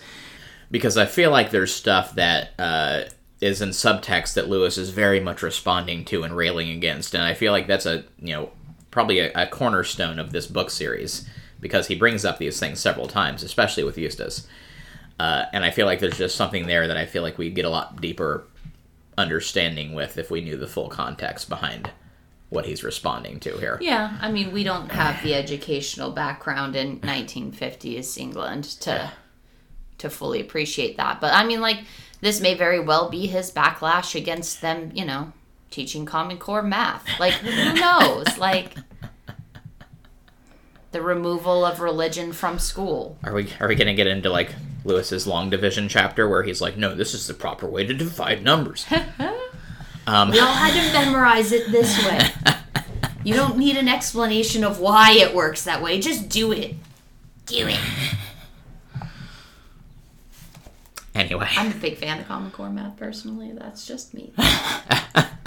because 0.70 0.96
I 0.96 1.06
feel 1.06 1.30
like 1.30 1.50
there's 1.50 1.74
stuff 1.74 2.14
that 2.14 2.50
uh, 2.58 3.04
is 3.40 3.62
in 3.62 3.70
subtext 3.70 4.34
that 4.34 4.48
Lewis 4.48 4.78
is 4.78 4.90
very 4.90 5.20
much 5.20 5.42
responding 5.42 6.04
to 6.06 6.22
and 6.22 6.36
railing 6.36 6.70
against, 6.70 7.14
and 7.14 7.24
I 7.24 7.34
feel 7.34 7.50
like 7.50 7.66
that's 7.66 7.86
a 7.86 8.04
you 8.20 8.34
know 8.34 8.50
probably 8.90 9.18
a, 9.20 9.32
a 9.34 9.46
cornerstone 9.46 10.18
of 10.18 10.32
this 10.32 10.46
book 10.46 10.70
series 10.70 11.28
because 11.60 11.88
he 11.88 11.94
brings 11.94 12.24
up 12.24 12.38
these 12.38 12.58
things 12.58 12.80
several 12.80 13.08
times, 13.08 13.42
especially 13.42 13.84
with 13.84 13.98
Eustace. 13.98 14.46
Uh, 15.18 15.46
and 15.52 15.64
I 15.64 15.70
feel 15.70 15.86
like 15.86 15.98
there's 15.98 16.18
just 16.18 16.36
something 16.36 16.66
there 16.66 16.86
that 16.86 16.96
I 16.96 17.06
feel 17.06 17.22
like 17.22 17.38
we'd 17.38 17.54
get 17.54 17.64
a 17.64 17.70
lot 17.70 18.00
deeper 18.00 18.44
understanding 19.16 19.94
with 19.94 20.16
if 20.16 20.30
we 20.30 20.40
knew 20.40 20.56
the 20.56 20.68
full 20.68 20.88
context 20.88 21.48
behind 21.48 21.90
what 22.50 22.64
he's 22.64 22.84
responding 22.84 23.40
to 23.40 23.58
here. 23.58 23.78
Yeah, 23.80 24.16
I 24.20 24.30
mean, 24.30 24.52
we 24.52 24.64
don't 24.64 24.90
have 24.92 25.22
the 25.22 25.34
educational 25.34 26.12
background 26.12 26.76
in 26.76 27.00
1950s 27.00 28.16
England 28.16 28.64
to 28.80 29.12
to 29.98 30.08
fully 30.08 30.40
appreciate 30.40 30.96
that. 30.96 31.20
But 31.20 31.34
I 31.34 31.44
mean, 31.44 31.60
like, 31.60 31.80
this 32.20 32.40
may 32.40 32.54
very 32.54 32.78
well 32.78 33.10
be 33.10 33.26
his 33.26 33.50
backlash 33.50 34.14
against 34.14 34.60
them, 34.60 34.92
you 34.94 35.04
know, 35.04 35.32
teaching 35.70 36.04
Common 36.06 36.38
Core 36.38 36.62
math. 36.62 37.04
Like, 37.18 37.34
who 37.34 37.74
knows? 37.74 38.38
like, 38.38 38.74
the 40.92 41.02
removal 41.02 41.64
of 41.64 41.80
religion 41.80 42.32
from 42.32 42.58
school. 42.58 43.18
Are 43.22 43.34
we 43.34 43.52
are 43.60 43.68
we 43.68 43.74
gonna 43.74 43.94
get 43.94 44.06
into 44.06 44.30
like 44.30 44.54
Lewis's 44.84 45.26
long 45.26 45.50
division 45.50 45.88
chapter 45.88 46.28
where 46.28 46.42
he's 46.42 46.60
like, 46.60 46.76
no, 46.76 46.94
this 46.94 47.14
is 47.14 47.26
the 47.26 47.34
proper 47.34 47.66
way 47.66 47.86
to 47.86 47.92
divide 47.94 48.42
numbers. 48.42 48.86
um, 50.06 50.30
We 50.30 50.40
all 50.40 50.46
had 50.46 50.72
to 50.72 50.92
memorize 50.92 51.52
it 51.52 51.70
this 51.70 52.04
way. 52.06 52.30
You 53.24 53.34
don't 53.34 53.58
need 53.58 53.76
an 53.76 53.88
explanation 53.88 54.64
of 54.64 54.80
why 54.80 55.12
it 55.12 55.34
works 55.34 55.64
that 55.64 55.82
way. 55.82 56.00
Just 56.00 56.28
do 56.28 56.52
it. 56.52 56.76
Do 57.44 57.66
it. 57.68 57.80
anyway, 61.14 61.48
I'm 61.50 61.72
a 61.72 61.74
big 61.74 61.98
fan 61.98 62.20
of 62.20 62.28
Common 62.28 62.50
Core 62.50 62.70
math 62.70 62.96
personally. 62.96 63.52
That's 63.52 63.86
just 63.86 64.14
me. 64.14 64.32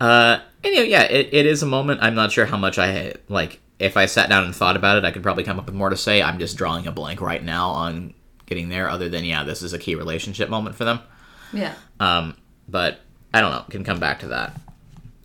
uh, 0.00 0.40
anyway, 0.64 0.88
yeah, 0.88 1.02
it, 1.02 1.28
it 1.32 1.46
is 1.46 1.62
a 1.62 1.66
moment. 1.66 2.00
I'm 2.02 2.14
not 2.14 2.32
sure 2.32 2.46
how 2.46 2.56
much 2.56 2.78
I 2.78 3.14
like. 3.28 3.60
If 3.78 3.96
I 3.96 4.06
sat 4.06 4.28
down 4.30 4.44
and 4.44 4.54
thought 4.54 4.76
about 4.76 4.96
it, 4.98 5.04
I 5.04 5.10
could 5.10 5.22
probably 5.22 5.44
come 5.44 5.58
up 5.58 5.66
with 5.66 5.74
more 5.74 5.90
to 5.90 5.96
say. 5.96 6.22
I'm 6.22 6.38
just 6.38 6.56
drawing 6.56 6.86
a 6.86 6.92
blank 6.92 7.20
right 7.20 7.42
now 7.44 7.70
on 7.70 8.14
getting 8.46 8.68
there. 8.70 8.88
Other 8.88 9.08
than 9.08 9.24
yeah, 9.24 9.44
this 9.44 9.62
is 9.62 9.72
a 9.72 9.78
key 9.78 9.94
relationship 9.94 10.48
moment 10.48 10.76
for 10.76 10.84
them. 10.84 11.00
Yeah. 11.52 11.74
Um, 12.00 12.36
but 12.68 13.00
I 13.34 13.40
don't 13.40 13.52
know. 13.52 13.64
Can 13.68 13.84
come 13.84 14.00
back 14.00 14.20
to 14.20 14.28
that. 14.28 14.58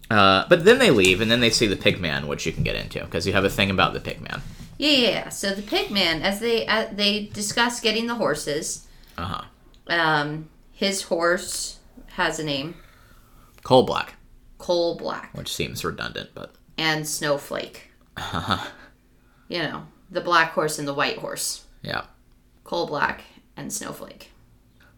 Uh, 0.10 0.46
but 0.50 0.66
then 0.66 0.78
they 0.80 0.92
leave, 0.92 1.22
and 1.22 1.32
then 1.32 1.40
they 1.40 1.50
see 1.50 1.68
the 1.68 1.78
Pigman, 1.78 2.28
which 2.28 2.46
you 2.46 2.52
can 2.52 2.64
get 2.64 2.76
into 2.76 3.00
because 3.00 3.26
you 3.26 3.32
have 3.32 3.46
a 3.46 3.50
thing 3.50 3.70
about 3.72 3.94
the 3.94 4.00
Pigman. 4.02 4.42
Yeah, 4.78 4.90
yeah, 4.90 5.10
yeah. 5.10 5.30
So 5.30 5.54
the 5.54 5.62
pigman, 5.62 6.22
as 6.22 6.40
they 6.40 6.66
uh, 6.68 6.88
they 6.92 7.26
discuss 7.34 7.80
getting 7.80 8.08
the 8.08 8.16
horses, 8.16 8.88
Uh 9.16 9.26
huh. 9.26 9.42
um, 9.94 10.50
his 10.74 11.04
horse 11.04 11.78
has 12.14 12.40
a 12.40 12.44
name, 12.44 12.74
Coal 13.64 13.84
black, 13.84 14.16
Coal 14.62 14.96
Black, 14.96 15.32
which 15.36 15.52
seems 15.52 15.84
redundant, 15.84 16.30
but 16.36 16.54
and 16.78 17.08
Snowflake. 17.08 17.90
You 19.50 19.60
know, 19.64 19.88
the 20.10 20.22
black 20.22 20.52
horse 20.54 20.80
and 20.80 20.88
the 20.88 20.94
white 20.94 21.18
horse, 21.18 21.66
yeah. 21.82 22.04
Coal 22.64 22.88
Black 22.88 23.24
and 23.58 23.74
Snowflake. 23.74 24.30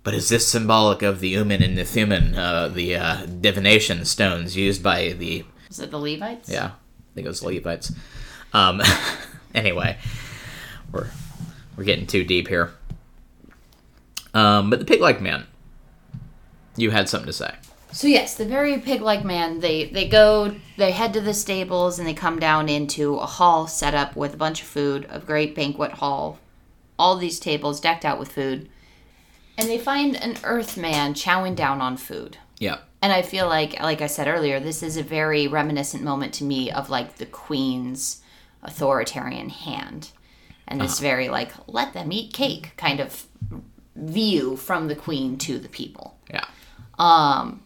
But 0.03 0.13
is 0.13 0.29
this 0.29 0.47
symbolic 0.47 1.01
of 1.01 1.21
the 1.21 1.29
Urim 1.29 1.49
and 1.49 1.75
the 1.75 1.83
Thummim, 1.85 2.35
uh, 2.37 2.67
the 2.67 2.95
uh, 2.95 3.25
divination 3.25 4.05
stones 4.05 4.55
used 4.55 4.83
by 4.83 5.13
the 5.13 5.43
Is 5.71 5.79
it 5.79 5.89
the 5.89 5.97
Levites? 5.97 6.49
yeah, 6.49 6.65
I 6.65 7.15
think 7.15 7.25
it 7.25 7.29
was 7.29 7.39
the 7.39 7.47
Levites. 7.47 7.93
Um, 8.53 8.79
anyway, 9.55 9.97
we're 10.91 11.07
we're 11.75 11.85
getting 11.85 12.05
too 12.05 12.23
deep 12.23 12.47
here. 12.47 12.73
Um, 14.35 14.69
but 14.69 14.77
the 14.77 14.85
pig-like 14.85 15.19
man, 15.19 15.47
you 16.75 16.91
had 16.91 17.09
something 17.09 17.25
to 17.27 17.33
say. 17.33 17.55
So 17.93 18.07
yes, 18.07 18.35
the 18.35 18.45
very 18.45 18.79
pig-like 18.79 19.23
man. 19.23 19.59
They 19.59 19.85
they 19.85 20.07
go. 20.07 20.55
They 20.77 20.91
head 20.91 21.13
to 21.13 21.21
the 21.21 21.33
stables 21.33 21.99
and 21.99 22.07
they 22.07 22.13
come 22.13 22.39
down 22.39 22.67
into 22.67 23.17
a 23.17 23.25
hall 23.25 23.67
set 23.67 23.93
up 23.93 24.15
with 24.15 24.33
a 24.33 24.37
bunch 24.37 24.61
of 24.61 24.67
food, 24.67 25.05
a 25.09 25.19
great 25.19 25.55
banquet 25.55 25.91
hall, 25.93 26.39
all 26.97 27.15
these 27.17 27.39
tables 27.39 27.79
decked 27.79 28.03
out 28.03 28.19
with 28.19 28.31
food, 28.31 28.69
and 29.57 29.69
they 29.69 29.77
find 29.77 30.15
an 30.15 30.37
Earth 30.43 30.77
man 30.77 31.13
chowing 31.13 31.55
down 31.55 31.81
on 31.81 31.97
food. 31.97 32.37
Yeah, 32.59 32.77
And 33.01 33.11
I 33.11 33.23
feel 33.23 33.47
like, 33.47 33.81
like 33.81 34.01
I 34.01 34.07
said 34.07 34.27
earlier, 34.27 34.59
this 34.59 34.83
is 34.83 34.95
a 34.95 35.03
very 35.03 35.47
reminiscent 35.47 36.01
moment 36.01 36.33
to 36.35 36.43
me 36.43 36.71
of 36.71 36.89
like 36.89 37.17
the 37.17 37.25
Queen's 37.25 38.21
authoritarian 38.61 39.49
hand, 39.49 40.11
and 40.67 40.79
this 40.79 40.93
uh-huh. 40.93 41.01
very 41.01 41.29
like 41.29 41.51
let 41.67 41.93
them 41.93 42.11
eat 42.11 42.33
cake 42.33 42.73
kind 42.77 42.99
of 42.99 43.27
view 43.95 44.55
from 44.55 44.87
the 44.87 44.95
Queen 44.95 45.37
to 45.37 45.59
the 45.59 45.69
people 45.69 46.17
yeah, 46.31 46.45
um, 46.97 47.62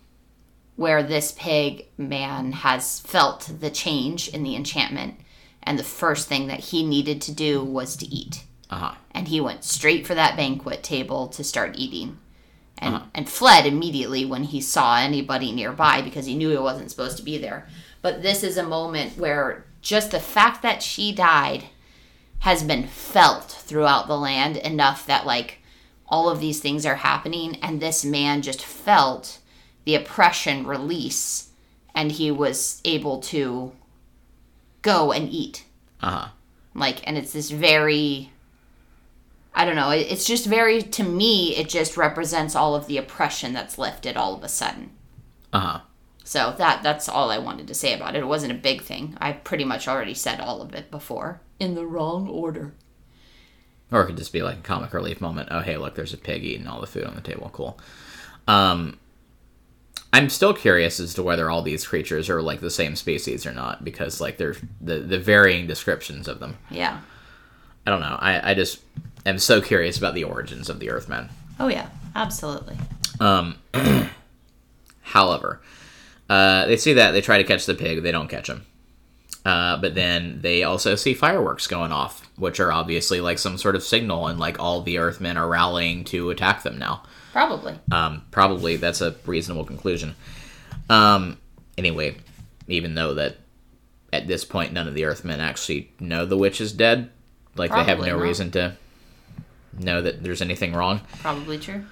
where 0.77 1.03
this 1.03 1.33
pig 1.33 1.87
man 1.97 2.53
has 2.53 3.01
felt 3.01 3.51
the 3.59 3.69
change 3.69 4.29
in 4.29 4.43
the 4.43 4.55
enchantment 4.55 5.15
and 5.63 5.77
the 5.77 5.83
first 5.83 6.29
thing 6.29 6.47
that 6.47 6.61
he 6.61 6.85
needed 6.85 7.21
to 7.23 7.31
do 7.33 7.61
was 7.61 7.97
to 7.97 8.05
eat. 8.05 8.45
Uh 8.69 8.77
huh, 8.77 8.95
and 9.11 9.27
he 9.27 9.41
went 9.41 9.65
straight 9.65 10.07
for 10.07 10.15
that 10.15 10.37
banquet 10.37 10.83
table 10.83 11.27
to 11.27 11.43
start 11.43 11.77
eating. 11.77 12.19
And, 12.79 13.01
and 13.15 13.27
fled 13.27 13.65
immediately 13.65 14.23
when 14.23 14.43
he 14.43 14.61
saw 14.61 14.99
anybody 14.99 15.51
nearby 15.51 16.03
because 16.03 16.27
he 16.27 16.35
knew 16.35 16.51
he 16.51 16.57
wasn't 16.57 16.91
supposed 16.91 17.17
to 17.17 17.23
be 17.23 17.39
there. 17.39 17.67
But 18.03 18.21
this 18.21 18.43
is 18.43 18.55
a 18.55 18.61
moment 18.61 19.17
where 19.17 19.65
just 19.81 20.11
the 20.11 20.19
fact 20.19 20.61
that 20.61 20.83
she 20.83 21.11
died 21.11 21.63
has 22.39 22.61
been 22.61 22.85
felt 22.85 23.49
throughout 23.49 24.07
the 24.07 24.17
land 24.17 24.57
enough 24.57 25.07
that 25.07 25.25
like 25.25 25.57
all 26.07 26.29
of 26.29 26.39
these 26.39 26.59
things 26.59 26.85
are 26.85 26.97
happening 26.97 27.55
and 27.63 27.79
this 27.79 28.05
man 28.05 28.43
just 28.43 28.63
felt 28.63 29.39
the 29.87 29.95
oppression 29.95 30.67
release 30.67 31.47
and 31.95 32.11
he 32.11 32.29
was 32.29 32.81
able 32.83 33.21
to 33.21 33.71
go 34.81 35.13
and 35.13 35.29
eat 35.29 35.63
uh 36.01 36.09
huh, 36.11 36.27
like 36.75 37.07
and 37.07 37.17
it's 37.17 37.31
this 37.31 37.49
very 37.49 38.29
i 39.55 39.63
don't 39.63 39.77
know 39.77 39.89
it's 39.89 40.25
just 40.25 40.45
very 40.45 40.81
to 40.81 41.03
me 41.03 41.55
it 41.55 41.69
just 41.69 41.95
represents 41.95 42.53
all 42.53 42.75
of 42.75 42.87
the 42.87 42.97
oppression 42.97 43.53
that's 43.53 43.77
lifted 43.77 44.17
all 44.17 44.35
of 44.35 44.43
a 44.43 44.49
sudden 44.49 44.91
uh 45.53 45.59
huh. 45.59 45.79
so 46.25 46.53
that 46.57 46.83
that's 46.83 47.07
all 47.07 47.31
i 47.31 47.37
wanted 47.37 47.65
to 47.65 47.73
say 47.73 47.93
about 47.93 48.13
it 48.13 48.19
it 48.19 48.27
wasn't 48.27 48.51
a 48.51 48.55
big 48.55 48.81
thing 48.81 49.15
i 49.21 49.31
pretty 49.31 49.63
much 49.63 49.87
already 49.87 50.13
said 50.13 50.41
all 50.41 50.61
of 50.61 50.75
it 50.75 50.91
before 50.91 51.39
in 51.61 51.75
the 51.75 51.85
wrong 51.85 52.27
order 52.27 52.73
Or 53.89 54.01
it 54.01 54.07
could 54.07 54.17
just 54.17 54.33
be 54.33 54.41
like 54.41 54.57
a 54.57 54.61
comic 54.61 54.93
relief 54.93 55.21
moment. 55.21 55.47
Oh, 55.49 55.61
hey, 55.61 55.77
look, 55.77 55.95
there's 55.95 56.13
a 56.13 56.17
pig 56.17 56.43
eating 56.43 56.67
all 56.67 56.81
the 56.81 56.87
food 56.87 57.05
on 57.05 57.15
the 57.15 57.21
table. 57.21 57.49
Cool. 57.53 57.79
Um, 58.45 58.99
I'm 60.13 60.29
still 60.29 60.53
curious 60.53 60.99
as 60.99 61.13
to 61.15 61.23
whether 61.23 61.49
all 61.49 61.61
these 61.61 61.85
creatures 61.85 62.29
are 62.29 62.41
like 62.41 62.61
the 62.61 62.71
same 62.71 62.95
species 62.95 63.45
or 63.45 63.51
not, 63.51 63.83
because 63.83 64.19
like 64.21 64.37
there's 64.37 64.57
the 64.81 64.99
the 64.99 65.19
varying 65.19 65.67
descriptions 65.67 66.27
of 66.27 66.39
them. 66.39 66.57
yeah 66.71 67.01
I 67.85 67.91
don't 67.91 68.01
know. 68.01 68.17
I 68.19 68.51
I 68.51 68.53
just 68.53 68.79
am 69.25 69.37
so 69.39 69.61
curious 69.61 69.97
about 69.97 70.13
the 70.15 70.23
origins 70.23 70.69
of 70.69 70.79
the 70.79 70.89
Earthmen. 70.89 71.29
oh 71.59 71.67
yeah 71.67 71.89
absolutely 72.15 72.77
Um, 73.19 73.57
however, 75.01 75.61
uh, 76.29 76.65
they 76.65 76.77
see 76.77 76.93
that 76.93 77.11
they 77.11 77.21
try 77.21 77.37
to 77.37 77.43
catch 77.43 77.65
the 77.65 77.73
pig, 77.75 78.03
they 78.03 78.11
don't 78.11 78.27
catch 78.29 78.47
him. 78.49 78.65
Uh, 79.45 79.77
but 79.77 79.95
then 79.95 80.39
they 80.41 80.63
also 80.63 80.95
see 80.95 81.13
fireworks 81.13 81.67
going 81.67 81.91
off, 81.91 82.29
which 82.35 82.59
are 82.59 82.71
obviously 82.71 83.21
like 83.21 83.39
some 83.39 83.57
sort 83.57 83.75
of 83.75 83.83
signal, 83.83 84.27
and 84.27 84.39
like 84.39 84.59
all 84.59 84.81
the 84.81 84.97
Earthmen 84.97 85.37
are 85.37 85.47
rallying 85.47 86.03
to 86.05 86.29
attack 86.29 86.63
them 86.63 86.77
now. 86.77 87.01
Probably 87.37 87.79
Um, 87.91 88.23
probably 88.31 88.77
that's 88.77 88.99
a 89.01 89.15
reasonable 89.27 89.63
conclusion. 89.63 90.15
Um, 90.89 91.37
anyway, 91.77 92.17
even 92.67 92.95
though 92.95 93.13
that 93.13 93.37
at 94.11 94.25
this 94.27 94.43
point 94.43 94.73
none 94.73 94.87
of 94.87 94.95
the 94.95 95.05
Earthmen 95.05 95.39
actually 95.39 95.91
know 95.99 96.25
the 96.25 96.35
witch 96.37 96.59
is 96.59 96.73
dead, 96.73 97.11
like 97.55 97.71
they 97.71 97.83
have 97.83 97.99
no 97.99 98.15
not. 98.17 98.21
reason 98.21 98.49
to 98.51 98.75
know 99.77 100.01
that 100.01 100.23
there's 100.23 100.41
anything 100.41 100.73
wrong. 100.73 101.01
probably 101.19 101.59
true 101.59 101.85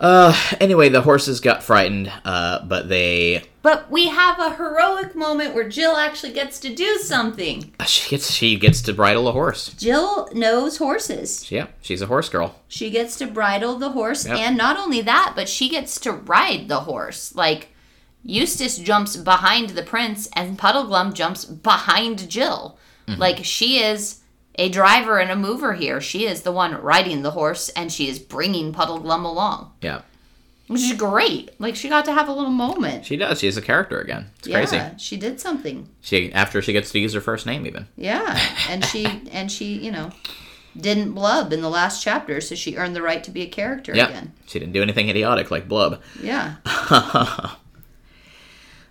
Uh, 0.00 0.32
anyway, 0.60 0.88
the 0.88 1.02
horses 1.02 1.40
got 1.40 1.62
frightened, 1.62 2.12
uh, 2.24 2.64
but 2.64 2.88
they 2.88 3.42
but 3.62 3.90
we 3.90 4.06
have 4.08 4.38
a 4.38 4.54
heroic 4.54 5.14
moment 5.16 5.54
where 5.54 5.68
jill 5.68 5.96
actually 5.96 6.32
gets 6.32 6.60
to 6.60 6.72
do 6.74 6.96
something 6.98 7.74
she 7.84 8.08
gets 8.10 8.30
she 8.32 8.56
gets 8.56 8.80
to 8.82 8.92
bridle 8.94 9.26
a 9.28 9.32
horse. 9.32 9.70
jill 9.74 10.28
knows 10.32 10.78
horses 10.78 11.50
Yeah, 11.50 11.66
she's 11.82 12.00
a 12.00 12.06
horse 12.06 12.28
girl. 12.28 12.54
She 12.68 12.90
gets 12.90 13.16
to 13.18 13.26
bridle 13.26 13.76
the 13.76 13.90
horse, 13.90 14.24
Yep. 14.26 14.38
and 14.38 14.56
not 14.56 14.76
only 14.78 15.00
that, 15.02 15.32
but 15.34 15.48
she 15.48 15.68
gets 15.68 15.98
to 16.00 16.12
ride 16.12 16.68
the 16.68 16.80
horse. 16.80 17.34
Like, 17.34 17.68
Eustace 18.22 18.78
jumps 18.78 19.16
behind 19.16 19.70
the 19.70 19.82
prince, 19.82 20.28
and 20.34 20.58
Puddleglum 20.58 21.12
jumps 21.14 21.44
behind 21.44 22.28
Jill. 22.28 22.78
Like, 23.16 23.44
she 23.44 23.78
is 23.82 24.17
a 24.58 24.68
driver 24.68 25.18
and 25.18 25.30
a 25.30 25.36
mover 25.36 25.74
here. 25.74 26.00
She 26.00 26.26
is 26.26 26.42
the 26.42 26.52
one 26.52 26.74
riding 26.82 27.22
the 27.22 27.30
horse, 27.30 27.68
and 27.70 27.90
she 27.92 28.08
is 28.08 28.18
bringing 28.18 28.72
Puddleglum 28.72 29.24
along, 29.24 29.72
Yeah, 29.80 30.02
which 30.66 30.82
is 30.82 30.92
great. 30.94 31.50
Like, 31.60 31.76
she 31.76 31.88
got 31.88 32.04
to 32.06 32.12
have 32.12 32.28
a 32.28 32.32
little 32.32 32.50
moment. 32.50 33.06
she 33.06 33.16
does. 33.16 33.38
She's 33.38 33.56
a 33.56 33.62
character 33.62 34.00
again. 34.00 34.30
It's 34.40 34.48
crazy. 34.48 34.80
She 34.98 35.16
did 35.16 35.40
something. 35.40 35.88
She 36.00 36.32
after 36.32 36.60
she 36.60 36.72
gets 36.72 36.90
to 36.92 36.98
use 36.98 37.14
her 37.14 37.20
first 37.20 37.46
name 37.46 37.66
even. 37.66 37.86
Yeah, 37.96 38.38
and 38.68 38.84
she 38.84 39.06
and 39.32 39.50
she, 39.50 39.74
you 39.74 39.90
know, 39.92 40.10
didn't 40.76 41.12
blub 41.12 41.52
in 41.52 41.60
the 41.62 41.70
last 41.70 42.02
chapter, 42.02 42.40
so 42.40 42.54
she 42.54 42.76
earned 42.76 42.94
the 42.96 43.02
right 43.02 43.22
to 43.24 43.30
be 43.30 43.42
a 43.42 43.48
character 43.48 43.94
Yeah, 43.94 44.08
again. 44.08 44.32
she 44.46 44.58
didn't 44.58 44.72
do 44.74 44.82
anything 44.82 45.08
idiotic 45.08 45.50
like 45.50 45.68
Blub. 45.68 46.00
Yeah. 46.22 46.56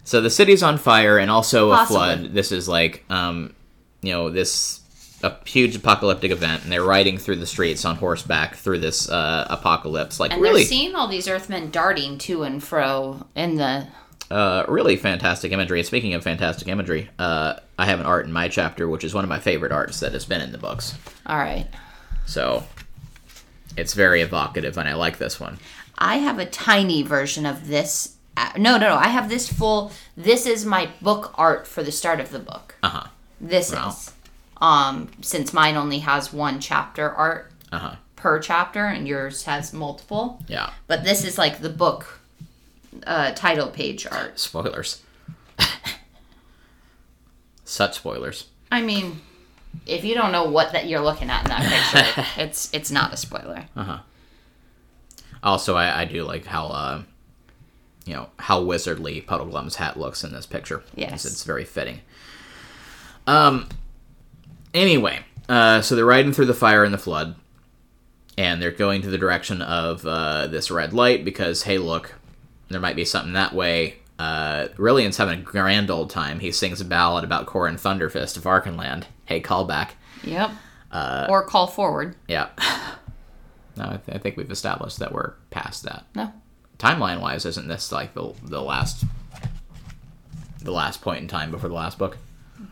So 0.03 0.21
the 0.21 0.29
city's 0.29 0.63
on 0.63 0.77
fire 0.77 1.17
and 1.17 1.29
also 1.29 1.69
a 1.71 1.85
flood. 1.85 2.33
This 2.33 2.53
is 2.53 2.69
like, 2.69 3.03
um, 3.09 3.53
you 4.01 4.13
know, 4.13 4.29
this 4.29 4.79
a 5.23 5.33
huge 5.45 5.75
apocalyptic 5.75 6.31
event, 6.31 6.63
and 6.63 6.71
they're 6.71 6.83
riding 6.83 7.17
through 7.17 7.37
the 7.37 7.45
streets 7.47 7.85
on 7.85 7.95
horseback 7.95 8.55
through 8.55 8.79
this 8.79 9.09
uh, 9.09 9.47
apocalypse. 9.49 10.19
Like 10.19 10.31
And 10.31 10.41
really, 10.41 10.61
they're 10.61 10.69
seeing 10.69 10.95
all 10.95 11.07
these 11.07 11.27
Earthmen 11.27 11.71
darting 11.71 12.17
to 12.19 12.43
and 12.43 12.63
fro 12.63 13.25
in 13.35 13.55
the. 13.55 13.87
uh, 14.29 14.65
really 14.67 14.95
fantastic 14.95 15.51
imagery. 15.51 15.79
And 15.79 15.87
speaking 15.87 16.13
of 16.13 16.23
fantastic 16.23 16.67
imagery, 16.67 17.09
uh, 17.17 17.55
I 17.79 17.85
have 17.85 17.99
an 17.99 18.05
art 18.05 18.25
in 18.25 18.31
my 18.31 18.47
chapter, 18.47 18.87
which 18.87 19.03
is 19.03 19.13
one 19.13 19.23
of 19.23 19.29
my 19.29 19.39
favorite 19.39 19.71
arts 19.71 19.99
that 20.01 20.13
has 20.13 20.25
been 20.25 20.41
in 20.41 20.51
the 20.51 20.57
books. 20.59 20.93
All 21.25 21.37
right. 21.37 21.65
So 22.25 22.63
it's 23.75 23.93
very 23.93 24.21
evocative, 24.21 24.77
and 24.77 24.87
I 24.87 24.93
like 24.95 25.17
this 25.17 25.39
one. 25.39 25.57
I 25.97 26.17
have 26.17 26.37
a 26.39 26.45
tiny 26.45 27.01
version 27.03 27.45
of 27.45 27.67
this. 27.67 28.15
uh, 28.35 28.51
No, 28.57 28.77
no, 28.77 28.89
no. 28.89 28.95
I 28.97 29.07
have 29.07 29.29
this 29.29 29.51
full. 29.51 29.91
This 30.15 30.45
is 30.45 30.63
my 30.65 30.89
book 31.01 31.33
art 31.39 31.65
for 31.67 31.81
the 31.81 31.91
start 31.91 32.19
of 32.19 32.29
the 32.31 32.39
book. 32.39 32.75
Uh 32.83 32.89
huh. 32.89 33.07
This 33.41 33.71
Wow. 33.73 33.89
is. 33.89 34.11
Um, 34.59 35.09
since 35.21 35.53
mine 35.53 35.75
only 35.75 35.99
has 35.99 36.33
one 36.33 36.59
chapter 36.59 37.09
art 37.11 37.51
Uh 37.71 37.77
huh. 37.79 37.95
per 38.15 38.39
chapter 38.39 38.85
and 38.85 39.07
yours 39.07 39.43
has 39.43 39.71
multiple. 39.73 40.41
Yeah. 40.47 40.71
But 40.87 41.03
this 41.03 41.23
is 41.23 41.37
like 41.37 41.59
the 41.59 41.69
book 41.69 42.19
uh, 43.05 43.31
title 43.33 43.67
page 43.67 44.07
art. 44.09 44.39
Spoilers. 44.39 45.01
Such 47.65 47.95
spoilers. 47.97 48.47
I 48.71 48.81
mean, 48.81 49.21
if 49.85 50.03
you 50.03 50.15
don't 50.15 50.31
know 50.31 50.45
what 50.49 50.71
that 50.71 50.87
you're 50.87 51.01
looking 51.01 51.29
at 51.29 51.43
in 51.43 51.49
that 51.49 51.61
picture, 51.93 52.25
it's 52.41 52.69
it's 52.73 52.89
not 52.91 53.13
a 53.13 53.17
spoiler. 53.17 53.65
Uh 53.75 53.83
huh. 53.83 53.99
Also, 55.43 55.75
I, 55.75 56.01
I 56.01 56.05
do 56.05 56.23
like 56.23 56.45
how, 56.45 56.65
uh, 56.67 57.01
you 58.05 58.13
know, 58.15 58.29
how 58.39 58.63
wizardly 58.63 59.23
Puddleglum's 59.25 59.75
hat 59.75 59.97
looks 59.97 60.23
in 60.23 60.31
this 60.33 60.45
picture. 60.47 60.83
Yes. 60.95 61.25
It's 61.25 61.43
very 61.43 61.65
fitting. 61.65 61.99
Um. 63.27 63.67
Anyway, 64.77 65.19
uh, 65.49 65.81
so 65.81 65.95
they're 65.95 66.05
riding 66.05 66.31
through 66.33 66.45
the 66.45 66.53
fire 66.53 66.83
and 66.83 66.93
the 66.93 66.99
flood, 66.99 67.35
and 68.37 68.61
they're 68.61 68.69
going 68.69 69.01
to 69.01 69.09
the 69.09 69.17
direction 69.17 69.59
of 69.63 70.05
uh, 70.05 70.45
this 70.45 70.69
red 70.69 70.93
light 70.93 71.25
because, 71.25 71.63
hey, 71.63 71.79
look, 71.79 72.13
there 72.69 72.79
might 72.79 72.95
be 72.95 73.03
something 73.03 73.33
that 73.33 73.53
way. 73.53 73.95
Uh, 74.19 74.67
Rilian's 74.77 75.17
having 75.17 75.39
a 75.39 75.41
grand 75.43 75.89
old 75.89 76.11
time. 76.11 76.39
He 76.41 76.51
sings 76.51 76.79
a 76.79 76.85
ballad 76.85 77.23
about 77.23 77.47
Corin 77.47 77.75
Thunderfist 77.77 78.37
of 78.37 78.43
Archenland. 78.43 79.05
Hey, 79.25 79.39
call 79.39 79.65
back. 79.65 79.95
Yep. 80.23 80.51
or 80.93 81.43
call 81.43 81.65
forward. 81.67 82.15
Yeah. 82.27 82.49
No, 83.75 83.83
I, 83.83 83.97
th- 83.97 84.15
I 84.15 84.17
think 84.19 84.37
we've 84.37 84.49
established 84.51 84.97
that 84.99 85.11
we're 85.11 85.33
past 85.51 85.83
that. 85.83 86.05
No. 86.15 86.33
timeline 86.79 87.21
wise, 87.21 87.45
isn't 87.45 87.67
this 87.67 87.91
like 87.91 88.15
the 88.15 88.33
the 88.43 88.61
last 88.61 89.05
the 90.63 90.71
last 90.71 91.01
point 91.01 91.21
in 91.21 91.27
time 91.27 91.51
before 91.51 91.69
the 91.69 91.75
last 91.75 91.99
book? 91.99 92.17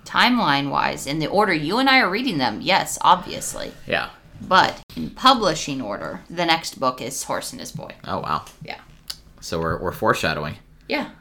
Timeline 0.03 0.69
wise, 0.69 1.05
in 1.07 1.19
the 1.19 1.27
order 1.27 1.53
you 1.53 1.77
and 1.77 1.89
I 1.89 1.99
are 1.99 2.09
reading 2.09 2.38
them, 2.38 2.61
yes, 2.61 2.97
obviously. 3.01 3.71
Yeah. 3.88 4.09
But 4.41 4.81
in 4.95 5.11
publishing 5.11 5.81
order, 5.81 6.21
the 6.29 6.45
next 6.45 6.79
book 6.79 7.01
is 7.01 7.23
Horse 7.23 7.51
and 7.51 7.59
His 7.59 7.71
Boy. 7.71 7.91
Oh 8.05 8.19
wow. 8.19 8.45
Yeah. 8.63 8.79
So 9.41 9.59
we're 9.59 9.79
we're 9.81 9.91
foreshadowing. 9.91 10.55
Yeah. 10.89 11.11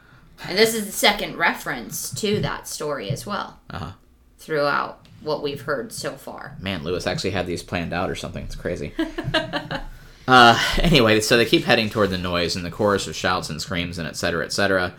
And 0.47 0.57
this 0.57 0.73
is 0.73 0.85
the 0.85 0.91
second 0.91 1.37
reference 1.37 2.09
to 2.21 2.41
that 2.41 2.67
story 2.67 3.09
as 3.09 3.25
well 3.25 3.59
Uh 3.69 3.77
huh. 3.79 3.91
throughout 4.37 5.05
what 5.21 5.41
we've 5.41 5.61
heard 5.61 5.93
so 5.93 6.11
far. 6.15 6.55
Man, 6.59 6.83
Lewis 6.83 7.07
actually 7.07 7.31
had 7.31 7.47
these 7.47 7.63
planned 7.63 7.93
out 7.93 8.09
or 8.09 8.15
something. 8.15 8.43
It's 8.43 8.55
crazy. 8.55 8.93
uh, 10.27 10.59
anyway, 10.79 11.21
so 11.21 11.37
they 11.37 11.45
keep 11.45 11.63
heading 11.63 11.89
toward 11.89 12.09
the 12.09 12.17
noise, 12.17 12.55
and 12.55 12.65
the 12.65 12.71
chorus 12.71 13.07
of 13.07 13.15
shouts 13.15 13.49
and 13.49 13.61
screams 13.61 13.97
and 13.97 14.07
et 14.07 14.15
cetera, 14.15 14.43
et 14.45 14.51
cetera. 14.51 14.93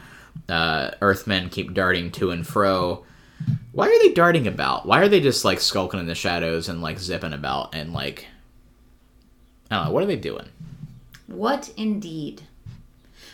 Uh, 0.49 0.91
Earthmen 1.01 1.49
keep 1.51 1.75
darting 1.75 2.11
to 2.13 2.31
and 2.31 2.47
fro. 2.47 3.05
Why 3.73 3.89
are 3.89 3.99
they 4.03 4.13
darting 4.15 4.47
about? 4.47 4.87
Why 4.87 5.01
are 5.01 5.09
they 5.09 5.21
just 5.21 5.45
like 5.45 5.61
skulking 5.61 6.01
in 6.01 6.07
the 6.07 6.15
shadows 6.15 6.69
and 6.69 6.81
like 6.83 6.99
zipping 6.99 7.33
about 7.35 7.75
and 7.75 7.93
like 7.93 8.27
I 9.71 9.77
don't 9.77 9.85
know. 9.87 9.91
What 9.93 10.03
are 10.03 10.07
they 10.07 10.17
doing? 10.17 10.49
What 11.27 11.73
indeed? 11.77 12.43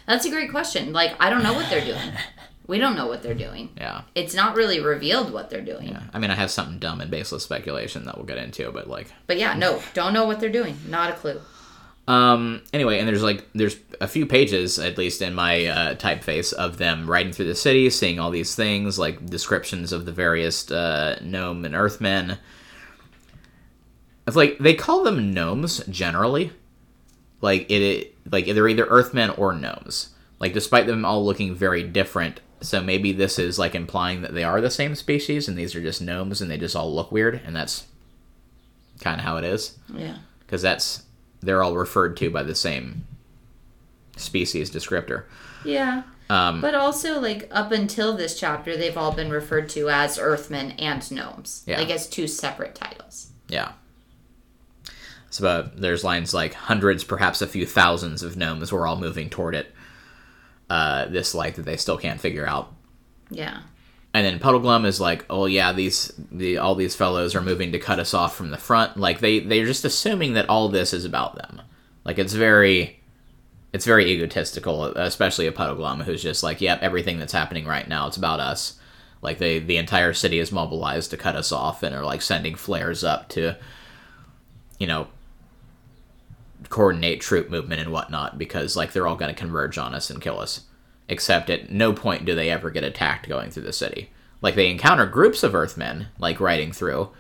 That's 0.07 0.25
a 0.25 0.31
great 0.31 0.51
question. 0.51 0.93
Like, 0.93 1.15
I 1.21 1.29
don't 1.31 1.43
know 1.43 1.53
what 1.53 1.69
they're 1.71 1.85
doing. 1.85 2.13
We 2.67 2.79
don't 2.79 2.97
know 2.97 3.07
what 3.07 3.23
they're 3.23 3.35
doing. 3.35 3.71
Yeah, 3.77 4.03
It's 4.15 4.35
not 4.35 4.55
really 4.57 4.81
revealed 4.81 5.33
what 5.33 5.51
they're 5.51 5.61
doing. 5.61 5.89
yeah. 5.89 6.05
I 6.15 6.19
mean, 6.19 6.31
I 6.31 6.37
have 6.37 6.51
something 6.51 6.79
dumb 6.79 7.01
and 7.01 7.11
baseless 7.11 7.43
speculation 7.43 8.05
that 8.05 8.17
we'll 8.17 8.25
get 8.25 8.39
into, 8.39 8.71
but 8.73 8.89
like, 8.89 9.09
But 9.27 9.39
yeah, 9.39 9.55
no, 9.55 9.83
don't 9.95 10.13
know 10.15 10.25
what 10.27 10.41
they're 10.41 10.49
doing. 10.49 10.79
Not 10.89 11.11
a 11.11 11.15
clue. 11.15 11.41
Um. 12.09 12.63
Anyway, 12.73 12.99
and 12.99 13.07
there's 13.09 13.23
like 13.23 13.47
there's 13.55 13.77
a 14.01 14.09
few 14.09 14.27
pages, 14.27 14.79
at 14.79 14.99
least 14.99 15.23
in 15.23 15.35
my 15.35 15.67
uh, 15.67 15.95
typeface, 15.95 16.53
of 16.53 16.77
them 16.79 17.09
riding 17.09 17.33
through 17.33 17.47
the 17.47 17.55
city, 17.55 17.89
seeing 17.91 18.19
all 18.19 18.31
these 18.31 18.55
things, 18.57 18.99
like 18.99 19.25
descriptions 19.27 19.93
of 19.93 20.05
the 20.05 20.13
various 20.13 20.69
uh, 20.71 21.19
gnome 21.23 21.65
and 21.65 21.75
earthmen. 21.77 22.39
It's 24.27 24.37
like 24.37 24.59
they 24.59 24.75
call 24.75 25.03
them 25.05 25.33
gnomes 25.33 25.85
generally. 25.87 26.53
Like 27.41 27.69
it, 27.71 28.15
like 28.31 28.47
they're 28.47 28.69
either 28.69 28.87
earthmen 28.87 29.31
or 29.31 29.53
gnomes. 29.53 30.11
Like 30.39 30.53
despite 30.53 30.87
them 30.87 31.05
all 31.05 31.25
looking 31.25 31.55
very 31.55 31.83
different, 31.85 32.41
so 32.61 32.81
maybe 32.81 33.13
this 33.13 33.39
is 33.39 33.59
like 33.59 33.75
implying 33.77 34.23
that 34.23 34.35
they 34.35 34.45
are 34.45 34.61
the 34.61 34.71
same 34.71 34.95
species, 34.97 35.47
and 35.49 35.57
these 35.57 35.75
are 35.77 35.81
just 35.81 36.03
gnomes, 36.03 36.41
and 36.41 36.51
they 36.51 36.59
just 36.59 36.75
all 36.77 36.93
look 36.93 37.13
weird, 37.13 37.41
and 37.45 37.55
that's 37.55 37.87
kind 39.01 39.21
of 39.21 39.25
how 39.25 39.37
it 39.37 39.45
is 39.45 39.77
Yeah. 39.93 40.17
because 40.41 40.63
that's 40.63 41.03
they're 41.43 41.63
all 41.63 41.75
referred 41.77 42.17
to 42.19 42.31
by 42.31 42.43
the 42.43 42.55
same 42.55 43.07
species 44.17 44.71
descriptor. 44.71 45.25
Yeah. 45.65 46.03
Um, 46.31 46.61
But 46.61 46.75
also, 46.75 47.21
like, 47.21 47.49
up 47.51 47.73
until 47.73 48.17
this 48.17 48.39
chapter, 48.39 48.77
they've 48.77 48.97
all 48.97 49.13
been 49.13 49.31
referred 49.31 49.69
to 49.71 49.91
as 49.91 50.19
Earthmen 50.19 50.73
and 50.73 51.09
Gnomes. 51.11 51.63
Yeah. 51.67 51.79
Like, 51.79 51.91
as 51.91 52.07
two 52.09 52.27
separate 52.27 52.75
titles. 52.75 53.29
yeah. 53.49 53.73
So 55.31 55.47
uh, 55.49 55.71
there's 55.75 56.05
lines 56.05 56.35
like 56.35 56.53
hundreds, 56.53 57.05
perhaps 57.05 57.41
a 57.41 57.47
few 57.47 57.65
thousands 57.65 58.23
of 58.23 58.37
gnomes 58.37 58.71
were 58.71 58.87
all 58.87 58.97
moving 58.99 59.31
toward 59.31 59.55
it. 59.55 59.75
Uh, 60.69 61.07
this 61.07 61.35
light 61.35 61.55
that 61.55 61.63
they 61.65 61.79
still 61.79 61.97
can't 61.97 62.21
figure 62.21 62.47
out. 62.47 62.71
Yeah. 63.31 63.63
And 64.15 64.27
then 64.27 64.39
Puddleglum 64.39 64.85
is 64.85 65.01
like, 65.01 65.25
oh 65.31 65.47
yeah, 65.47 65.73
these 65.73 66.13
the 66.31 66.59
all 66.59 66.75
these 66.75 66.95
fellows 66.95 67.35
are 67.35 67.41
moving 67.41 67.73
to 67.73 67.79
cut 67.79 67.99
us 67.99 68.13
off 68.13 68.37
from 68.37 68.51
the 68.51 68.59
front. 68.59 68.97
Like 68.97 69.21
they 69.21 69.41
they're 69.41 69.65
just 69.65 69.85
assuming 69.85 70.35
that 70.35 70.49
all 70.49 70.69
this 70.69 70.93
is 70.93 71.05
about 71.05 71.37
them. 71.37 71.63
Like 72.05 72.19
it's 72.19 72.35
very 72.35 73.01
it's 73.73 73.87
very 73.87 74.11
egotistical, 74.11 74.85
especially 74.85 75.47
a 75.47 75.53
Puddleglum 75.53 76.03
who's 76.03 76.23
just 76.23 76.43
like, 76.43 76.61
yep, 76.61 76.83
everything 76.83 77.19
that's 77.19 77.33
happening 77.33 77.65
right 77.65 77.89
now, 77.89 78.07
it's 78.07 78.19
about 78.19 78.39
us. 78.39 78.79
Like 79.23 79.39
they 79.39 79.61
the 79.61 79.79
entire 79.79 80.13
city 80.13 80.39
is 80.39 80.53
mobilized 80.53 81.11
to 81.11 81.17
cut 81.17 81.37
us 81.37 81.51
off 81.51 81.83
and 81.83 81.95
are 81.95 82.05
like 82.05 82.21
sending 82.21 82.55
flares 82.55 83.03
up 83.03 83.29
to 83.31 83.57
you 84.79 84.87
know 84.87 85.07
coordinate 86.69 87.21
troop 87.21 87.49
movement 87.49 87.81
and 87.81 87.93
whatnot 87.93 88.37
because 88.37 88.77
like 88.77 88.93
they're 88.93 89.07
all 89.07 89.17
going 89.17 89.33
to 89.33 89.39
converge 89.39 89.79
on 89.79 89.95
us 89.95 90.11
and 90.11 90.21
kill 90.21 90.39
us 90.39 90.63
except 91.09 91.51
at 91.51 91.71
no 91.71 91.93
point 91.93 92.25
do 92.25 92.35
they 92.35 92.51
ever 92.51 92.71
get 92.71 92.85
attacked 92.85 93.29
going 93.29 93.51
through 93.51 93.65
the 93.65 93.73
city. 93.73 94.11
Like 94.41 94.55
they 94.55 94.71
encounter 94.71 95.07
groups 95.07 95.43
of 95.43 95.55
Earthmen, 95.55 96.09
like 96.19 96.41
riding 96.41 96.73
through, 96.73 97.11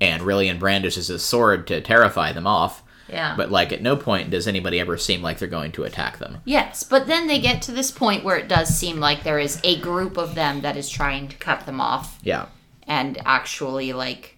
and 0.00 0.22
Rilian 0.22 0.58
brandishes 0.58 1.08
his 1.08 1.22
sword 1.22 1.66
to 1.66 1.80
terrify 1.80 2.32
them 2.32 2.46
off. 2.46 2.82
Yeah. 3.08 3.34
But 3.36 3.50
like 3.50 3.72
at 3.72 3.82
no 3.82 3.96
point 3.96 4.30
does 4.30 4.46
anybody 4.46 4.78
ever 4.78 4.96
seem 4.96 5.20
like 5.20 5.38
they're 5.38 5.48
going 5.48 5.72
to 5.72 5.82
attack 5.84 6.18
them. 6.18 6.38
Yes, 6.44 6.84
but 6.84 7.06
then 7.08 7.26
they 7.26 7.40
get 7.40 7.60
to 7.62 7.72
this 7.72 7.90
point 7.90 8.22
where 8.24 8.36
it 8.36 8.46
does 8.48 8.68
seem 8.68 9.00
like 9.00 9.24
there 9.24 9.38
is 9.40 9.60
a 9.64 9.80
group 9.80 10.16
of 10.16 10.34
them 10.36 10.60
that 10.60 10.76
is 10.76 10.88
trying 10.88 11.26
to 11.28 11.36
cut 11.36 11.66
them 11.66 11.80
off 11.80 12.18
Yeah. 12.22 12.46
and 12.86 13.18
actually, 13.26 13.92
like, 13.92 14.36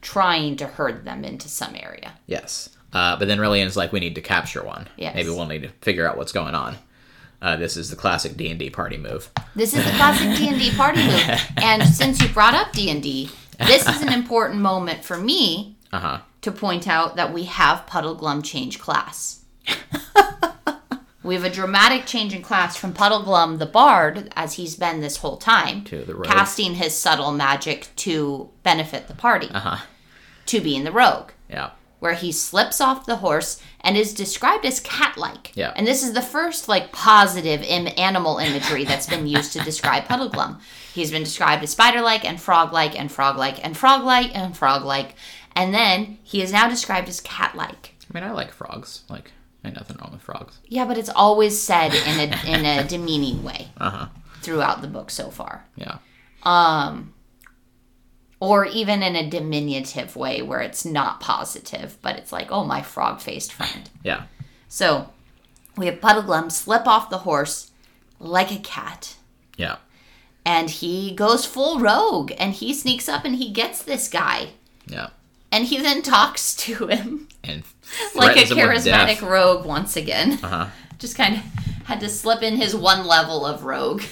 trying 0.00 0.56
to 0.56 0.66
herd 0.66 1.04
them 1.04 1.22
into 1.24 1.48
some 1.48 1.74
area. 1.76 2.14
Yes. 2.26 2.70
Uh, 2.92 3.16
but 3.18 3.28
then 3.28 3.38
Rilian's 3.38 3.76
like, 3.76 3.92
we 3.92 4.00
need 4.00 4.14
to 4.14 4.22
capture 4.22 4.64
one. 4.64 4.88
Yes. 4.96 5.14
Maybe 5.14 5.28
we'll 5.28 5.46
need 5.46 5.62
to 5.64 5.68
figure 5.82 6.08
out 6.08 6.16
what's 6.16 6.32
going 6.32 6.54
on. 6.54 6.76
Uh, 7.40 7.56
this 7.56 7.76
is 7.76 7.88
the 7.90 7.96
classic 7.96 8.36
D 8.36 8.50
and 8.50 8.58
D 8.58 8.68
party 8.70 8.96
move. 8.96 9.30
This 9.54 9.72
is 9.74 9.84
the 9.84 9.90
classic 9.92 10.36
D&D 10.36 10.72
party 10.76 11.04
move. 11.06 11.40
And 11.56 11.84
since 11.86 12.20
you 12.20 12.28
brought 12.28 12.54
up 12.54 12.72
D&D, 12.72 13.30
this 13.58 13.88
is 13.88 14.02
an 14.02 14.12
important 14.12 14.60
moment 14.60 15.04
for 15.04 15.16
me 15.16 15.76
Uh 15.92 15.98
huh. 16.00 16.18
to 16.42 16.50
point 16.52 16.88
out 16.88 17.16
that 17.16 17.32
we 17.32 17.44
have 17.44 17.86
Puddleglum 17.86 18.42
change 18.44 18.78
class. 18.80 19.44
we 21.22 21.34
have 21.34 21.44
a 21.44 21.50
dramatic 21.50 22.06
change 22.06 22.34
in 22.34 22.42
class 22.42 22.76
from 22.76 22.92
Puddleglum 22.94 23.58
the 23.58 23.66
Bard, 23.66 24.32
as 24.34 24.54
he's 24.54 24.74
been 24.76 25.00
this 25.00 25.18
whole 25.18 25.36
time, 25.36 25.84
To 25.84 26.04
the 26.04 26.14
rogue. 26.14 26.26
casting 26.26 26.74
his 26.74 26.94
subtle 26.96 27.32
magic 27.32 27.88
to 27.96 28.48
benefit 28.62 29.06
the 29.08 29.14
party, 29.14 29.48
Uh 29.52 29.60
huh. 29.60 29.76
to 30.46 30.60
being 30.60 30.84
the 30.84 30.92
rogue, 30.92 31.30
Yeah. 31.50 31.70
Where 32.00 32.14
he 32.14 32.30
slips 32.32 32.80
off 32.80 33.06
the 33.06 33.16
horse 33.16 33.60
and 33.80 33.96
is 33.96 34.14
described 34.14 34.64
as 34.64 34.80
cat-like. 34.80 35.52
Yeah. 35.56 35.72
And 35.76 35.86
this 35.86 36.02
is 36.02 36.12
the 36.12 36.22
first 36.22 36.68
like 36.68 36.92
positive 36.92 37.62
Im- 37.62 37.88
animal 37.96 38.38
imagery 38.38 38.84
that's 38.84 39.06
been 39.06 39.26
used 39.26 39.52
to 39.54 39.60
describe 39.60 40.04
Puddleglum. 40.04 40.60
He's 40.94 41.10
been 41.10 41.24
described 41.24 41.62
as 41.62 41.70
spider-like 41.70 42.24
and 42.24 42.40
frog-like 42.40 42.98
and 42.98 43.10
frog-like 43.10 43.64
and 43.64 43.76
frog-like 43.76 44.36
and 44.36 44.56
frog-like, 44.56 45.14
and 45.54 45.72
then 45.74 46.18
he 46.22 46.42
is 46.42 46.52
now 46.52 46.68
described 46.68 47.08
as 47.08 47.20
cat-like. 47.20 47.94
I 48.10 48.14
mean, 48.18 48.24
I 48.28 48.32
like 48.32 48.52
frogs. 48.52 49.02
Like, 49.08 49.32
ain't 49.64 49.76
nothing 49.76 49.96
wrong 50.00 50.12
with 50.12 50.22
frogs. 50.22 50.58
Yeah, 50.66 50.84
but 50.86 50.96
it's 50.98 51.10
always 51.10 51.60
said 51.60 51.92
in 51.94 52.32
a 52.32 52.46
in 52.46 52.64
a 52.64 52.84
demeaning 52.88 53.42
way 53.44 53.68
Uh 53.78 53.90
huh. 53.90 54.06
throughout 54.40 54.82
the 54.82 54.88
book 54.88 55.10
so 55.10 55.30
far. 55.30 55.66
Yeah. 55.76 55.98
Um 56.42 57.12
or 58.40 58.64
even 58.66 59.02
in 59.02 59.16
a 59.16 59.28
diminutive 59.28 60.14
way 60.14 60.42
where 60.42 60.60
it's 60.60 60.84
not 60.84 61.20
positive, 61.20 61.96
but 62.02 62.16
it's 62.16 62.32
like, 62.32 62.50
oh, 62.50 62.64
my 62.64 62.82
frog 62.82 63.20
faced 63.20 63.52
friend. 63.52 63.90
Yeah. 64.04 64.24
So 64.68 65.10
we 65.76 65.86
have 65.86 66.00
Puddleglum 66.00 66.52
slip 66.52 66.86
off 66.86 67.10
the 67.10 67.18
horse 67.18 67.70
like 68.20 68.52
a 68.52 68.58
cat. 68.58 69.16
Yeah. 69.56 69.76
And 70.44 70.70
he 70.70 71.14
goes 71.14 71.44
full 71.44 71.80
rogue 71.80 72.32
and 72.38 72.52
he 72.52 72.72
sneaks 72.72 73.08
up 73.08 73.24
and 73.24 73.36
he 73.36 73.52
gets 73.52 73.82
this 73.82 74.08
guy. 74.08 74.50
Yeah. 74.86 75.08
And 75.50 75.64
he 75.64 75.78
then 75.78 76.02
talks 76.02 76.54
to 76.56 76.86
him 76.86 77.28
And 77.42 77.62
like 78.14 78.36
a 78.36 78.46
threatens 78.46 78.50
him 78.52 78.68
with 78.68 78.86
charismatic 78.86 79.28
rogue 79.28 79.66
once 79.66 79.96
again. 79.96 80.38
Uh 80.42 80.48
huh. 80.48 80.66
Just 80.98 81.16
kind 81.16 81.36
of 81.36 81.42
had 81.84 82.00
to 82.00 82.08
slip 82.08 82.42
in 82.42 82.56
his 82.56 82.74
one 82.74 83.06
level 83.06 83.46
of 83.46 83.64
rogue. 83.64 84.02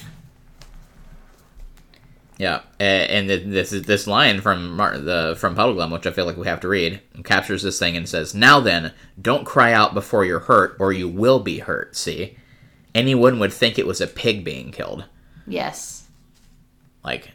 Yeah, 2.39 2.61
and 2.79 3.31
this 3.31 3.73
is 3.73 3.83
this 3.85 4.07
line 4.07 4.43
from 4.43 4.77
Mar- 4.77 4.99
the 4.99 5.37
from 5.39 5.55
Puddleglum, 5.57 5.91
which 5.91 6.07
I 6.07 6.11
feel 6.11 6.27
like 6.27 6.37
we 6.37 6.47
have 6.47 6.61
to 6.61 6.69
read, 6.69 7.01
captures 7.25 7.63
this 7.63 7.79
thing 7.79 7.97
and 7.97 8.07
says, 8.07 8.35
"Now 8.35 8.61
then, 8.61 8.93
don't 9.21 9.47
cry 9.47 9.73
out 9.73 9.95
before 9.95 10.25
you're 10.27 10.41
hurt, 10.41 10.77
or 10.79 10.93
you 10.93 11.09
will 11.09 11.41
be 11.41 11.61
hurt." 11.61 11.97
See, 11.97 12.37
anyone 12.95 13.39
would 13.39 13.55
think 13.55 13.79
it 13.79 13.87
was 13.87 14.03
a 14.03 14.07
pig 14.07 14.45
being 14.45 14.71
killed. 14.71 15.05
Yes. 15.47 16.09
Like, 17.03 17.31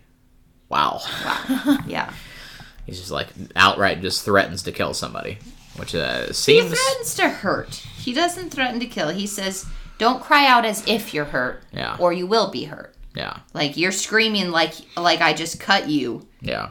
wow, 0.69 0.99
Wow. 1.25 1.77
yeah. 1.87 2.13
he's 2.85 2.99
just 2.99 3.09
like 3.11 3.29
outright 3.55 4.01
just 4.01 4.23
threatens 4.23 4.61
to 4.63 4.71
kill 4.71 4.93
somebody, 4.93 5.39
which 5.77 5.95
uh, 5.95 6.27
He 6.27 6.61
threatens 6.61 7.15
to 7.15 7.27
hurt. 7.29 7.73
He 7.97 8.13
doesn't 8.13 8.51
threaten 8.51 8.79
to 8.79 8.85
kill. 8.85 9.09
He 9.09 9.25
says, 9.25 9.65
"Don't 9.97 10.21
cry 10.21 10.45
out 10.45 10.63
as 10.63 10.85
if 10.85 11.11
you're 11.11 11.25
hurt, 11.25 11.63
Yeah. 11.73 11.95
or 11.99 12.13
you 12.13 12.27
will 12.27 12.51
be 12.51 12.65
hurt." 12.65 12.93
Yeah, 13.15 13.39
Like 13.53 13.77
you're 13.77 13.91
screaming 13.91 14.51
like 14.51 14.73
like 14.97 15.21
I 15.21 15.33
just 15.33 15.59
cut 15.59 15.87
you, 15.89 16.27
yeah, 16.41 16.69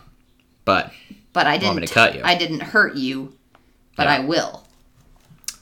but 0.65 0.93
but 1.33 1.47
I 1.47 1.59
didn't 1.59 1.91
cut 1.91 2.15
you? 2.15 2.23
I 2.25 2.35
didn't 2.35 2.61
hurt 2.61 2.97
you, 2.97 3.35
but 3.97 4.05
Yeah. 4.05 4.15
I 4.17 4.21
will. 4.21 4.67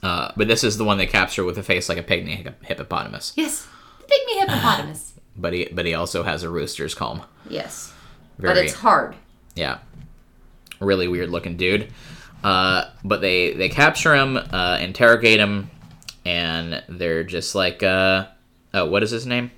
uh, 0.03 0.31
but 0.37 0.47
this 0.47 0.63
is 0.63 0.77
the 0.77 0.83
one 0.85 0.97
they 0.97 1.05
capture 1.05 1.43
with 1.43 1.57
a 1.57 1.63
face 1.63 1.89
like 1.89 1.97
a 1.97 2.03
pygmy 2.03 2.53
hippopotamus, 2.63 3.33
Yes. 3.35 3.67
Pygmy 4.07 4.39
hippopotamus. 4.39 5.13
but 5.37 5.53
he 5.53 5.67
but 5.71 5.85
he 5.85 5.93
also 5.93 6.23
has 6.23 6.43
a 6.43 6.49
rooster's 6.49 6.95
comb. 6.95 7.23
yes. 7.49 7.93
Very, 8.37 8.53
But 8.53 8.63
it's 8.63 8.73
hard. 8.73 9.15
Yeah. 9.55 9.79
Really 10.79 11.09
weird 11.09 11.29
looking 11.29 11.57
dude. 11.57 11.91
Uh, 12.41 12.85
but 13.03 13.19
they 13.19 13.51
they 13.53 13.67
capture 13.67 14.15
him, 14.15 14.37
uh, 14.37 14.77
interrogate 14.79 15.41
him, 15.41 15.69
and 16.25 16.81
they're 16.87 17.25
just 17.25 17.53
like, 17.53 17.83
uh, 17.83 18.27
oh, 18.73 18.85
what 18.85 19.03
is 19.03 19.11
his 19.11 19.25
name? 19.25 19.51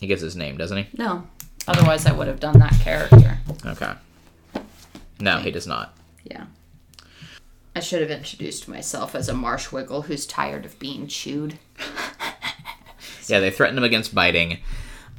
He 0.00 0.06
gives 0.06 0.22
his 0.22 0.34
name, 0.36 0.56
doesn't 0.56 0.76
he? 0.78 0.86
No. 0.96 1.26
Otherwise 1.68 2.06
I 2.06 2.12
would 2.12 2.26
have 2.26 2.40
done 2.40 2.58
that 2.58 2.72
character. 2.80 3.38
Okay. 3.64 3.92
No, 5.20 5.38
he 5.38 5.50
does 5.50 5.66
not. 5.66 5.94
Yeah. 6.24 6.46
I 7.76 7.80
should 7.80 8.00
have 8.00 8.10
introduced 8.10 8.66
myself 8.66 9.14
as 9.14 9.28
a 9.28 9.32
marshwiggle 9.34 10.06
who's 10.06 10.26
tired 10.26 10.64
of 10.64 10.78
being 10.78 11.06
chewed. 11.06 11.58
Yeah, 13.26 13.38
they 13.38 13.52
threaten 13.52 13.78
him 13.78 13.84
against 13.84 14.12
biting, 14.12 14.58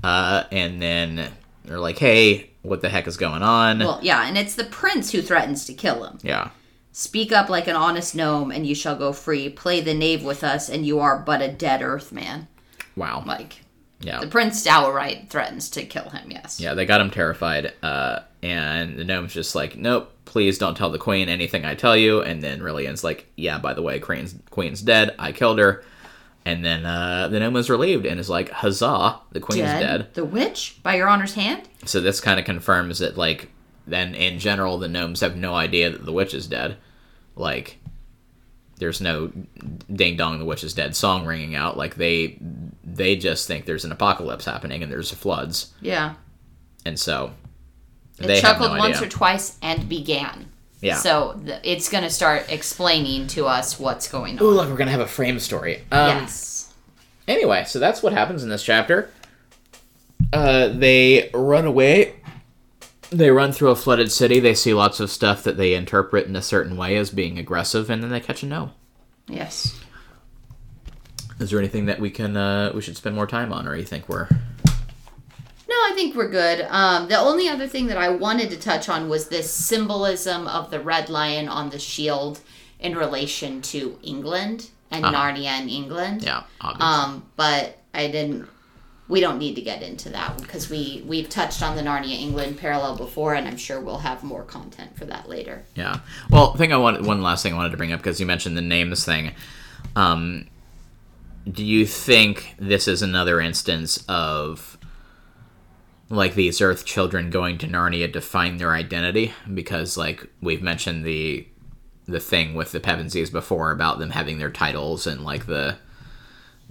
uh, 0.03 0.43
and 0.51 0.81
then 0.81 1.31
they're 1.63 1.79
like, 1.79 1.97
"Hey, 1.97 2.49
what 2.61 2.81
the 2.81 2.89
heck 2.89 3.07
is 3.07 3.15
going 3.15 3.41
on?" 3.41 3.79
Well, 3.79 3.99
yeah, 4.01 4.27
and 4.27 4.37
it's 4.37 4.55
the 4.55 4.65
prince 4.65 5.11
who 5.13 5.21
threatens 5.21 5.63
to 5.65 5.73
kill 5.73 6.03
him. 6.03 6.17
yeah, 6.21 6.49
Speak 6.91 7.31
up 7.31 7.47
like 7.47 7.67
an 7.69 7.77
honest 7.77 8.13
gnome, 8.13 8.51
and 8.51 8.67
you 8.67 8.75
shall 8.75 8.97
go 8.97 9.13
free. 9.13 9.47
Play 9.47 9.79
the 9.79 9.93
knave 9.93 10.25
with 10.25 10.43
us, 10.43 10.67
and 10.67 10.85
you 10.85 10.99
are 10.99 11.19
but 11.19 11.41
a 11.41 11.47
dead 11.47 11.81
earthman. 11.81 12.49
wow, 12.97 13.23
Like, 13.25 13.60
yeah, 14.01 14.19
the 14.19 14.27
prince 14.27 14.65
outright 14.67 15.29
threatens 15.29 15.69
to 15.71 15.83
kill 15.85 16.09
him, 16.09 16.31
yes. 16.31 16.59
yeah. 16.59 16.73
They 16.73 16.85
got 16.85 17.01
him 17.01 17.11
terrified, 17.11 17.73
uh, 17.83 18.19
and 18.41 18.97
the 18.97 19.03
gnome's 19.03 19.33
just 19.33 19.55
like, 19.55 19.77
"Nope, 19.77 20.11
please 20.25 20.57
don't 20.57 20.75
tell 20.75 20.89
the 20.89 20.97
queen 20.97 21.29
anything 21.29 21.65
I 21.65 21.75
tell 21.75 21.95
you." 21.95 22.21
And 22.21 22.41
then 22.41 22.61
Rilian's 22.61 23.03
like, 23.03 23.27
"Yeah, 23.35 23.59
by 23.59 23.73
the 23.73 23.81
way, 23.81 23.99
queen's 23.99 24.35
queen's 24.49 24.81
dead. 24.81 25.15
I 25.19 25.31
killed 25.31 25.59
her." 25.59 25.83
And 26.43 26.65
then 26.65 26.85
uh, 26.85 27.27
the 27.27 27.39
gnome 27.39 27.55
is 27.55 27.69
relieved 27.69 28.05
and 28.05 28.19
is 28.19 28.29
like, 28.29 28.49
"Huzzah! 28.49 29.19
The 29.31 29.39
queen's 29.39 29.69
dead." 29.69 30.13
The 30.13 30.25
witch? 30.25 30.79
By 30.81 30.95
your 30.95 31.07
honor's 31.07 31.35
hand? 31.35 31.69
So 31.85 32.01
this 32.01 32.19
kind 32.19 32.39
of 32.39 32.45
confirms 32.45 32.99
that, 32.99 33.17
like, 33.17 33.49
then 33.85 34.15
in 34.15 34.39
general, 34.39 34.79
the 34.79 34.87
gnomes 34.87 35.19
have 35.19 35.35
no 35.35 35.53
idea 35.53 35.91
that 35.91 36.03
the 36.05 36.11
witch 36.11 36.33
is 36.33 36.47
dead. 36.47 36.77
Like, 37.35 37.77
there's 38.81 38.99
no 38.99 39.31
"ding 39.93 40.17
dong, 40.17 40.37
the 40.39 40.43
witch 40.45 40.65
is 40.65 40.73
dead" 40.73 40.93
song 40.97 41.25
ringing 41.25 41.55
out. 41.55 41.77
Like 41.77 41.95
they 41.95 42.37
they 42.83 43.15
just 43.15 43.47
think 43.47 43.63
there's 43.65 43.85
an 43.85 43.93
apocalypse 43.93 44.43
happening 44.43 44.83
and 44.83 44.91
there's 44.91 45.09
floods, 45.11 45.71
Yeah. 45.79 46.15
and 46.85 46.99
so 46.99 47.31
It 48.19 48.27
they 48.27 48.33
have 48.41 48.57
chuckled 48.57 48.73
no 48.73 48.77
once 48.79 48.97
idea. 48.97 49.07
or 49.07 49.11
twice 49.11 49.57
and 49.61 49.87
began. 49.87 50.47
Yeah. 50.81 50.95
So 50.95 51.39
th- 51.45 51.59
it's 51.63 51.89
going 51.89 52.03
to 52.03 52.09
start 52.09 52.47
explaining 52.51 53.27
to 53.27 53.45
us 53.45 53.79
what's 53.79 54.07
going 54.09 54.39
on. 54.39 54.45
oh 54.45 54.49
look, 54.49 54.67
we're 54.67 54.75
gonna 54.77 54.91
have 54.91 54.99
a 54.99 55.07
frame 55.07 55.39
story. 55.39 55.83
Um, 55.91 56.17
yes. 56.17 56.73
Anyway, 57.27 57.63
so 57.65 57.77
that's 57.79 58.01
what 58.03 58.13
happens 58.13 58.43
in 58.43 58.49
this 58.49 58.63
chapter. 58.63 59.09
Uh, 60.33 60.69
they 60.69 61.29
run 61.33 61.65
away. 61.65 62.15
They 63.11 63.29
run 63.29 63.51
through 63.51 63.69
a 63.71 63.75
flooded 63.75 64.11
city. 64.11 64.39
They 64.39 64.55
see 64.55 64.73
lots 64.73 64.99
of 64.99 65.11
stuff 65.11 65.43
that 65.43 65.57
they 65.57 65.73
interpret 65.73 66.27
in 66.27 66.35
a 66.35 66.41
certain 66.41 66.77
way 66.77 66.95
as 66.95 67.09
being 67.09 67.37
aggressive, 67.37 67.89
and 67.89 68.01
then 68.01 68.09
they 68.09 68.21
catch 68.21 68.41
a 68.41 68.45
no. 68.45 68.71
Yes. 69.27 69.77
Is 71.39 71.49
there 71.49 71.59
anything 71.59 71.85
that 71.87 71.99
we 71.99 72.09
can 72.09 72.37
uh, 72.37 72.71
we 72.73 72.81
should 72.81 72.95
spend 72.95 73.15
more 73.15 73.27
time 73.27 73.51
on, 73.51 73.67
or 73.67 73.75
you 73.75 73.83
think 73.83 74.07
we're 74.07 74.29
No, 74.29 75.75
I 75.75 75.91
think 75.95 76.15
we're 76.15 76.29
good. 76.29 76.65
Um, 76.69 77.07
the 77.07 77.17
only 77.17 77.49
other 77.49 77.67
thing 77.67 77.87
that 77.87 77.97
I 77.97 78.09
wanted 78.09 78.49
to 78.51 78.57
touch 78.57 78.87
on 78.87 79.09
was 79.09 79.27
this 79.27 79.51
symbolism 79.51 80.47
of 80.47 80.69
the 80.69 80.79
red 80.79 81.09
lion 81.09 81.47
on 81.47 81.69
the 81.69 81.79
shield 81.79 82.39
in 82.79 82.95
relation 82.95 83.61
to 83.63 83.97
England 84.03 84.69
and 84.89 85.03
Narnia 85.03 85.45
and 85.45 85.69
England. 85.69 86.25
Uh-huh. 86.25 86.43
yeah 86.61 86.67
obvious? 86.67 86.83
Um, 86.83 87.25
but 87.35 87.77
I 87.93 88.07
didn't. 88.07 88.47
We 89.11 89.19
don't 89.19 89.37
need 89.37 89.55
to 89.55 89.61
get 89.61 89.83
into 89.83 90.09
that 90.09 90.37
because 90.37 90.69
we 90.69 91.03
we've 91.05 91.27
touched 91.27 91.61
on 91.61 91.75
the 91.75 91.81
Narnia 91.81 92.17
England 92.17 92.57
parallel 92.57 92.95
before, 92.95 93.35
and 93.35 93.45
I'm 93.45 93.57
sure 93.57 93.81
we'll 93.81 93.97
have 93.97 94.23
more 94.23 94.43
content 94.43 94.97
for 94.97 95.03
that 95.05 95.27
later. 95.27 95.63
Yeah. 95.75 95.99
Well, 96.29 96.53
thing 96.55 96.71
I 96.71 96.77
wanted 96.77 97.05
one 97.05 97.21
last 97.21 97.43
thing 97.43 97.53
I 97.53 97.57
wanted 97.57 97.71
to 97.71 97.77
bring 97.77 97.91
up 97.91 97.99
because 97.99 98.21
you 98.21 98.25
mentioned 98.25 98.55
the 98.55 98.61
names 98.61 99.03
thing. 99.03 99.33
Um, 99.97 100.47
do 101.49 101.65
you 101.65 101.85
think 101.85 102.55
this 102.57 102.87
is 102.87 103.01
another 103.01 103.41
instance 103.41 104.01
of 104.07 104.77
like 106.09 106.35
these 106.35 106.61
Earth 106.61 106.85
children 106.85 107.29
going 107.29 107.57
to 107.57 107.67
Narnia 107.67 108.11
to 108.13 108.21
find 108.21 108.59
their 108.59 108.73
identity? 108.73 109.33
Because 109.53 109.97
like 109.97 110.25
we've 110.41 110.61
mentioned 110.61 111.03
the 111.03 111.47
the 112.07 112.19
thing 112.21 112.53
with 112.53 112.71
the 112.71 112.79
Pevensies 112.79 113.31
before 113.31 113.71
about 113.71 113.99
them 113.99 114.11
having 114.11 114.37
their 114.37 114.51
titles 114.51 115.05
and 115.05 115.23
like 115.23 115.45
the 115.47 115.77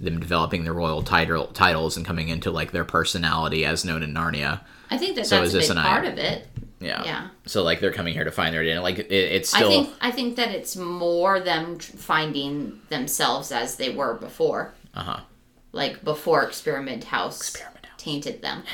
them 0.01 0.19
developing 0.19 0.63
their 0.63 0.73
royal 0.73 1.03
title 1.03 1.47
titles 1.47 1.95
and 1.97 2.05
coming 2.05 2.29
into 2.29 2.51
like 2.51 2.71
their 2.71 2.83
personality 2.85 3.65
as 3.65 3.85
known 3.85 4.03
in 4.03 4.13
Narnia. 4.13 4.61
I 4.89 4.97
think 4.97 5.15
that 5.15 5.27
So 5.27 5.35
that's 5.37 5.49
is 5.49 5.53
a 5.55 5.57
this 5.59 5.67
big 5.69 5.77
an 5.77 5.83
part 5.83 6.05
I- 6.05 6.07
of 6.09 6.17
it. 6.17 6.47
Yeah. 6.79 7.03
Yeah. 7.03 7.27
So 7.45 7.61
like 7.61 7.79
they're 7.79 7.93
coming 7.93 8.13
here 8.15 8.23
to 8.23 8.31
find 8.31 8.53
their 8.55 8.61
identity. 8.61 8.81
Like 8.81 8.99
it, 8.99 9.11
it's 9.11 9.53
I 9.53 9.59
think 9.61 9.89
I 10.01 10.09
think 10.11 10.35
that 10.37 10.49
it's 10.49 10.75
more 10.75 11.39
them 11.39 11.77
finding 11.77 12.81
themselves 12.89 13.51
as 13.51 13.75
they 13.75 13.89
were 13.93 14.15
before, 14.15 14.73
uh 14.95 15.03
huh. 15.03 15.19
like 15.73 16.03
before 16.03 16.41
Experiment 16.43 17.03
House, 17.03 17.39
Experiment 17.39 17.85
House. 17.85 18.01
tainted 18.01 18.41
them. 18.41 18.63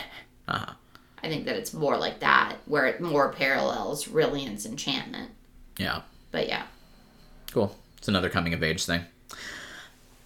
Uh 0.50 0.60
huh. 0.60 0.74
I 1.22 1.28
think 1.28 1.44
that 1.44 1.58
it's 1.58 1.74
more 1.74 1.98
like 1.98 2.22
that, 2.22 2.56
where 2.68 2.86
it 2.86 3.02
more 3.02 3.34
parallels 3.34 4.08
Rilian's 4.08 4.66
enchantment. 4.66 5.32
Yeah. 5.78 6.04
But 6.32 6.48
yeah, 6.48 6.64
Cool. 7.52 7.76
It's 7.98 8.08
another 8.08 8.30
coming 8.30 8.54
of 8.54 8.64
age 8.64 8.86
thing. 8.86 9.02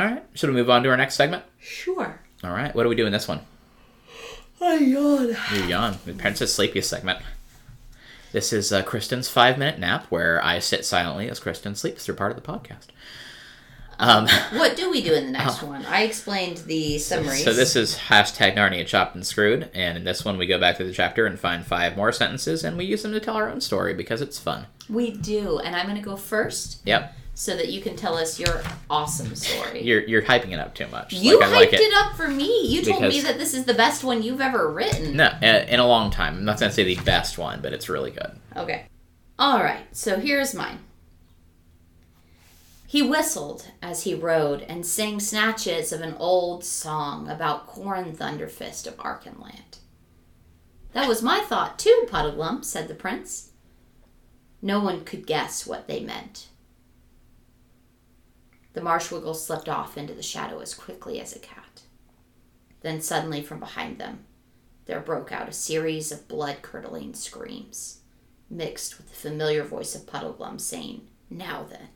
All 0.02 0.08
right. 0.08 0.24
Should 0.34 0.50
we 0.50 0.56
move 0.56 0.70
on 0.70 0.82
to 0.84 0.90
our 0.90 0.98
next 0.98 1.14
segment? 1.16 1.44
sure. 1.60 2.20
All 2.44 2.50
right. 2.52 2.74
What 2.74 2.84
do 2.84 2.90
we 2.90 2.96
do 2.96 3.06
in 3.06 3.12
this 3.12 3.28
one? 3.28 3.42
I 4.60 4.76
yawn. 4.78 5.36
You 5.54 5.64
yawn. 5.66 5.96
Princess 6.18 6.54
Sleepiest 6.54 6.90
segment. 6.90 7.20
This 8.32 8.52
is 8.52 8.72
uh, 8.74 8.82
Kristen's 8.82 9.30
five 9.30 9.60
minute 9.60 9.78
nap 9.80 10.08
where 10.10 10.44
I 10.44 10.58
sit 10.58 10.86
silently 10.86 11.30
as 11.30 11.40
Kristen 11.40 11.76
sleeps 11.76 12.04
through 12.06 12.16
part 12.16 12.32
of 12.36 12.42
the 12.42 12.48
podcast. 12.52 12.88
Um, 14.00 14.28
What 14.54 14.76
do 14.76 14.90
we 14.90 15.04
do 15.04 15.14
in 15.14 15.26
the 15.28 15.32
next 15.34 15.62
one? 15.62 15.86
I 15.86 16.02
explained 16.02 16.58
the 16.66 16.98
summaries. 16.98 17.44
so 17.44 17.54
this 17.54 17.76
is 17.76 17.96
hashtag 17.96 18.56
Narnia 18.56 18.88
Chopped 18.88 19.14
and 19.14 19.24
Screwed, 19.28 19.70
and 19.76 19.98
in 20.00 20.04
this 20.04 20.26
one 20.26 20.40
we 20.40 20.48
go 20.48 20.60
back 20.60 20.78
to 20.78 20.84
the 20.84 20.94
chapter 20.94 21.28
and 21.28 21.40
find 21.40 21.64
five 21.64 21.96
more 21.96 22.12
sentences, 22.12 22.64
and 22.64 22.76
we 22.78 22.86
use 22.86 23.04
them 23.04 23.12
to 23.12 23.20
tell 23.20 23.36
our 23.36 23.50
own 23.50 23.62
story 23.62 23.94
because 23.94 24.20
it's 24.22 24.40
fun. 24.40 24.66
we 24.90 25.12
do, 25.12 25.60
and 25.60 25.76
I'm 25.76 25.86
going 25.86 25.98
to 25.98 26.02
go 26.04 26.16
first 26.16 26.82
Yep. 26.86 27.16
So 27.34 27.56
that 27.56 27.70
you 27.70 27.82
can 27.82 27.96
tell 27.96 28.18
us 28.18 28.40
your 28.40 28.62
awesome 28.90 29.36
story. 29.36 29.82
You're 29.86 30.02
you're 30.02 30.22
hyping 30.22 30.52
it 30.52 30.60
up 30.60 30.76
too 30.76 30.86
much. 30.88 31.14
you 31.14 31.40
like, 31.40 31.50
hyped 31.50 31.56
like 31.56 31.74
it. 31.74 31.94
up 31.96 32.16
for 32.16 32.28
me. 32.28 32.68
You 32.68 32.84
told 32.84 33.04
me 33.04 33.22
that 33.22 33.40
this 33.40 33.54
is 33.54 33.64
the 33.64 33.74
best 33.74 34.04
one 34.04 34.22
you've 34.22 34.42
ever 34.42 34.70
written. 34.70 35.16
No, 35.16 35.32
in 35.42 35.80
a 35.80 35.88
long 35.88 36.12
time. 36.12 36.38
I'm 36.38 36.46
not 36.46 36.60
going 36.60 36.70
to 36.70 36.76
say 36.76 36.84
the 36.84 36.98
best 36.98 37.38
one, 37.38 37.62
but 37.62 37.74
it's 37.74 37.90
really 37.90 38.12
good. 38.12 38.32
Okay. 38.56 38.86
All 39.40 39.64
right, 39.64 39.86
so 39.92 40.20
here's 40.20 40.54
mine. 40.54 40.80
He 42.86 43.02
whistled 43.02 43.72
as 43.82 44.04
he 44.04 44.14
rode 44.14 44.62
and 44.64 44.86
sang 44.86 45.20
snatches 45.22 45.94
of 45.94 46.02
an 46.02 46.14
old 46.20 46.66
song 46.66 47.30
about 47.30 47.66
Corin 47.66 48.12
Thunderfist 48.14 48.86
of 48.86 48.98
Archenland. 48.98 49.80
That 50.92 51.08
was 51.08 51.24
my 51.24 51.40
thought 51.40 51.80
too, 51.80 52.06
Puddleglum, 52.08 52.66
said 52.66 52.90
the 52.90 52.94
prince. 52.94 53.52
No 54.62 54.82
one 54.82 55.06
could 55.06 55.26
guess 55.26 55.66
what 55.66 55.88
they 55.88 56.02
meant. 56.02 56.50
The 58.74 58.82
marshwiggle 58.82 59.36
slipped 59.36 59.68
off 59.70 59.98
into 59.98 60.14
the 60.14 60.24
shadow 60.24 60.60
as 60.60 60.74
quickly 60.74 61.20
as 61.20 61.36
a 61.36 61.40
cat. 61.40 61.82
Then 62.82 63.02
suddenly 63.02 63.42
from 63.42 63.60
behind 63.60 63.98
them, 63.98 64.26
there 64.86 65.00
broke 65.00 65.32
out 65.32 65.50
a 65.50 65.54
series 65.54 66.12
of 66.12 66.28
blood-curdling 66.28 67.14
screams 67.14 68.00
mixed 68.50 68.98
with 68.98 69.10
the 69.10 69.16
familiar 69.16 69.64
voice 69.64 69.96
of 69.96 70.06
Puddleglum 70.06 70.60
saying, 70.60 71.08
Now 71.30 71.64
then. 71.70 71.90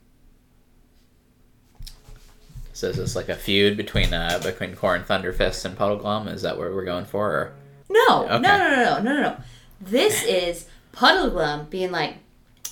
So 2.73 2.87
is 2.89 2.97
this 2.97 3.15
like 3.15 3.29
a 3.29 3.35
feud 3.35 3.77
between 3.77 4.13
uh 4.13 4.39
between 4.43 4.75
Corin 4.75 5.03
Thunderfist 5.03 5.63
and 5.65 5.77
Puddleglum? 5.77 6.27
Is 6.31 6.41
that 6.41 6.57
what 6.57 6.71
we're 6.73 6.83
going 6.85 7.05
for? 7.05 7.29
Or? 7.31 7.53
No, 7.89 8.23
Okay. 8.25 8.39
no, 8.39 8.57
no, 8.57 8.69
no, 8.69 8.75
no, 8.75 9.01
no, 9.01 9.13
no, 9.13 9.21
no. 9.21 9.37
This 9.79 10.23
is 10.23 10.65
Puddleglum 10.93 11.69
being 11.69 11.91
like, 11.91 12.15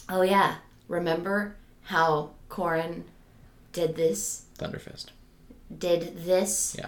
Oh 0.09 0.21
yeah, 0.21 0.55
remember 0.87 1.55
how 1.83 2.31
Corin 2.49 3.05
did 3.73 3.95
this, 3.95 4.45
Thunderfist. 4.57 5.07
did 5.77 6.23
this? 6.25 6.75
Yeah. 6.77 6.87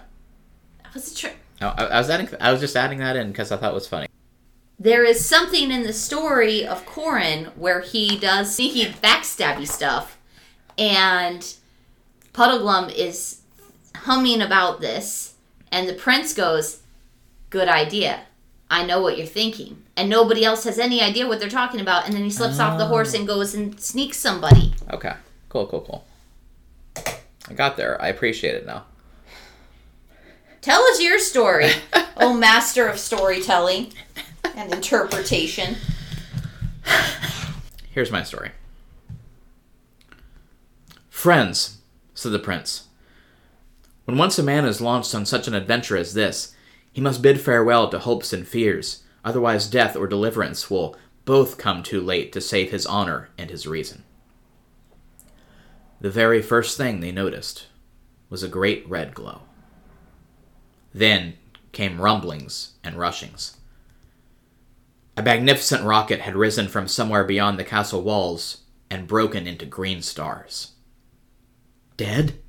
That 0.84 0.94
was 0.94 1.12
a 1.12 1.16
trick. 1.16 1.38
Oh, 1.62 1.74
I, 1.78 1.86
I 1.86 1.98
was 2.00 2.10
adding. 2.10 2.30
I 2.40 2.52
was 2.52 2.62
just 2.62 2.76
adding 2.76 3.00
that 3.00 3.16
in 3.16 3.32
because 3.32 3.52
I 3.52 3.58
thought 3.58 3.72
it 3.72 3.76
was 3.76 3.88
funny. 3.88 4.08
There 4.80 5.04
is 5.04 5.24
something 5.26 5.72
in 5.72 5.84
the 5.84 5.94
story 5.94 6.66
of 6.66 6.86
Corin 6.86 7.46
where 7.56 7.82
he 7.82 8.18
does 8.18 8.56
sneaky 8.56 8.92
backstabby 9.02 9.68
stuff, 9.68 10.18
and 10.78 11.56
Puddleglum 12.34 12.94
is 12.94 13.42
humming 13.96 14.42
about 14.42 14.82
this, 14.82 15.36
and 15.72 15.88
the 15.88 15.94
prince 15.94 16.34
goes, 16.34 16.82
Good 17.50 17.70
idea. 17.70 18.22
I 18.70 18.86
know 18.86 19.02
what 19.02 19.18
you're 19.18 19.28
thinking. 19.28 19.84
And 19.96 20.10
nobody 20.10 20.44
else 20.44 20.66
has 20.66 20.78
any 20.78 21.02
idea 21.02 21.28
what 21.28 21.40
they're 21.40 21.48
talking 21.48 21.80
about, 21.80 22.06
and 22.06 22.14
then 22.14 22.24
he 22.24 22.30
slips 22.30 22.60
off 22.60 22.78
the 22.78 22.88
horse 22.88 23.14
oh. 23.14 23.20
and 23.20 23.28
goes 23.28 23.54
and 23.54 23.80
sneaks 23.80 24.18
somebody. 24.18 24.74
Okay. 24.92 25.14
Cool. 25.48 25.68
Cool. 25.68 25.82
Cool. 25.82 26.06
I 27.50 27.54
got 27.54 27.78
there. 27.78 28.02
I 28.02 28.08
appreciate 28.08 28.56
it 28.56 28.66
now. 28.66 28.86
Tell 30.62 30.82
us 30.84 31.02
your 31.02 31.20
story, 31.20 31.70
oh 32.18 32.34
master 32.34 32.88
of 32.88 32.98
storytelling 32.98 33.94
and 34.56 34.74
interpretation. 34.74 35.76
Here's 37.92 38.12
my 38.12 38.24
story. 38.24 38.52
Friends, 41.10 41.78
said 42.14 42.32
the 42.32 42.40
prince. 42.40 42.88
When 44.06 44.18
once 44.18 44.40
a 44.40 44.44
man 44.44 44.66
is 44.66 44.82
launched 44.82 45.14
on 45.14 45.26
such 45.26 45.48
an 45.48 45.54
adventure 45.54 45.98
as 45.98 46.14
this, 46.14 46.56
he 46.92 47.02
must 47.02 47.22
bid 47.22 47.42
farewell 47.42 47.90
to 47.90 48.00
hopes 48.00 48.32
and 48.32 48.48
fears, 48.48 49.04
otherwise 49.24 49.68
death 49.68 49.98
or 49.98 50.08
deliverance 50.08 50.70
will 50.70 50.96
both 51.26 51.58
come 51.58 51.84
too 51.84 52.00
late 52.00 52.32
to 52.32 52.40
save 52.40 52.72
his 52.72 52.86
honor 52.86 53.30
and 53.38 53.50
his 53.50 53.68
reason. 53.68 54.05
The 56.00 56.10
very 56.10 56.42
first 56.42 56.78
thing 56.78 57.00
they 57.00 57.12
noticed 57.12 57.68
was 58.30 58.44
a 58.44 58.48
great 58.48 58.88
red 58.90 59.14
glow. 59.14 59.42
Then 60.94 61.36
came 61.72 62.02
rumblings 62.02 62.74
and 62.84 62.96
rushings. 62.98 63.58
A 65.18 65.22
magnificent 65.22 65.84
rocket 65.84 66.22
had 66.22 66.36
risen 66.36 66.68
from 66.68 66.88
somewhere 66.88 67.24
beyond 67.24 67.58
the 67.58 67.64
castle 67.64 68.02
walls 68.02 68.62
and 68.90 69.08
broken 69.08 69.48
into 69.48 69.66
green 69.66 70.02
stars. 70.02 70.72
Dead? 71.98 72.40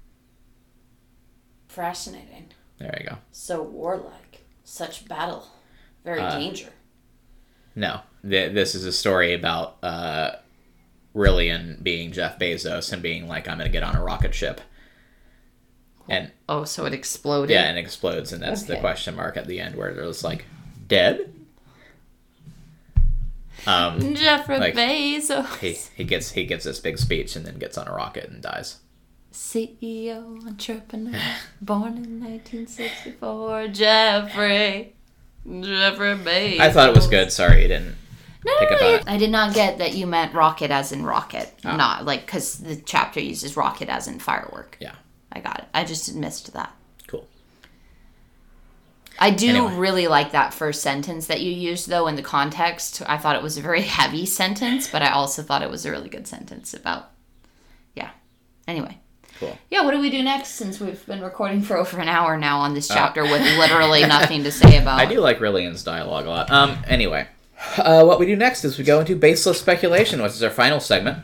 Fascinating. 1.68 2.52
There 2.78 2.96
you 3.00 3.08
go. 3.08 3.16
So 3.30 3.62
warlike. 3.62 4.44
Such 4.64 5.08
battle. 5.08 5.46
Very 6.04 6.20
danger. 6.22 6.70
No, 7.74 8.00
th- 8.28 8.52
this 8.52 8.74
is 8.74 8.84
a 8.84 8.92
story 8.92 9.34
about 9.34 9.76
uh, 9.82 10.36
Rilian 11.16 11.82
being 11.82 12.12
Jeff 12.12 12.38
Bezos 12.38 12.92
and 12.92 13.00
being 13.02 13.26
like, 13.26 13.48
"I'm 13.48 13.56
going 13.58 13.66
to 13.68 13.72
get 13.72 13.82
on 13.82 13.96
a 13.96 14.04
rocket 14.04 14.34
ship," 14.34 14.60
and 16.08 16.30
Oh, 16.48 16.64
so 16.64 16.84
it 16.84 16.92
exploded. 16.92 17.50
yeah, 17.54 17.62
and 17.64 17.78
it 17.78 17.80
explodes, 17.80 18.32
and 18.32 18.42
that's 18.42 18.64
the 18.64 18.76
question 18.76 19.16
mark 19.16 19.36
at 19.38 19.46
the 19.46 19.58
end 19.60 19.74
where 19.76 19.88
it 19.88 20.04
was 20.06 20.22
like, 20.22 20.44
"Dead." 20.86 21.32
Um, 23.66 24.14
Jeffrey 24.14 24.58
Like- 24.58 24.74
Bezos. 24.74 25.58
he 25.58 25.76
he 25.96 26.04
gets 26.04 26.32
he 26.32 26.44
gives 26.44 26.64
this 26.64 26.78
big 26.78 26.98
speech 26.98 27.34
and 27.34 27.44
then 27.46 27.58
gets 27.58 27.78
on 27.78 27.88
a 27.88 27.92
rocket 27.92 28.28
and 28.28 28.42
dies. 28.42 28.76
CEO 29.32 30.46
entrepreneur, 30.46 31.18
born 31.60 31.96
in 31.96 32.20
1964, 32.20 33.68
Jeffrey. 33.68 34.94
Jeffrey 35.46 36.14
Bezos. 36.16 36.60
I 36.60 36.70
thought 36.70 36.90
it 36.90 36.94
was 36.94 37.06
good. 37.06 37.32
Sorry, 37.32 37.62
you 37.62 37.68
didn't. 37.68 37.96
No, 38.46 38.58
pick 38.60 38.70
up 38.72 38.80
on 38.82 38.88
you- 38.88 38.94
it. 38.96 39.04
I 39.06 39.16
did 39.18 39.30
not 39.30 39.54
get 39.54 39.78
that 39.78 39.94
you 39.94 40.06
meant 40.06 40.32
rocket 40.34 40.70
as 40.70 40.92
in 40.92 41.04
rocket, 41.04 41.52
Oh. 41.64 41.76
not 41.76 42.04
like 42.04 42.24
because 42.26 42.58
the 42.58 42.76
chapter 42.76 43.20
uses 43.20 43.56
rocket 43.56 43.88
as 43.88 44.06
in 44.08 44.18
firework. 44.20 44.76
Yeah, 44.80 44.94
I 45.32 45.40
got 45.40 45.58
it. 45.58 45.64
I 45.74 45.84
just 45.84 46.14
missed 46.14 46.52
that. 46.54 46.70
cool. 47.08 47.26
I 49.18 49.30
do 49.30 49.48
Anyway. 49.48 49.74
really 49.76 50.06
like 50.08 50.32
that 50.32 50.52
first 50.52 50.82
sentence 50.82 51.26
that 51.28 51.40
you 51.40 51.50
used, 51.50 51.88
though, 51.88 52.06
in 52.06 52.16
the 52.16 52.22
context. 52.22 53.02
I 53.06 53.16
thought 53.16 53.34
it 53.36 53.42
was 53.42 53.56
a 53.56 53.62
very 53.62 53.82
heavy 53.98 54.26
sentence, 54.26 54.88
but 54.88 55.02
I 55.02 55.10
also 55.10 55.42
thought 55.42 55.62
it 55.62 55.70
was 55.70 55.86
a 55.86 55.90
really 55.90 56.08
good 56.10 56.26
sentence 56.28 56.74
about. 56.74 57.10
Yeah. 57.94 58.10
Anyway. 58.68 58.98
Cool. 59.40 59.56
Yeah, 59.70 59.82
what 59.82 59.90
do 59.92 60.00
we 60.00 60.08
do 60.10 60.22
next 60.22 60.50
since 60.50 60.80
we've 60.80 61.04
been 61.06 61.20
recording 61.20 61.60
for 61.62 61.76
over 61.76 61.98
an 61.98 62.08
hour 62.08 62.38
now 62.38 62.58
on 62.60 62.70
Uh, 62.70 62.74
this 62.74 62.88
chapter 62.88 63.22
with 63.22 63.42
literally 63.58 64.02
nothing 64.06 64.44
to 64.44 64.52
say 64.52 64.78
about 64.78 64.98
I 64.98 65.04
do 65.06 65.20
like 65.20 65.40
Rilian's 65.40 65.82
dialogue 65.82 66.24
a 66.26 66.30
lot. 66.30 66.50
Um, 66.50 66.78
anyway, 66.86 67.26
uh, 67.78 68.04
what 68.04 68.18
we 68.18 68.26
do 68.26 68.36
next 68.36 68.64
is 68.64 68.78
we 68.78 68.84
go 68.84 69.00
into 69.00 69.16
baseless 69.16 69.60
speculation, 69.60 70.22
which 70.22 70.32
is 70.32 70.42
our 70.42 70.50
final 70.50 70.80
segment, 70.80 71.18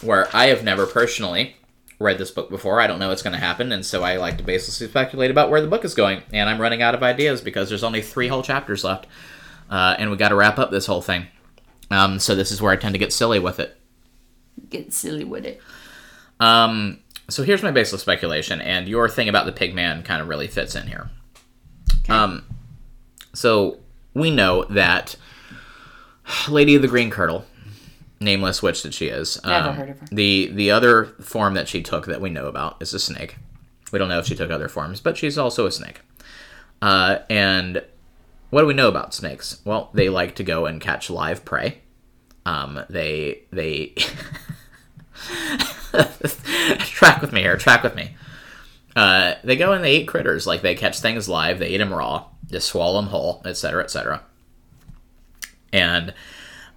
where 0.00 0.28
I 0.34 0.46
have 0.46 0.64
never 0.64 0.86
personally 0.86 1.56
read 1.98 2.18
this 2.18 2.30
book 2.30 2.50
before. 2.50 2.80
I 2.80 2.86
don't 2.86 2.98
know 2.98 3.08
what's 3.08 3.22
going 3.22 3.34
to 3.34 3.38
happen, 3.38 3.72
and 3.72 3.86
so 3.86 4.02
I 4.02 4.16
like 4.16 4.38
to 4.38 4.44
baselessly 4.44 4.88
speculate 4.88 5.30
about 5.30 5.50
where 5.50 5.60
the 5.60 5.68
book 5.68 5.84
is 5.84 5.94
going. 5.94 6.22
And 6.32 6.50
I'm 6.50 6.60
running 6.60 6.82
out 6.82 6.94
of 6.94 7.02
ideas 7.02 7.40
because 7.40 7.68
there's 7.68 7.84
only 7.84 8.02
three 8.02 8.28
whole 8.28 8.42
chapters 8.42 8.84
left, 8.84 9.06
uh, 9.70 9.96
and 9.98 10.10
we 10.10 10.16
got 10.16 10.30
to 10.30 10.34
wrap 10.34 10.58
up 10.58 10.70
this 10.70 10.86
whole 10.86 11.02
thing. 11.02 11.26
Um, 11.90 12.18
so 12.18 12.34
this 12.34 12.50
is 12.50 12.60
where 12.60 12.72
I 12.72 12.76
tend 12.76 12.94
to 12.94 12.98
get 12.98 13.12
silly 13.12 13.38
with 13.38 13.60
it. 13.60 13.76
Get 14.68 14.92
silly 14.92 15.24
with 15.24 15.44
it. 15.44 15.60
Um, 16.40 17.00
so 17.28 17.42
here's 17.42 17.62
my 17.62 17.70
baseless 17.70 18.02
speculation, 18.02 18.60
and 18.60 18.88
your 18.88 19.08
thing 19.08 19.28
about 19.28 19.46
the 19.46 19.52
pigman 19.52 20.04
kind 20.04 20.20
of 20.20 20.28
really 20.28 20.48
fits 20.48 20.74
in 20.74 20.86
here. 20.86 21.10
Um, 22.08 22.44
so 23.32 23.78
we 24.14 24.30
know 24.30 24.64
that 24.64 25.16
Lady 26.48 26.74
of 26.74 26.82
the 26.82 26.88
Green 26.88 27.10
Kirtle, 27.10 27.44
nameless 28.20 28.62
witch 28.62 28.82
that 28.82 28.94
she 28.94 29.06
is, 29.06 29.40
Never 29.44 29.68
um, 29.68 29.76
heard 29.76 29.90
of 29.90 29.98
her. 30.00 30.06
The 30.10 30.50
the 30.52 30.70
other 30.70 31.06
form 31.20 31.54
that 31.54 31.68
she 31.68 31.82
took 31.82 32.06
that 32.06 32.20
we 32.20 32.30
know 32.30 32.46
about 32.46 32.80
is 32.80 32.94
a 32.94 32.98
snake. 32.98 33.36
We 33.92 33.98
don't 33.98 34.08
know 34.08 34.18
if 34.18 34.26
she 34.26 34.34
took 34.34 34.50
other 34.50 34.68
forms, 34.68 35.00
but 35.00 35.16
she's 35.16 35.36
also 35.36 35.66
a 35.66 35.72
snake. 35.72 36.00
Uh, 36.80 37.18
and 37.28 37.82
what 38.50 38.62
do 38.62 38.66
we 38.66 38.74
know 38.74 38.88
about 38.88 39.14
snakes? 39.14 39.60
Well, 39.64 39.90
they 39.94 40.08
like 40.08 40.34
to 40.36 40.44
go 40.44 40.66
and 40.66 40.80
catch 40.80 41.10
live 41.10 41.44
prey. 41.44 41.78
Um, 42.44 42.84
they 42.90 43.42
they 43.52 43.94
track 46.78 47.20
with 47.20 47.32
me 47.32 47.40
here. 47.42 47.56
Track 47.56 47.82
with 47.82 47.94
me. 47.94 48.16
Uh, 48.94 49.34
they 49.44 49.56
go 49.56 49.72
and 49.72 49.84
they 49.84 49.96
eat 49.96 50.08
critters. 50.08 50.46
Like 50.46 50.62
they 50.62 50.74
catch 50.74 51.00
things 51.00 51.28
live. 51.28 51.58
They 51.58 51.68
eat 51.68 51.78
them 51.78 51.94
raw. 51.94 52.26
Just 52.50 52.68
swallow 52.68 53.00
them 53.00 53.10
whole, 53.10 53.40
etc., 53.44 53.84
etc. 53.84 54.22
And 55.72 56.12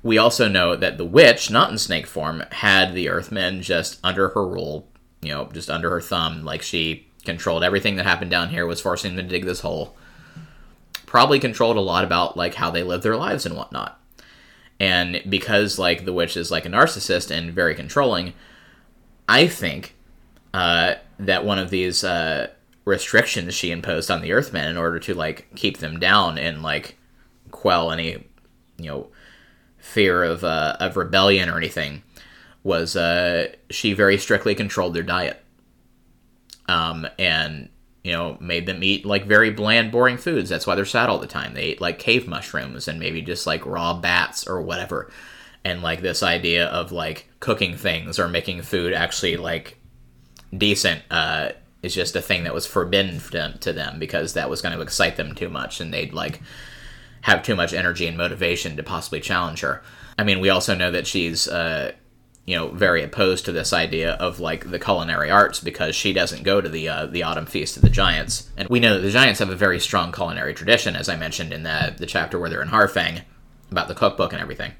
we 0.03 0.17
also 0.17 0.47
know 0.47 0.75
that 0.75 0.97
the 0.97 1.05
witch, 1.05 1.49
not 1.49 1.71
in 1.71 1.77
snake 1.77 2.07
form, 2.07 2.43
had 2.51 2.93
the 2.93 3.09
Earthmen 3.09 3.61
just 3.61 3.99
under 4.03 4.29
her 4.29 4.47
rule. 4.47 4.87
You 5.21 5.31
know, 5.31 5.49
just 5.51 5.69
under 5.69 5.89
her 5.89 6.01
thumb. 6.01 6.43
Like 6.43 6.61
she 6.61 7.07
controlled 7.25 7.63
everything 7.63 7.95
that 7.95 8.05
happened 8.05 8.31
down 8.31 8.49
here. 8.49 8.65
Was 8.65 8.81
forcing 8.81 9.15
them 9.15 9.25
to 9.25 9.29
dig 9.29 9.45
this 9.45 9.61
hole. 9.61 9.97
Probably 11.05 11.39
controlled 11.39 11.77
a 11.77 11.81
lot 11.81 12.03
about 12.03 12.37
like 12.37 12.55
how 12.55 12.69
they 12.69 12.83
live 12.83 13.01
their 13.01 13.17
lives 13.17 13.45
and 13.45 13.55
whatnot. 13.55 13.99
And 14.79 15.23
because 15.27 15.79
like 15.79 16.05
the 16.05 16.13
witch 16.13 16.37
is 16.37 16.51
like 16.51 16.65
a 16.65 16.69
narcissist 16.69 17.31
and 17.31 17.53
very 17.53 17.75
controlling, 17.75 18.33
I 19.27 19.47
think 19.47 19.95
uh, 20.53 20.95
that 21.19 21.45
one 21.45 21.59
of 21.59 21.69
these 21.69 22.03
uh, 22.03 22.49
restrictions 22.83 23.53
she 23.53 23.71
imposed 23.71 24.11
on 24.11 24.21
the 24.21 24.31
Earthmen 24.31 24.69
in 24.69 24.77
order 24.77 24.99
to 24.99 25.13
like 25.13 25.47
keep 25.55 25.77
them 25.79 25.99
down 25.99 26.37
and 26.37 26.61
like 26.61 26.97
quell 27.51 27.91
any 27.91 28.25
you 28.77 28.89
know 28.89 29.07
fear 29.77 30.23
of 30.23 30.43
uh, 30.43 30.77
of 30.79 30.97
rebellion 30.97 31.49
or 31.49 31.57
anything 31.57 32.03
was 32.63 32.95
uh, 32.95 33.47
she 33.69 33.93
very 33.93 34.17
strictly 34.17 34.55
controlled 34.55 34.93
their 34.93 35.03
diet. 35.03 35.41
Um, 36.67 37.07
and 37.19 37.69
you 38.03 38.11
know 38.11 38.37
made 38.39 38.65
them 38.65 38.83
eat 38.83 39.05
like 39.05 39.25
very 39.25 39.51
bland 39.51 39.91
boring 39.91 40.17
foods. 40.17 40.49
That's 40.49 40.67
why 40.67 40.75
they're 40.75 40.85
sad 40.85 41.09
all 41.09 41.19
the 41.19 41.27
time. 41.27 41.53
They 41.53 41.61
ate 41.61 41.81
like 41.81 41.99
cave 41.99 42.27
mushrooms 42.27 42.87
and 42.87 42.99
maybe 42.99 43.21
just 43.21 43.47
like 43.47 43.65
raw 43.65 43.93
bats 43.93 44.47
or 44.47 44.61
whatever. 44.61 45.11
And 45.63 45.81
like 45.81 46.01
this 46.01 46.21
idea 46.21 46.67
of 46.67 46.91
like 46.91 47.27
cooking 47.39 47.75
things 47.75 48.19
or 48.19 48.27
making 48.27 48.61
food 48.61 48.93
actually 48.93 49.37
like 49.37 49.79
decent 50.55 51.01
uh, 51.09 51.49
is 51.81 51.95
just 51.95 52.15
a 52.15 52.21
thing 52.21 52.43
that 52.43 52.53
was 52.53 52.67
forbidden 52.67 53.19
to 53.59 53.73
them 53.73 53.97
because 53.99 54.33
that 54.33 54.49
was 54.49 54.61
going 54.61 54.75
to 54.75 54.81
excite 54.81 55.15
them 55.15 55.33
too 55.33 55.49
much 55.49 55.81
and 55.81 55.93
they'd 55.93 56.13
like 56.13 56.41
have 57.25 57.41
too 57.41 57.55
much 57.55 57.73
energy 57.73 58.05
and 58.05 58.15
motivation 58.15 58.77
to 58.77 58.83
possibly 58.83 59.19
challenge 59.19 59.61
her. 59.61 59.81
I 60.15 60.23
mean, 60.23 60.39
we 60.39 60.49
also 60.49 60.75
know 60.75 60.91
that 60.91 61.07
she's 61.07 61.47
uh, 61.47 61.93
you 62.45 62.55
know 62.55 62.67
very 62.67 63.01
opposed 63.01 63.45
to 63.45 63.51
this 63.51 63.73
idea 63.73 64.13
of 64.13 64.39
like 64.39 64.69
the 64.69 64.77
culinary 64.77 65.31
arts 65.31 65.59
because 65.59 65.95
she 65.95 66.13
doesn't 66.13 66.43
go 66.43 66.61
to 66.61 66.69
the 66.69 66.87
uh, 66.87 67.07
the 67.07 67.23
autumn 67.23 67.47
feast 67.47 67.77
of 67.77 67.81
the 67.81 67.89
giants, 67.89 68.51
and 68.55 68.69
we 68.69 68.79
know 68.79 68.93
that 68.93 68.99
the 68.99 69.09
giants 69.09 69.39
have 69.39 69.49
a 69.49 69.55
very 69.55 69.79
strong 69.79 70.11
culinary 70.11 70.53
tradition, 70.53 70.95
as 70.95 71.09
I 71.09 71.15
mentioned 71.15 71.51
in 71.51 71.63
the 71.63 71.95
the 71.97 72.05
chapter 72.05 72.37
where 72.37 72.47
they're 72.47 72.61
in 72.61 72.67
Harfang 72.69 73.23
about 73.71 73.87
the 73.87 73.95
cookbook 73.95 74.31
and 74.31 74.41
everything. 74.41 74.73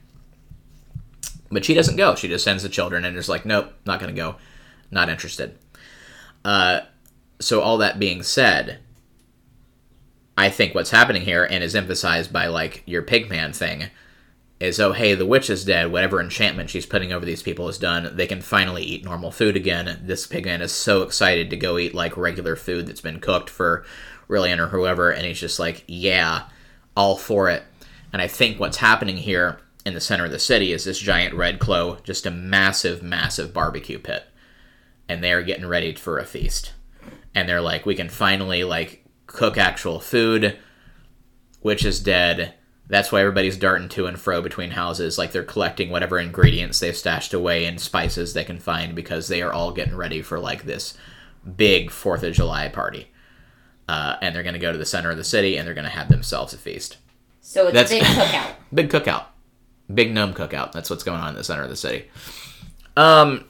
But 1.50 1.66
she 1.66 1.74
doesn't 1.74 1.96
go. 1.96 2.14
She 2.14 2.28
just 2.28 2.44
sends 2.44 2.62
the 2.62 2.70
children 2.70 3.06
and 3.06 3.18
is 3.18 3.28
like, 3.28 3.44
nope, 3.44 3.74
not 3.86 4.00
going 4.00 4.14
to 4.14 4.22
go, 4.22 4.36
not 4.92 5.10
interested. 5.10 5.58
Uh, 6.44 6.82
so 7.40 7.62
all 7.62 7.80
that 7.80 7.98
being 7.98 8.22
said, 8.22 8.80
I 10.38 10.50
think 10.50 10.76
what's 10.76 10.92
happening 10.92 11.22
here 11.22 11.46
and 11.46 11.64
is 11.64 11.76
emphasized 11.76 12.34
by 12.34 12.48
like 12.48 12.84
your 12.86 13.02
pigman 13.02 13.56
thing 13.56 13.86
is 14.60 14.80
oh 14.80 14.94
hey 14.94 15.14
the 15.16 15.26
witch 15.26 15.50
is 15.50 15.66
dead. 15.66 15.92
Whatever 15.92 16.20
enchantment 16.20 16.70
she's 16.70 16.86
putting 16.86 17.14
over 17.14 17.26
these 17.26 17.44
people 17.44 17.70
is 17.70 17.78
done 17.78 18.16
they 18.16 18.28
can 18.28 18.42
finally 18.42 18.84
eat 18.84 19.06
normal 19.06 19.32
food 19.32 19.56
again. 19.56 20.00
This 20.04 20.28
pigman 20.28 20.62
is 20.62 20.72
so 20.72 21.04
excited 21.04 21.50
to 21.50 21.58
go 21.58 21.78
eat 21.78 21.94
like 21.94 22.18
regular 22.18 22.56
food 22.56 22.88
that's 22.88 23.02
been 23.02 23.20
cooked 23.20 23.50
for 23.50 23.86
Rilian 24.30 24.60
or 24.60 24.68
whoever 24.68 25.12
and 25.12 25.26
he's 25.26 25.40
just 25.40 25.60
like 25.60 25.84
yeah 25.88 26.44
all 26.98 27.18
for 27.18 27.50
it. 27.50 27.64
And 28.12 28.22
I 28.22 28.28
think 28.28 28.60
what's 28.60 28.78
happening 28.78 29.18
here 29.18 29.60
in 29.86 29.94
the 29.94 30.02
center 30.02 30.26
of 30.26 30.32
the 30.32 30.40
city 30.40 30.72
is 30.72 30.84
this 30.84 31.00
giant 31.00 31.34
red 31.34 31.60
clo 31.60 31.98
just 32.04 32.26
a 32.26 32.32
massive 32.32 33.02
massive 33.02 33.54
barbecue 33.54 34.00
pit. 34.00 34.26
And 35.08 35.24
they're 35.24 35.44
getting 35.44 35.66
ready 35.66 35.94
for 35.94 36.20
a 36.20 36.26
feast. 36.26 36.74
And 37.34 37.48
they're 37.48 37.62
like 37.62 37.86
we 37.86 37.96
can 37.96 38.10
finally 38.10 38.66
like 38.66 39.05
cook 39.36 39.58
actual 39.58 40.00
food 40.00 40.58
witch 41.62 41.84
is 41.86 42.00
dead. 42.00 42.54
That's 42.88 43.12
why 43.12 43.22
everybody's 43.22 43.58
darting 43.58 43.90
to 43.90 44.06
and 44.06 44.20
fro 44.20 44.42
between 44.42 44.72
houses 44.72 45.18
like 45.18 45.32
they're 45.32 45.44
collecting 45.44 45.90
whatever 45.90 46.20
ingredients 46.20 46.80
they've 46.80 46.96
stashed 46.96 47.34
away 47.34 47.66
and 47.66 47.80
spices 47.82 48.34
they 48.34 48.44
can 48.44 48.60
find 48.60 48.94
because 48.96 49.28
they 49.28 49.42
are 49.42 49.52
all 49.52 49.72
getting 49.72 49.96
ready 49.96 50.22
for 50.22 50.40
like 50.40 50.64
this 50.64 50.96
big 51.58 51.90
fourth 51.92 52.22
of 52.24 52.34
july 52.34 52.68
party. 52.68 53.08
Uh, 53.88 54.16
and 54.22 54.36
they're 54.36 54.44
going 54.44 54.54
to 54.54 54.60
go 54.60 54.72
to 54.72 54.78
the 54.78 54.86
center 54.86 55.12
of 55.12 55.18
the 55.18 55.24
city 55.24 55.58
and 55.58 55.68
they're 55.68 55.76
going 55.76 55.86
to 55.86 55.92
have 55.92 56.10
themselves 56.10 56.54
a 56.54 56.58
feast. 56.58 56.98
So 57.42 57.68
it's 57.68 57.74
That's- 57.74 57.92
a 57.92 58.00
big 58.00 58.04
cookout. 58.18 58.56
big 58.74 58.90
cookout. 58.90 59.26
Big 59.94 60.14
gnome 60.14 60.34
cookout. 60.34 60.72
That's 60.72 60.90
what's 60.90 61.04
going 61.04 61.20
on 61.22 61.30
in 61.30 61.36
the 61.36 61.44
center 61.44 61.64
of 61.64 61.70
the 61.70 61.76
city. 61.76 62.06
Um 62.98 63.46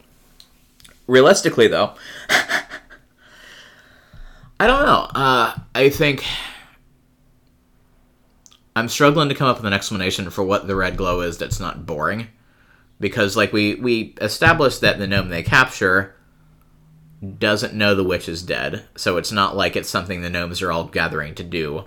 realistically 1.07 1.67
though 1.67 1.93
i 4.59 4.67
don't 4.67 4.85
know 4.85 5.07
uh 5.15 5.55
i 5.73 5.89
think 5.89 6.23
i'm 8.75 8.89
struggling 8.89 9.29
to 9.29 9.35
come 9.35 9.47
up 9.47 9.57
with 9.57 9.65
an 9.65 9.73
explanation 9.73 10.29
for 10.29 10.43
what 10.43 10.67
the 10.67 10.75
red 10.75 10.97
glow 10.97 11.21
is 11.21 11.37
that's 11.37 11.59
not 11.59 11.85
boring 11.85 12.27
because 12.99 13.35
like 13.35 13.51
we 13.51 13.75
we 13.75 14.13
established 14.21 14.81
that 14.81 14.97
the 14.97 15.07
gnome 15.07 15.29
they 15.29 15.43
capture 15.43 16.15
doesn't 17.25 17.73
know 17.73 17.95
the 17.95 18.03
witch 18.03 18.29
is 18.29 18.43
dead, 18.43 18.85
so 18.95 19.17
it's 19.17 19.31
not 19.31 19.55
like 19.55 19.75
it's 19.75 19.89
something 19.89 20.21
the 20.21 20.29
gnomes 20.29 20.61
are 20.61 20.71
all 20.71 20.85
gathering 20.85 21.33
to 21.35 21.43
do 21.43 21.85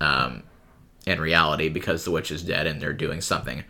um, 0.00 0.42
in 1.06 1.20
reality 1.20 1.68
because 1.68 2.04
the 2.04 2.10
witch 2.10 2.30
is 2.30 2.42
dead 2.42 2.66
and 2.66 2.80
they're 2.80 2.92
doing 2.92 3.20
something. 3.20 3.64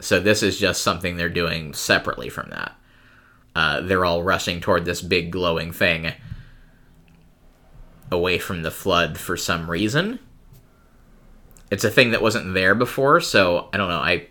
So 0.00 0.20
this 0.20 0.42
is 0.42 0.58
just 0.58 0.82
something 0.82 1.16
they're 1.16 1.28
doing 1.28 1.74
separately 1.74 2.28
from 2.28 2.50
that. 2.50 2.76
Uh, 3.56 3.80
they're 3.80 4.04
all 4.04 4.22
rushing 4.22 4.60
toward 4.60 4.84
this 4.84 5.02
big 5.02 5.32
glowing 5.32 5.72
thing 5.72 6.12
away 8.10 8.38
from 8.38 8.62
the 8.62 8.70
flood 8.70 9.18
for 9.18 9.36
some 9.36 9.70
reason. 9.70 10.18
It's 11.70 11.84
a 11.84 11.90
thing 11.90 12.12
that 12.12 12.22
wasn't 12.22 12.54
there 12.54 12.74
before, 12.74 13.20
so 13.20 13.68
I 13.72 13.76
don't 13.76 13.88
know. 13.90 13.98
I 13.98 14.26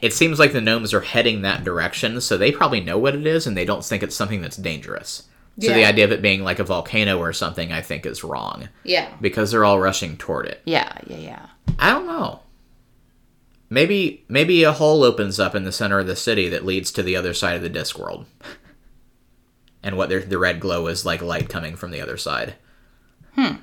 it 0.00 0.12
seems 0.12 0.38
like 0.38 0.52
the 0.52 0.60
gnomes 0.60 0.94
are 0.94 1.00
heading 1.00 1.42
that 1.42 1.64
direction, 1.64 2.20
so 2.20 2.36
they 2.36 2.52
probably 2.52 2.80
know 2.80 2.96
what 2.98 3.14
it 3.16 3.26
is 3.26 3.46
and 3.46 3.56
they 3.56 3.64
don't 3.64 3.84
think 3.84 4.02
it's 4.02 4.14
something 4.16 4.40
that's 4.40 4.56
dangerous. 4.56 5.24
So 5.58 5.74
the 5.74 5.84
idea 5.84 6.06
of 6.06 6.12
it 6.12 6.22
being 6.22 6.42
like 6.42 6.60
a 6.60 6.64
volcano 6.64 7.18
or 7.18 7.34
something, 7.34 7.72
I 7.72 7.82
think, 7.82 8.06
is 8.06 8.24
wrong 8.24 8.70
Yeah. 8.84 9.12
because 9.20 9.50
they're 9.50 9.66
all 9.66 9.78
rushing 9.80 10.16
toward 10.16 10.46
it. 10.46 10.62
Yeah, 10.64 10.90
yeah, 11.06 11.18
yeah. 11.18 11.46
I 11.78 11.90
don't 11.90 12.06
know. 12.06 12.40
Maybe 13.68 14.24
maybe 14.28 14.62
a 14.64 14.72
hole 14.72 15.02
opens 15.02 15.38
up 15.38 15.54
in 15.54 15.64
the 15.64 15.72
center 15.72 15.98
of 15.98 16.06
the 16.06 16.16
city 16.16 16.48
that 16.48 16.64
leads 16.64 16.90
to 16.92 17.02
the 17.02 17.16
other 17.16 17.34
side 17.34 17.56
of 17.56 17.62
the 17.62 17.68
disc 17.68 17.98
world. 17.98 18.24
And 19.82 19.96
what 19.96 20.08
the 20.10 20.38
red 20.38 20.60
glow 20.60 20.86
is 20.86 21.04
like 21.04 21.20
light 21.20 21.48
coming 21.48 21.74
from 21.76 21.90
the 21.90 22.00
other 22.00 22.16
side. 22.16 22.54
Hmm. 23.34 23.56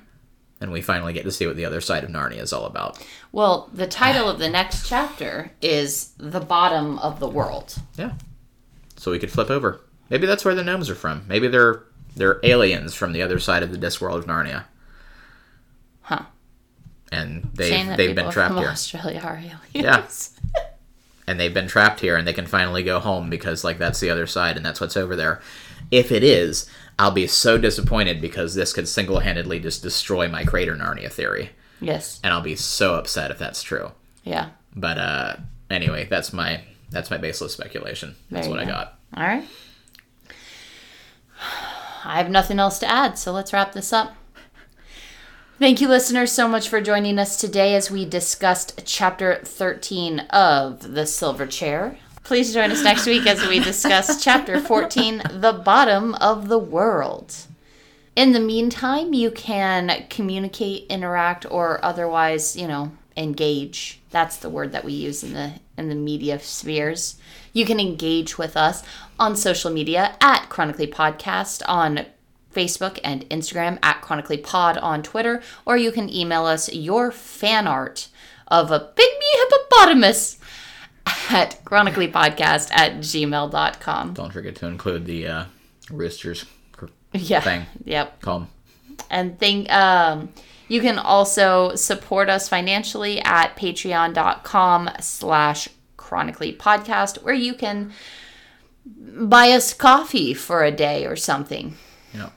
And 0.62 0.72
we 0.72 0.82
finally 0.82 1.14
get 1.14 1.24
to 1.24 1.32
see 1.32 1.48
what 1.48 1.56
the 1.56 1.66
other 1.66 1.80
side 1.80 2.04
of 2.04 2.10
Narnia 2.10 2.42
is 2.42 2.52
all 2.52 2.66
about. 2.66 3.06
Well, 3.32 3.70
the 3.74 3.88
title 3.88 4.30
of 4.30 4.40
the 4.40 4.50
next 4.50 4.88
chapter 4.88 5.52
is 5.62 6.12
The 6.18 6.42
Bottom 6.42 7.00
of 7.00 7.20
the 7.20 7.30
World. 7.30 7.76
Yeah. 7.98 8.14
So 8.98 9.12
we 9.12 9.20
could 9.20 9.32
flip 9.32 9.50
over. 9.50 9.82
Maybe 10.10 10.28
that's 10.28 10.44
where 10.44 10.56
the 10.56 10.64
gnomes 10.64 10.90
are 10.90 10.96
from. 10.96 11.24
Maybe 11.28 11.48
they're 11.48 11.84
they're 12.16 12.40
aliens 12.44 12.96
from 12.96 13.14
the 13.14 13.22
other 13.22 13.40
side 13.40 13.64
of 13.64 13.72
the 13.72 13.78
disc 13.78 14.02
world 14.02 14.18
of 14.18 14.26
Narnia. 14.26 14.66
Huh. 16.02 16.24
And 17.12 17.50
they've 17.54 17.86
that 17.86 17.98
they've 17.98 18.16
been 18.16 18.32
trapped 18.32 18.58
here. 18.58 18.68
Australia 18.68 19.22
are 19.24 19.38
aliens. 19.38 19.60
Yeah. 19.74 20.62
and 21.30 21.40
they've 21.40 21.54
been 21.54 21.68
trapped 21.68 22.00
here 22.00 22.18
and 22.18 22.28
they 22.28 22.34
can 22.34 22.48
finally 22.48 22.82
go 22.82 23.00
home 23.00 23.30
because 23.30 23.64
like 23.64 23.78
that's 23.78 24.00
the 24.00 24.10
other 24.10 24.26
side 24.26 24.58
and 24.58 24.66
that's 24.66 24.82
what's 24.82 24.98
over 24.98 25.16
there 25.16 25.40
if 25.92 26.12
it 26.12 26.24
is 26.24 26.68
i'll 27.00 27.10
be 27.12 27.26
so 27.26 27.58
disappointed 27.58 28.22
because 28.22 28.54
this 28.54 28.74
could 28.74 28.88
single-handedly 28.88 29.60
just 29.60 29.82
destroy 29.82 30.28
my 30.28 30.44
crater 30.44 30.76
narnia 30.76 31.12
theory 31.12 31.50
Yes. 31.82 32.20
and 32.24 32.32
i'll 32.34 32.42
be 32.42 32.56
so 32.56 32.94
upset 32.96 33.32
if 33.32 33.40
that's 33.40 33.64
true 33.64 33.92
Yeah. 34.24 34.50
but 34.76 34.98
uh 35.00 35.36
anyway 35.72 36.06
that's 36.10 36.32
my 36.34 36.62
that's 36.92 37.10
my 37.10 37.18
baseless 37.18 37.54
speculation 37.54 38.16
that's 38.30 38.48
what 38.48 38.56
you 38.60 38.66
i 38.66 38.66
got 38.66 39.00
All 39.16 39.24
right. 39.24 39.44
I 42.06 42.18
have 42.18 42.30
nothing 42.30 42.60
else 42.60 42.80
to 42.80 42.90
add, 42.90 43.18
so 43.18 43.32
let's 43.32 43.54
wrap 43.54 43.74
this 43.74 43.92
up. 43.94 44.14
Thank 45.58 45.82
you, 45.82 45.88
listeners, 45.90 46.32
so 46.32 46.48
much 46.48 46.70
for 46.70 46.80
joining 46.82 47.20
us 47.20 47.38
today 47.40 47.76
as 47.76 47.92
we 47.92 48.06
discussed 48.06 48.82
chapter 48.86 49.36
13 49.44 50.20
of 50.32 50.94
The 50.96 51.06
Silver 51.06 51.46
Chair. 51.46 51.98
Please 52.30 52.54
join 52.54 52.70
us 52.70 52.84
next 52.84 53.08
week 53.08 53.26
as 53.26 53.44
we 53.48 53.58
discuss 53.58 54.24
chapter 54.24 54.60
14, 54.60 55.24
The 55.32 55.52
Bottom 55.52 56.14
of 56.14 56.48
the 56.48 56.60
World. 56.60 57.36
In 58.16 58.34
the 58.34 58.40
meantime, 58.40 59.16
you 59.16 59.32
can 59.32 60.06
communicate, 60.12 60.86
interact, 60.92 61.48
or 61.50 61.84
otherwise, 61.84 62.56
you 62.56 62.68
know, 62.68 62.92
engage. 63.18 64.00
That's 64.12 64.38
the 64.38 64.50
word 64.52 64.74
that 64.74 64.86
we 64.86 64.94
use 64.94 65.24
in 65.24 65.34
the 65.34 65.54
in 65.76 65.90
the 65.90 65.96
media 65.96 66.38
spheres. 66.38 67.20
You 67.52 67.66
can 67.66 67.80
engage 67.80 68.38
with 68.38 68.56
us 68.56 68.84
on 69.20 69.36
social 69.36 69.72
media 69.72 70.16
at 70.22 70.50
Chronically 70.50 70.86
Podcast 70.86 71.64
on 71.68 72.06
Facebook 72.54 73.00
and 73.04 73.28
Instagram 73.32 73.80
at 73.82 74.02
Chronically 74.02 74.38
Pod 74.38 74.78
on 74.78 75.02
Twitter, 75.02 75.42
or 75.66 75.78
you 75.78 75.92
can 75.92 76.14
email 76.14 76.46
us 76.46 76.72
your 76.72 77.12
fan 77.12 77.66
art 77.66 78.08
of 78.50 78.70
a 78.70 78.80
pygmy 78.80 79.50
hippopotamus 79.50 80.39
at 81.30 81.64
chronicallypodcast 81.66 82.70
at 82.72 82.98
gmail.com. 82.98 84.14
don't 84.14 84.32
forget 84.34 84.56
to 84.56 84.66
include 84.68 85.06
the 85.06 85.28
uh 85.28 85.46
roosters 85.92 86.46
Yeah. 87.14 87.42
thing 87.42 87.66
Yep. 87.86 88.22
call 88.22 88.42
'em. 88.42 88.48
and 89.10 89.40
think 89.40 89.72
um, 89.72 90.30
you 90.68 90.82
can 90.82 91.00
also 91.00 91.74
support 91.76 92.30
us 92.30 92.48
financially 92.48 93.20
at 93.22 93.56
patreon.com 93.56 94.90
slash 95.00 95.68
chronically 95.98 96.54
podcast 96.54 97.24
where 97.24 97.34
you 97.34 97.54
can 97.56 97.92
buy 98.86 99.50
us 99.52 99.74
coffee 99.74 100.34
for 100.34 100.64
a 100.64 100.72
day 100.72 101.06
or 101.06 101.16
something 101.16 101.76
you 102.14 102.20
know 102.20 102.32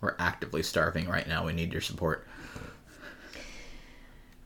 we're 0.00 0.16
actively 0.18 0.62
starving 0.62 1.08
right 1.08 1.26
now 1.28 1.44
we 1.46 1.52
need 1.52 1.72
your 1.72 1.80
support 1.82 2.26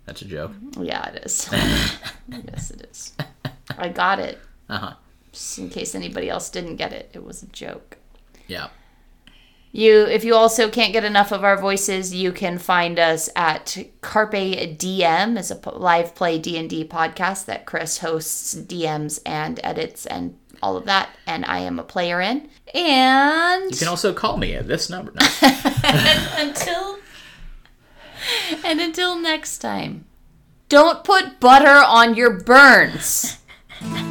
that's 0.06 0.22
a 0.22 0.24
joke 0.24 0.52
yeah 0.80 1.08
it 1.10 1.24
is 1.24 1.48
yes 1.52 2.70
it 2.70 2.86
is 2.90 3.12
i 3.78 3.88
got 3.88 4.18
it 4.18 4.38
uh-huh 4.68 4.94
just 5.32 5.58
in 5.58 5.68
case 5.70 5.94
anybody 5.94 6.28
else 6.28 6.50
didn't 6.50 6.76
get 6.76 6.92
it 6.92 7.10
it 7.12 7.22
was 7.24 7.42
a 7.42 7.46
joke 7.46 7.96
yeah 8.46 8.68
You, 9.72 10.04
if 10.06 10.24
you 10.24 10.34
also 10.34 10.68
can't 10.68 10.92
get 10.92 11.04
enough 11.04 11.30
of 11.30 11.44
our 11.44 11.56
voices, 11.56 12.12
you 12.12 12.32
can 12.32 12.58
find 12.58 12.98
us 12.98 13.28
at 13.36 13.78
Carpe 14.00 14.32
DM, 14.76 15.38
is 15.38 15.52
a 15.52 15.70
live 15.70 16.16
play 16.16 16.40
D 16.40 16.58
and 16.58 16.68
D 16.68 16.84
podcast 16.84 17.44
that 17.44 17.66
Chris 17.66 17.98
hosts, 17.98 18.52
DMs, 18.56 19.20
and 19.24 19.60
edits, 19.62 20.06
and 20.06 20.36
all 20.60 20.76
of 20.76 20.86
that. 20.86 21.10
And 21.24 21.44
I 21.46 21.60
am 21.60 21.78
a 21.78 21.84
player 21.84 22.20
in. 22.20 22.48
And 22.74 23.70
you 23.70 23.76
can 23.76 23.86
also 23.86 24.12
call 24.12 24.38
me 24.38 24.56
at 24.56 24.66
this 24.66 24.90
number 24.90 25.12
no. 25.14 25.26
until 26.36 26.98
and 28.64 28.80
until 28.80 29.16
next 29.20 29.58
time, 29.58 30.04
don't 30.68 31.04
put 31.04 31.38
butter 31.38 31.84
on 31.86 32.14
your 32.16 32.40
burns. 32.40 33.38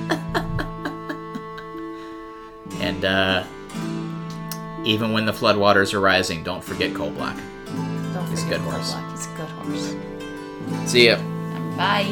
And 2.79 3.03
uh, 3.03 3.43
even 4.85 5.11
when 5.11 5.25
the 5.25 5.31
floodwaters 5.31 5.93
are 5.93 5.99
rising, 5.99 6.43
don't 6.43 6.63
forget 6.63 6.95
Coal 6.95 7.11
Black. 7.11 7.37
Don't 8.13 8.27
He's 8.29 8.41
a 8.41 8.43
forget 8.43 8.61
good 8.61 8.71
horse. 8.71 8.93
Goldblock. 8.93 9.11
He's 9.11 9.25
a 9.25 9.29
good 9.35 9.49
horse. 9.49 10.91
See 10.91 11.05
ya. 11.07 11.17
Bye. 11.77 12.07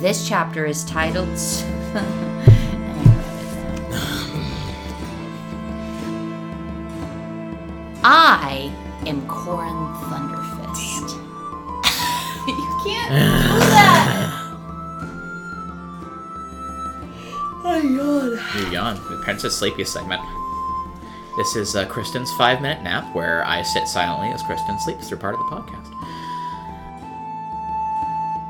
This 0.00 0.28
chapter 0.28 0.64
is 0.64 0.84
titled. 0.84 1.28
I 8.10 8.72
am 9.04 9.28
Corin 9.28 9.68
Thunderfist. 10.08 11.10
you 12.48 12.80
can't 12.82 13.10
do 13.12 13.58
that! 13.68 14.44
Oh, 17.70 17.76
yawn. 17.76 18.40
You're 18.56 18.72
yawn. 18.72 18.94
The 19.10 19.20
Princess 19.22 19.54
Sleepy 19.54 19.84
segment. 19.84 20.22
This 21.36 21.54
is 21.54 21.76
uh, 21.76 21.84
Kristen's 21.84 22.32
five 22.32 22.62
minute 22.62 22.82
nap 22.82 23.14
where 23.14 23.44
I 23.44 23.60
sit 23.60 23.86
silently 23.86 24.28
as 24.28 24.42
Kristen 24.42 24.80
sleeps 24.80 25.10
through 25.10 25.18
part 25.18 25.34
of 25.34 25.40
the 25.40 25.56
podcast. 25.56 25.92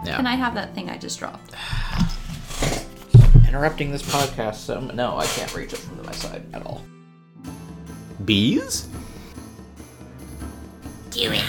Yeah. 0.06 0.16
Can 0.18 0.26
I 0.28 0.36
have 0.36 0.54
that 0.54 0.72
thing 0.72 0.88
I 0.88 0.98
just 0.98 1.18
dropped? 1.18 1.52
Interrupting 3.48 3.90
this 3.90 4.02
podcast, 4.02 4.56
so 4.56 4.78
no, 4.78 5.16
I 5.16 5.26
can't 5.26 5.52
reach 5.56 5.72
it 5.72 5.80
from 5.80 6.00
my 6.06 6.12
side 6.12 6.44
at 6.52 6.64
all. 6.64 6.84
Bees? 8.24 8.86
Do 11.10 11.32
it. 11.32 11.44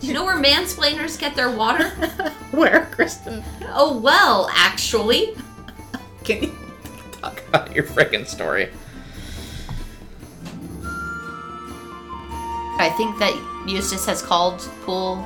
Do 0.00 0.06
you 0.08 0.14
know 0.14 0.24
where 0.24 0.36
mansplainers 0.36 1.18
get 1.18 1.36
their 1.36 1.50
water? 1.50 1.88
Where, 2.50 2.86
Kristen? 2.90 3.42
oh, 3.68 3.96
well, 3.96 4.48
actually. 4.52 5.36
Can 6.24 6.42
you 6.42 6.52
talk 7.12 7.40
about 7.48 7.74
your 7.74 7.84
freaking 7.84 8.26
story? 8.26 8.68
I 12.78 12.92
think 12.96 13.16
that 13.20 13.32
Eustace 13.68 14.04
has 14.06 14.22
called 14.22 14.58
Pool 14.82 15.24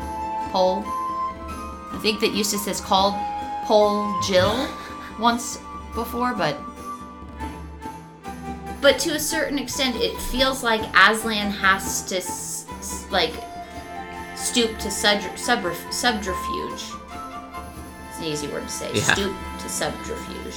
Pole. 0.53 0.85
I 0.87 1.99
think 2.03 2.21
that 2.21 2.35
Eustace 2.35 2.67
has 2.67 2.81
called 2.81 3.15
Pole 3.65 4.15
Jill 4.29 4.69
once 5.19 5.59
before, 5.95 6.35
but 6.35 6.59
but 8.81 8.99
to 9.01 9.11
a 9.15 9.19
certain 9.21 9.59
extent, 9.59 9.97
it 9.97 10.17
feels 10.31 10.63
like 10.63 10.83
Aslan 10.95 11.51
has 11.51 12.03
to 12.07 12.17
s- 12.19 12.67
s- 12.79 13.07
like 13.11 13.33
stoop 14.37 14.79
to 14.79 14.91
sub- 14.91 15.37
sub- 15.39 15.75
subterfuge. 15.91 16.83
It's 18.11 18.19
an 18.19 18.25
easy 18.25 18.49
word 18.49 18.63
to 18.65 18.69
say. 18.69 18.91
Yeah. 18.95 19.03
Stoop 19.15 19.37
to 19.61 19.69
subterfuge. 19.69 20.55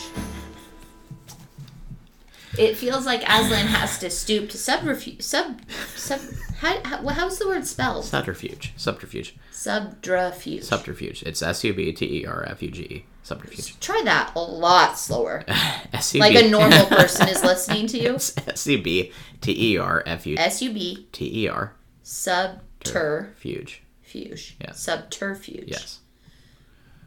It 2.57 2.75
feels 2.77 3.05
like 3.05 3.21
Aslan 3.23 3.67
has 3.67 3.99
to 3.99 4.09
stoop 4.09 4.49
to 4.49 4.57
subterfuge. 4.57 5.21
Sub, 5.21 5.59
sub. 5.95 6.19
How, 6.59 6.77
how, 6.83 7.07
how's 7.07 7.39
the 7.39 7.47
word 7.47 7.65
spelled? 7.65 8.03
Subterfuge. 8.03 8.73
Subterfuge. 8.75 9.33
Subterfuge. 9.49 10.63
Subterfuge. 10.63 11.23
It's 11.23 11.41
S 11.41 11.63
U 11.63 11.73
B 11.73 11.93
T 11.93 12.21
E 12.21 12.25
R 12.25 12.43
F 12.49 12.61
U 12.61 12.69
G 12.69 12.81
E. 12.83 13.05
Subterfuge. 13.23 13.79
Try 13.79 14.01
that 14.03 14.33
a 14.35 14.39
lot 14.41 14.99
slower. 14.99 15.45
S 15.93 16.13
U 16.15 16.19
Like 16.19 16.35
a 16.35 16.49
normal 16.49 16.85
person 16.87 17.29
is 17.29 17.43
listening 17.45 17.87
to 17.87 17.97
you. 17.97 18.15
S 18.15 18.67
U 18.67 18.81
B 18.81 19.13
T 19.39 19.73
E 19.73 19.77
R 19.77 20.03
F 20.05 20.27
U 20.27 20.35
S 20.37 20.61
U 20.61 20.73
B 20.73 21.07
T 21.13 21.43
E 21.45 21.47
R 21.47 21.73
subterfuge. 22.03 23.81
fuge. 24.05 24.53
Yeah. 24.59 24.71
Subterfuge. 24.73 25.67
Yes. 25.67 25.99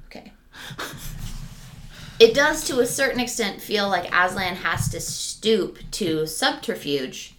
Okay. 0.06 0.32
it 2.18 2.32
does 2.34 2.64
to 2.68 2.80
a 2.80 2.86
certain 2.86 3.20
extent 3.20 3.60
feel 3.60 3.86
like 3.88 4.06
Aslan 4.14 4.56
has 4.56 4.88
to 4.88 5.00
stoop 5.00 5.78
to 5.92 6.26
subterfuge 6.26 7.31